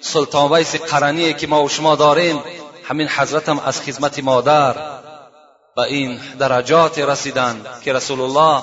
سلطان 0.00 0.52
ویس 0.52 0.76
قرنی 0.76 1.34
که 1.34 1.46
ما 1.46 1.64
و 1.64 1.68
شما 1.68 1.96
داریم 1.96 2.42
همین 2.84 3.08
حضرت 3.08 3.48
هم 3.48 3.58
از 3.58 3.80
خدمت 3.80 4.18
مادر 4.18 4.72
به 5.76 5.82
این 5.82 6.20
درجات 6.38 6.98
رسیدند 6.98 7.80
که 7.84 7.92
رسول 7.92 8.20
الله 8.20 8.62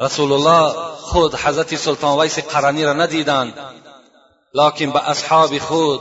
رسول 0.00 0.32
الله 0.32 0.72
خود 0.96 1.34
حضرت 1.34 1.76
سلطان 1.76 2.18
ویس 2.18 2.38
قرنی 2.38 2.84
را 2.84 2.92
ندیدند 2.92 3.58
لکن 4.54 4.90
به 4.90 5.08
اصحاب 5.08 5.58
خود 5.58 6.00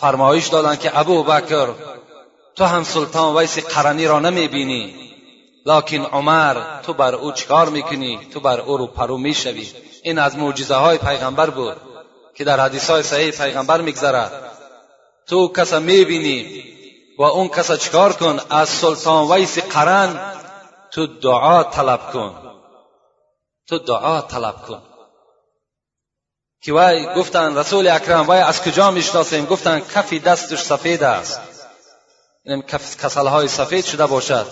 فرمایش 0.00 0.46
دادند 0.46 0.80
که 0.80 0.98
ابو 0.98 1.22
بکر 1.24 1.74
تو 2.56 2.64
هم 2.64 2.84
سلطان 2.84 3.36
ویس 3.36 3.58
قرنی 3.58 4.06
را 4.06 4.20
نمی 4.20 4.48
بینی 4.48 5.07
لکن 5.68 6.04
عمر 6.04 6.80
تو 6.82 6.92
بر 6.92 7.14
او 7.14 7.32
چکار 7.32 7.68
می‌کنی؟ 7.68 8.28
تو 8.32 8.40
بر 8.40 8.60
او 8.60 8.76
روبرو 8.76 9.18
می‌شوی. 9.18 9.72
این 10.02 10.18
از 10.18 10.36
معجزه 10.36 10.74
های 10.74 10.98
پیغمبر 10.98 11.50
بود 11.50 11.76
که 12.34 12.44
در 12.44 12.60
حدیث 12.60 12.90
های 12.90 13.02
صحیح 13.02 13.30
پیغمبر 13.30 13.80
میگذرد. 13.80 14.32
تو 15.26 15.48
کس 15.48 15.72
می‌بینی 15.72 16.64
و 17.18 17.22
اون 17.22 17.48
کس 17.48 17.72
چکار 17.72 18.12
کن؟ 18.12 18.40
از 18.50 18.68
سلطان 18.68 19.32
ویس 19.32 19.58
قرن 19.58 20.34
تو 20.90 21.06
دعا 21.06 21.62
طلب 21.62 22.12
کن. 22.12 22.34
تو 23.68 23.78
دعا 23.78 24.20
طلب 24.20 24.56
کن. 24.62 24.82
که 26.62 26.72
وای 26.72 27.14
گفتن 27.14 27.58
رسول 27.58 27.88
اکرم 27.88 28.26
وای 28.26 28.40
از 28.40 28.62
کجا 28.62 28.90
می‌شناسیم؟ 28.90 29.44
گفتن 29.44 29.80
کفی 29.80 30.18
دستش 30.18 30.58
سفید 30.58 31.02
است. 31.02 31.40
این 32.44 32.62
کسل 33.02 33.26
های 33.26 33.48
سفید 33.48 33.84
شده 33.84 34.06
باشد. 34.06 34.46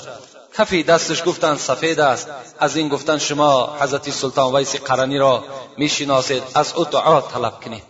کفی 0.59 0.83
دستش 0.83 1.25
گفتن 1.25 1.57
سفید 1.57 2.01
است. 2.01 2.29
از 2.59 2.77
این 2.77 2.89
گفتن 2.89 3.19
شما 3.19 3.77
حضرت 3.81 4.11
سلطان 4.11 4.55
ویس 4.55 4.77
قرنی 4.77 5.19
را 5.19 5.45
می‌شناسید. 5.77 6.43
از 6.55 6.73
او 6.77 6.85
دعا 6.85 7.21
طلب 7.21 7.65
کنید. 7.65 7.83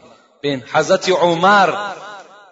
بین 0.43 0.65
حضرت 0.73 1.09
عمر 1.09 1.75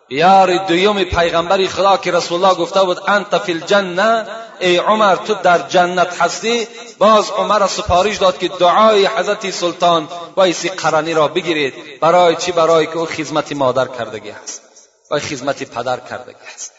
یار 0.08 0.56
دویم 0.56 1.04
پیغمبر 1.04 1.66
خدا 1.66 1.96
که 1.96 2.12
رسول 2.12 2.44
الله 2.44 2.58
گفته 2.58 2.82
بود 2.82 3.00
انت 3.06 3.38
فی 3.38 3.52
الجنه 3.52 4.26
ای 4.60 4.76
عمر 4.76 5.16
تو 5.16 5.34
در 5.34 5.58
جنت 5.58 6.22
هستی. 6.22 6.68
باز 6.98 7.30
عمر 7.30 7.66
سپارش 7.66 8.16
داد 8.16 8.38
که 8.38 8.48
دعای 8.48 9.06
حضرت 9.06 9.50
سلطان 9.50 10.08
ویسی 10.36 10.68
قرنی 10.68 11.14
را 11.14 11.28
بگیرید. 11.28 12.00
برای 12.00 12.36
چی؟ 12.36 12.52
برای 12.52 12.86
که 12.86 12.96
او 12.96 13.06
خدمت 13.06 13.52
مادر 13.52 13.86
کردگی 13.86 14.30
است 14.30 14.62
و 15.10 15.18
خدمت 15.18 15.62
پدر 15.62 16.00
کردگی 16.00 16.46
است 16.54 16.72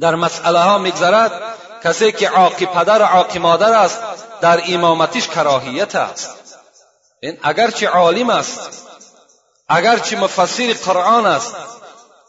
در 0.00 0.14
مسئله 0.14 0.58
ها 0.58 0.78
میگذرد. 0.78 1.32
کسی 1.84 2.12
که 2.12 2.28
عاقی 2.28 2.66
پدر 2.66 3.02
و 3.02 3.04
عاقی 3.04 3.38
مادر 3.38 3.72
است 3.72 4.00
در 4.40 4.62
امامتش 4.68 5.28
کراهیت 5.28 5.94
است. 5.94 6.30
این 7.20 7.38
اگرچه 7.42 7.88
عالم 7.88 8.30
است 8.30 8.88
اگرچه 9.68 10.16
مفسر 10.16 10.72
قرآن 10.72 11.26
است 11.26 11.56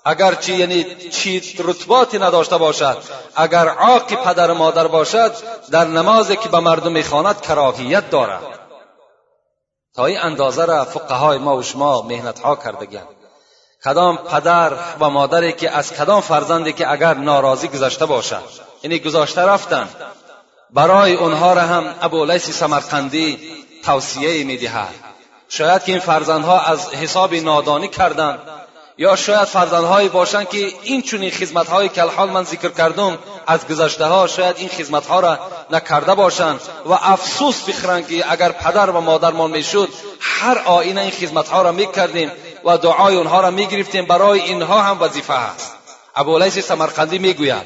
اگرچه 0.06 0.53
یعنی 0.53 1.10
چی 1.10 1.56
رتباتی 1.60 2.20
نداشته 2.20 2.58
باشد 2.58 2.97
اگر 3.36 3.68
عاق 3.68 4.14
پدر 4.14 4.51
و 4.51 4.53
مادر 4.53 4.88
باشد 4.88 5.34
در 5.72 5.86
نمازی 5.86 6.36
که 6.36 6.49
به 6.49 6.60
مردم 6.60 6.91
می‌خواند 6.91 7.41
کراهیت 7.41 8.10
دارد. 8.10 8.41
تا 9.95 10.06
این 10.06 10.20
اندازه 10.20 10.66
را 10.66 10.86
فقهای 10.86 11.38
ما 11.38 11.58
و 11.58 11.64
شما 11.64 12.01
مهنت 12.01 12.39
ها 12.39 12.56
کردگیند 12.56 13.14
کدام 13.86 14.18
پدر 14.18 14.74
و 15.00 15.10
مادری 15.10 15.54
که 15.54 15.72
از 15.72 15.94
کدام 15.94 16.22
فرزندی 16.22 16.74
که 16.74 16.92
اگر 16.92 17.14
ناراضی 17.14 17.68
گذشته 17.68 18.06
باشد 18.06 18.44
یعنی 18.84 19.00
گذاشته 19.00 19.42
رفتن. 19.42 19.90
برای 20.74 21.14
اونها 21.14 21.54
را 21.54 21.62
هم 21.62 21.96
ابو 22.02 22.26
لیس 22.26 22.50
سمرقندی 22.50 23.40
توصیه 23.84 24.44
می‌دهد. 24.44 24.94
شاید 25.50 25.84
که 25.84 25.92
این 25.92 26.02
فرزندها 26.02 26.60
از 26.60 26.94
حساب 26.94 27.36
نادانی 27.36 27.88
کردند. 27.88 28.40
یا 28.98 29.16
شاید 29.16 29.44
فرزندهایی 29.44 30.10
باشند 30.10 30.50
که 30.50 30.74
این 30.84 31.02
چونین 31.02 31.32
خدمتهایی 31.32 31.90
که 31.90 32.02
الحال 32.02 32.30
من 32.30 32.44
ذکر 32.44 32.70
کردم 32.70 33.18
از 33.48 33.68
گذشته 33.68 34.06
ها 34.06 34.28
شاید 34.28 34.56
این 34.58 34.70
خدمتها 34.70 35.20
را 35.20 35.40
نکرده 35.72 36.16
باشند. 36.16 36.60
و 36.86 36.94
افسوس 36.94 37.62
بخرند 37.70 38.08
که 38.08 38.32
اگر 38.32 38.52
پدر 38.52 38.90
و 38.90 39.02
مادرمان 39.02 39.52
می‌شد 39.52 39.90
هر 40.20 40.58
آینه 40.58 41.02
این 41.02 41.12
خدمتها 41.12 41.62
را 41.62 41.72
می‌کردیم. 41.72 42.32
و 42.66 42.78
دعای 42.78 43.16
اونها 43.16 43.41
را 43.41 43.51
می‌گرفتیم. 43.51 44.05
برای 44.05 44.39
اینها 44.41 44.82
هم 44.82 45.01
وظیفه 45.01 45.34
است. 45.34 45.76
ابولیس 46.16 46.59
سمرقندی 46.59 47.20
می‌گوید 47.20 47.63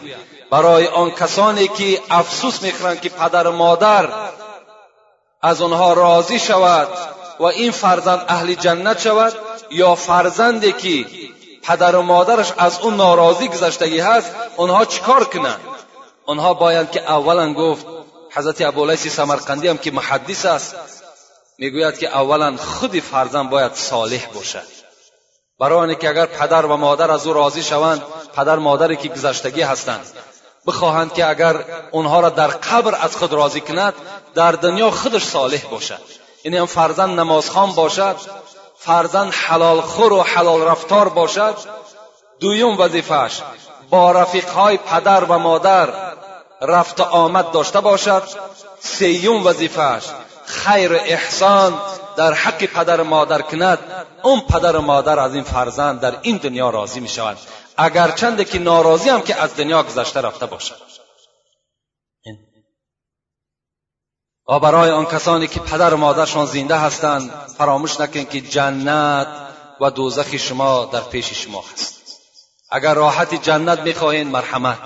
برای 0.52 0.88
آن 0.88 1.12
کسانی 1.12 1.68
که 1.68 2.02
افسوس 2.10 2.62
می‌خورند 2.62 3.02
که 3.02 3.10
پدر 3.10 3.47
و 3.47 3.52
مادر 3.52 4.10
از 5.41 5.62
آنها 5.62 5.93
راضی 5.93 6.39
شود 6.39 6.88
و 7.39 7.43
این 7.43 7.72
فرزند 7.72 8.26
اهل 8.28 8.54
جنت 8.54 9.00
شود 9.00 9.34
یا 9.72 9.95
فرزندی 9.95 10.72
که 10.72 11.06
پدر 11.64 11.95
و 11.95 12.02
مادرش 12.02 12.54
از 12.58 12.80
اون 12.80 12.95
ناراضی 12.95 13.47
گذشتگی 13.47 14.00
هست 14.00 14.32
اونها 14.58 14.86
چیکار 14.86 15.24
کنند؟ 15.24 15.60
اونها 16.26 16.54
باید 16.54 16.91
که 16.91 17.12
اولا 17.12 17.54
گفت 17.54 17.86
حضرت 18.32 18.62
ابولیس 18.62 19.08
سمرقندی 19.08 19.68
هم 19.68 19.78
که 19.78 19.91
محدث 19.91 20.45
است 20.45 20.76
می‌گوید 21.58 21.97
که 21.97 22.08
اولا 22.18 22.58
خود 22.58 23.00
فرزند 23.00 23.50
باید 23.50 23.74
صالح 23.74 24.26
باشد. 24.34 24.79
برای 25.60 25.95
که 25.95 26.10
اگر 26.10 26.26
پدر 26.26 26.66
و 26.66 26.78
مادر 26.78 27.12
از 27.12 27.28
او 27.28 27.34
راضی 27.34 27.64
شوند 27.64 28.01
پدر 28.36 28.55
مادری 28.55 28.95
که 28.95 29.10
گذشتگی 29.10 29.62
هستند. 29.62 30.05
بخواهند 30.68 31.14
که 31.14 31.30
اگر 31.30 31.66
اونها 31.91 32.20
را 32.20 32.30
در 32.30 32.47
قبر 32.47 32.95
از 33.01 33.16
خود 33.16 33.34
راضی 33.34 33.62
کند 33.62 33.93
در 34.36 34.51
دنیا 34.51 34.91
خودش 34.91 35.24
صالح 35.24 35.62
باشد. 35.72 35.99
یعنی 36.43 36.57
هم 36.57 36.66
فرزند 36.66 37.20
نمازخوان 37.20 37.72
باشد 37.72 38.16
فرزند 38.78 39.34
حلال 39.34 39.82
خور 39.82 40.14
و 40.14 40.22
حلال 40.22 40.62
رفتار 40.62 41.10
باشد 41.10 41.55
دویم 42.39 42.80
وظیفهش 42.80 43.41
با 43.89 44.12
رفیقهای 44.12 44.78
پدر 44.78 45.24
و 45.24 45.39
مادر 45.39 45.89
رفت 46.62 47.01
آمد 47.01 47.51
داشته 47.51 47.80
باشد 47.80 48.24
سیوم 48.80 49.45
وظیفهش 49.45 50.03
خیر 50.45 50.93
احسان 50.93 51.82
در 52.20 52.34
حق 52.34 52.66
پدر 52.66 53.02
مادر 53.02 53.42
کند 53.42 53.80
اون 54.24 54.40
پدر 54.40 54.76
و 54.76 54.82
مادر 54.82 55.20
از 55.20 55.36
این 55.36 55.44
فرزند 55.44 56.00
در 56.00 56.18
این 56.22 56.38
دنیا 56.38 56.70
راضی 56.70 57.00
می 57.00 57.08
شود 57.08 57.38
اگر 57.78 58.12
چنده 58.12 58.46
که 58.46 58.60
ناراضی 58.60 59.10
هم 59.10 59.22
که 59.22 59.42
از 59.42 59.56
دنیا 59.56 59.84
گذشته 59.84 60.22
رفته 60.22 60.46
باشد. 60.46 60.76
و 64.50 64.60
برای 64.60 64.92
آن 64.92 65.06
کسانی 65.06 65.48
که 65.48 65.60
پدر 65.60 65.94
و 65.94 65.98
مادرشان 65.98 66.46
زنده 66.46 66.76
هستند 66.78 67.32
فراموش 67.58 68.00
نکن 68.00 68.24
که 68.24 68.42
جنت 68.42 69.28
و 69.82 69.92
دوزخ 69.92 70.36
شما 70.36 70.86
در 70.86 71.02
پیش 71.02 71.34
شما 71.34 71.64
هست. 71.74 72.02
اگر 72.72 72.94
راحت 72.94 73.36
جنت 73.36 73.80
می‌خواهین 73.80 74.28
مرحمت. 74.28 74.80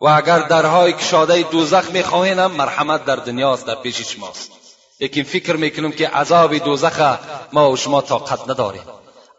و 0.00 0.06
اگر 0.06 0.38
درهای 0.38 0.92
کشاده 0.92 1.42
دوزخ 1.42 1.90
می‌خواهین 1.90 2.38
هم 2.38 2.50
مرحمت 2.50 3.04
در 3.04 3.16
دنیاست 3.16 3.66
در 3.66 3.74
پیش 3.74 4.00
شماست. 4.00 4.65
لیکن 5.00 5.22
فکر 5.22 5.56
می‌کنیم 5.56 5.92
که 5.92 6.08
عذاب 6.08 6.58
دوزخ 6.58 7.18
ما 7.52 7.70
و 7.70 7.76
شما 7.76 8.00
طاقت 8.00 8.50
نداریم. 8.50 8.82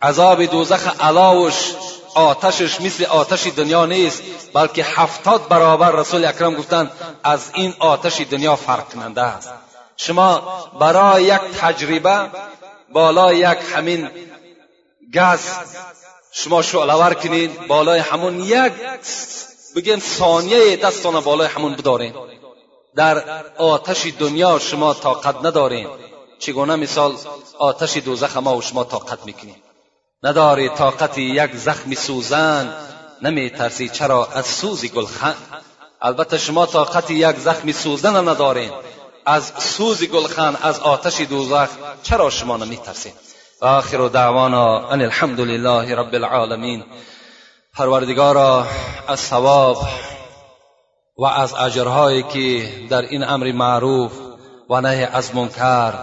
عذاب 0.02 0.46
دوزخ 0.46 1.02
علاوش 1.02 1.74
آتشش 2.16 2.82
مثل 2.82 3.06
آتش 3.06 3.48
دنیا 3.48 3.86
نیست 3.86 4.24
بلکه 4.54 4.84
هفتاد 4.84 5.48
برابر 5.48 5.92
رسول 5.92 6.26
اکرم 6.26 6.56
گفتند 6.56 6.92
از 7.24 7.52
این 7.54 7.74
آتش 7.80 8.22
دنیا 8.22 8.56
فرق 8.56 8.90
کننده 8.90 9.22
است. 9.22 9.50
شما 9.98 10.42
برای 10.80 11.24
یک 11.24 11.42
تجربه 11.60 12.30
بالا 12.94 13.34
یک 13.34 13.58
همین 13.76 14.10
گاز 15.14 15.40
شما 16.32 16.62
شعلور 16.62 17.14
کنید 17.14 17.68
بالای 17.68 18.00
همون 18.00 18.40
یک 18.40 18.74
بگیم 19.76 20.00
ثانیه 20.00 20.76
دستان 20.76 21.20
بالای 21.20 21.48
همون 21.48 21.76
بدارین. 21.76 22.14
در 22.98 23.24
آتش 23.58 24.08
دنیا 24.20 24.60
شما 24.60 24.94
طاقت 24.94 25.36
ندارین. 25.46 25.88
چگونه 26.40 26.76
مثال 26.76 27.16
آتش 27.60 27.98
دوزخ 27.98 28.38
ما 28.38 28.58
و 28.58 28.62
شما 28.62 28.84
طاقت 28.84 29.26
می‌کنید 29.26 29.64
نداری 30.24 30.70
طاقت 30.70 31.18
یک 31.18 31.56
زخم 31.56 31.94
سوزن 31.94 32.74
نمی 33.22 33.50
ترسی 33.50 33.90
چرا 33.90 34.26
از 34.26 34.46
سوز 34.46 34.86
گلخن؟ 34.86 35.36
البته 36.02 36.38
شما 36.38 36.66
طاقت 36.66 37.12
یک 37.12 37.36
زخم 37.36 37.72
سوزن 37.72 38.30
ندارین. 38.30 38.72
از 39.26 39.52
سوز 39.58 40.04
گلخن 40.04 40.56
از 40.62 40.80
آتش 40.80 41.22
دوزخ 41.22 41.70
چرا 42.04 42.30
شما 42.30 42.58
نمی 42.58 42.78
ترسید 42.78 43.14
آخر 43.62 44.08
دعوانا 44.08 44.90
ان 44.90 45.02
الحمد 45.02 45.40
لله 45.40 45.96
رب 45.96 46.14
العالمین. 46.14 46.84
پروردگارا 47.74 48.66
از 49.08 49.20
ثواب 49.20 49.78
و 51.20 51.26
از 51.26 51.54
اجرهایی 51.54 52.24
که 52.24 52.70
در 52.90 53.02
این 53.02 53.24
امر 53.24 53.52
معروف 53.52 54.12
و 54.70 54.82
نهی 54.82 55.04
از 55.04 55.36
منکر 55.36 55.94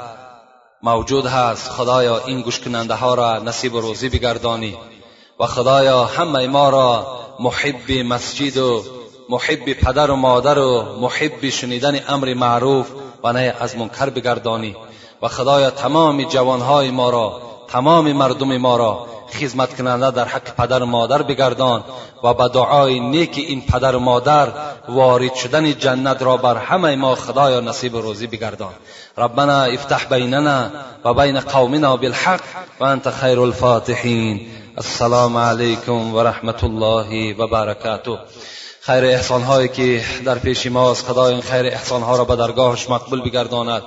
موجود 0.83 1.27
هست 1.27 1.71
خدایا 1.71 2.19
این 2.27 2.41
گوش 2.41 2.61
کننده 2.61 2.95
ها 2.95 3.15
را 3.15 3.39
نصیب 3.39 3.77
روزی 3.77 4.09
بگردانی 4.09 4.77
و 5.41 5.47
خدایا 5.47 6.05
همه 6.05 6.47
ما 6.47 6.71
را 6.71 7.07
محب 7.41 7.91
مسجد 8.07 8.57
و 8.57 8.85
محب 9.29 9.73
پدر 9.73 10.11
و 10.11 10.17
مادر 10.17 10.59
و 10.59 10.83
محب 11.01 11.49
شنیدن 11.49 12.01
امر 12.09 12.35
معروف 12.35 12.91
و 13.25 13.33
نهی 13.33 13.49
از 13.49 13.77
منکر 13.77 14.11
بگردانی 14.11 14.77
و 15.23 15.29
خدایا 15.29 15.71
تمام 15.71 16.23
جوانهای 16.23 16.91
ما 16.91 17.11
را 17.11 17.43
تمام 17.69 18.13
مردم 18.13 18.57
ما 18.57 18.77
را 18.77 19.07
خدمت 19.35 19.77
کننده 19.77 20.11
در 20.11 20.25
حق 20.25 20.55
پدر 20.57 20.83
و 20.83 20.87
مادر 20.87 21.23
بگردان 21.23 21.85
و 22.25 22.35
به 22.35 22.49
دعای 22.49 23.01
نیک 23.01 23.39
این 23.39 23.63
پدر 23.67 23.97
و 23.97 23.99
مادر 23.99 24.49
وارد 24.89 25.35
شدن 25.35 25.73
جنت 25.79 26.23
را 26.23 26.37
بر 26.37 26.57
همه 26.57 26.97
ما 26.97 27.15
خدایا 27.15 27.61
نصیب 27.61 27.97
روزی 27.97 28.27
بگردان. 28.27 28.73
ربنا 29.19 29.63
افتح 29.63 30.05
بیننا 30.05 30.71
و 31.05 31.15
بین 31.15 31.41
قومنا 31.41 31.97
بالحق 31.97 32.41
و 32.81 32.85
انت 32.85 33.11
خیر 33.11 33.41
الفاتحین. 33.41 34.47
السلام 34.77 35.37
علیکم 35.37 36.15
و 36.15 36.23
رحمت 36.23 36.65
الله 36.65 37.35
و 37.35 37.47
برکاته. 37.47 38.19
خیر 38.81 39.05
احسان 39.05 39.43
هایی 39.43 39.69
که 39.69 40.05
در 40.25 40.39
پیش 40.39 40.67
ماست 40.67 41.07
خدای 41.07 41.33
این 41.33 41.43
خیر 41.43 41.67
احسان 41.67 42.03
ها 42.03 42.17
را 42.17 42.25
به 42.25 42.37
درگاهش 42.37 42.91
مقبول 42.91 43.23
بگرداند. 43.23 43.83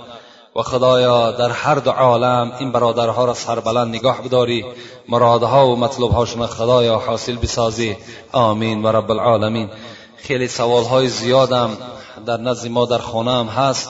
و 0.58 0.62
خدایا 0.62 1.32
در 1.32 1.50
هر 1.50 1.76
دو 1.76 1.92
عالم 1.92 2.52
این 2.60 2.72
برادرها 2.72 3.26
را 3.26 3.34
سربلند 3.34 3.96
نگاه 3.96 4.22
بداری. 4.22 4.66
مرادها 5.10 5.68
و 5.68 5.76
مطلوبهاشون 5.76 6.46
خدایا 6.46 6.98
حاصل 6.98 7.36
بسازی. 7.36 7.98
آمین 8.32 8.84
و 8.84 8.88
رب 8.88 9.12
العالمین. 9.12 9.70
خیلی 10.18 10.48
سوال 10.48 10.84
های 10.84 11.08
زیادم 11.08 11.78
در 12.26 12.38
نزد 12.38 12.68
ما 12.68 12.86
در 12.86 12.98
خانه 12.98 13.32
هم 13.32 13.46
هست. 13.48 13.90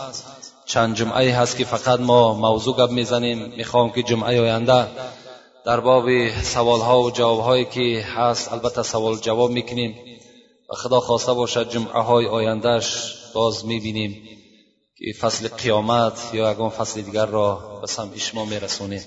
چند 0.65 0.95
جمعه 0.95 1.33
هست 1.33 1.57
که 1.57 1.65
فقط 1.65 1.99
ما 1.99 2.33
موضوع 2.33 2.75
گپ 2.75 2.91
می‌زنیم. 2.91 3.53
می‌خوام 3.57 3.91
که 3.91 4.03
جمعه 4.03 4.41
آینده 4.41 4.87
در 5.65 5.79
باب 5.79 6.29
سوال 6.43 6.79
ها 6.79 7.01
و 7.01 7.11
جواب 7.11 7.39
هایی 7.39 7.65
که 7.65 8.05
هست 8.15 8.53
البته 8.53 8.83
سوال 8.83 9.15
جواب 9.15 9.51
می‌کنیم. 9.51 9.95
و 10.69 10.75
خدا 10.75 10.99
خواسته 10.99 11.33
باشد 11.33 11.69
جمعه 11.69 12.01
های 12.01 12.27
آیندهش 12.27 13.13
باز 13.33 13.65
می‌بینیم. 13.65 14.36
که 14.99 15.13
فصل 15.13 15.47
قیامت 15.47 16.33
یا 16.33 16.49
اگه 16.49 16.69
فصل 16.69 17.01
دیگر 17.01 17.25
را 17.25 17.63
به 17.81 17.87
سمع 17.87 18.17
شما 18.17 18.45
میرسونیم. 18.45 19.01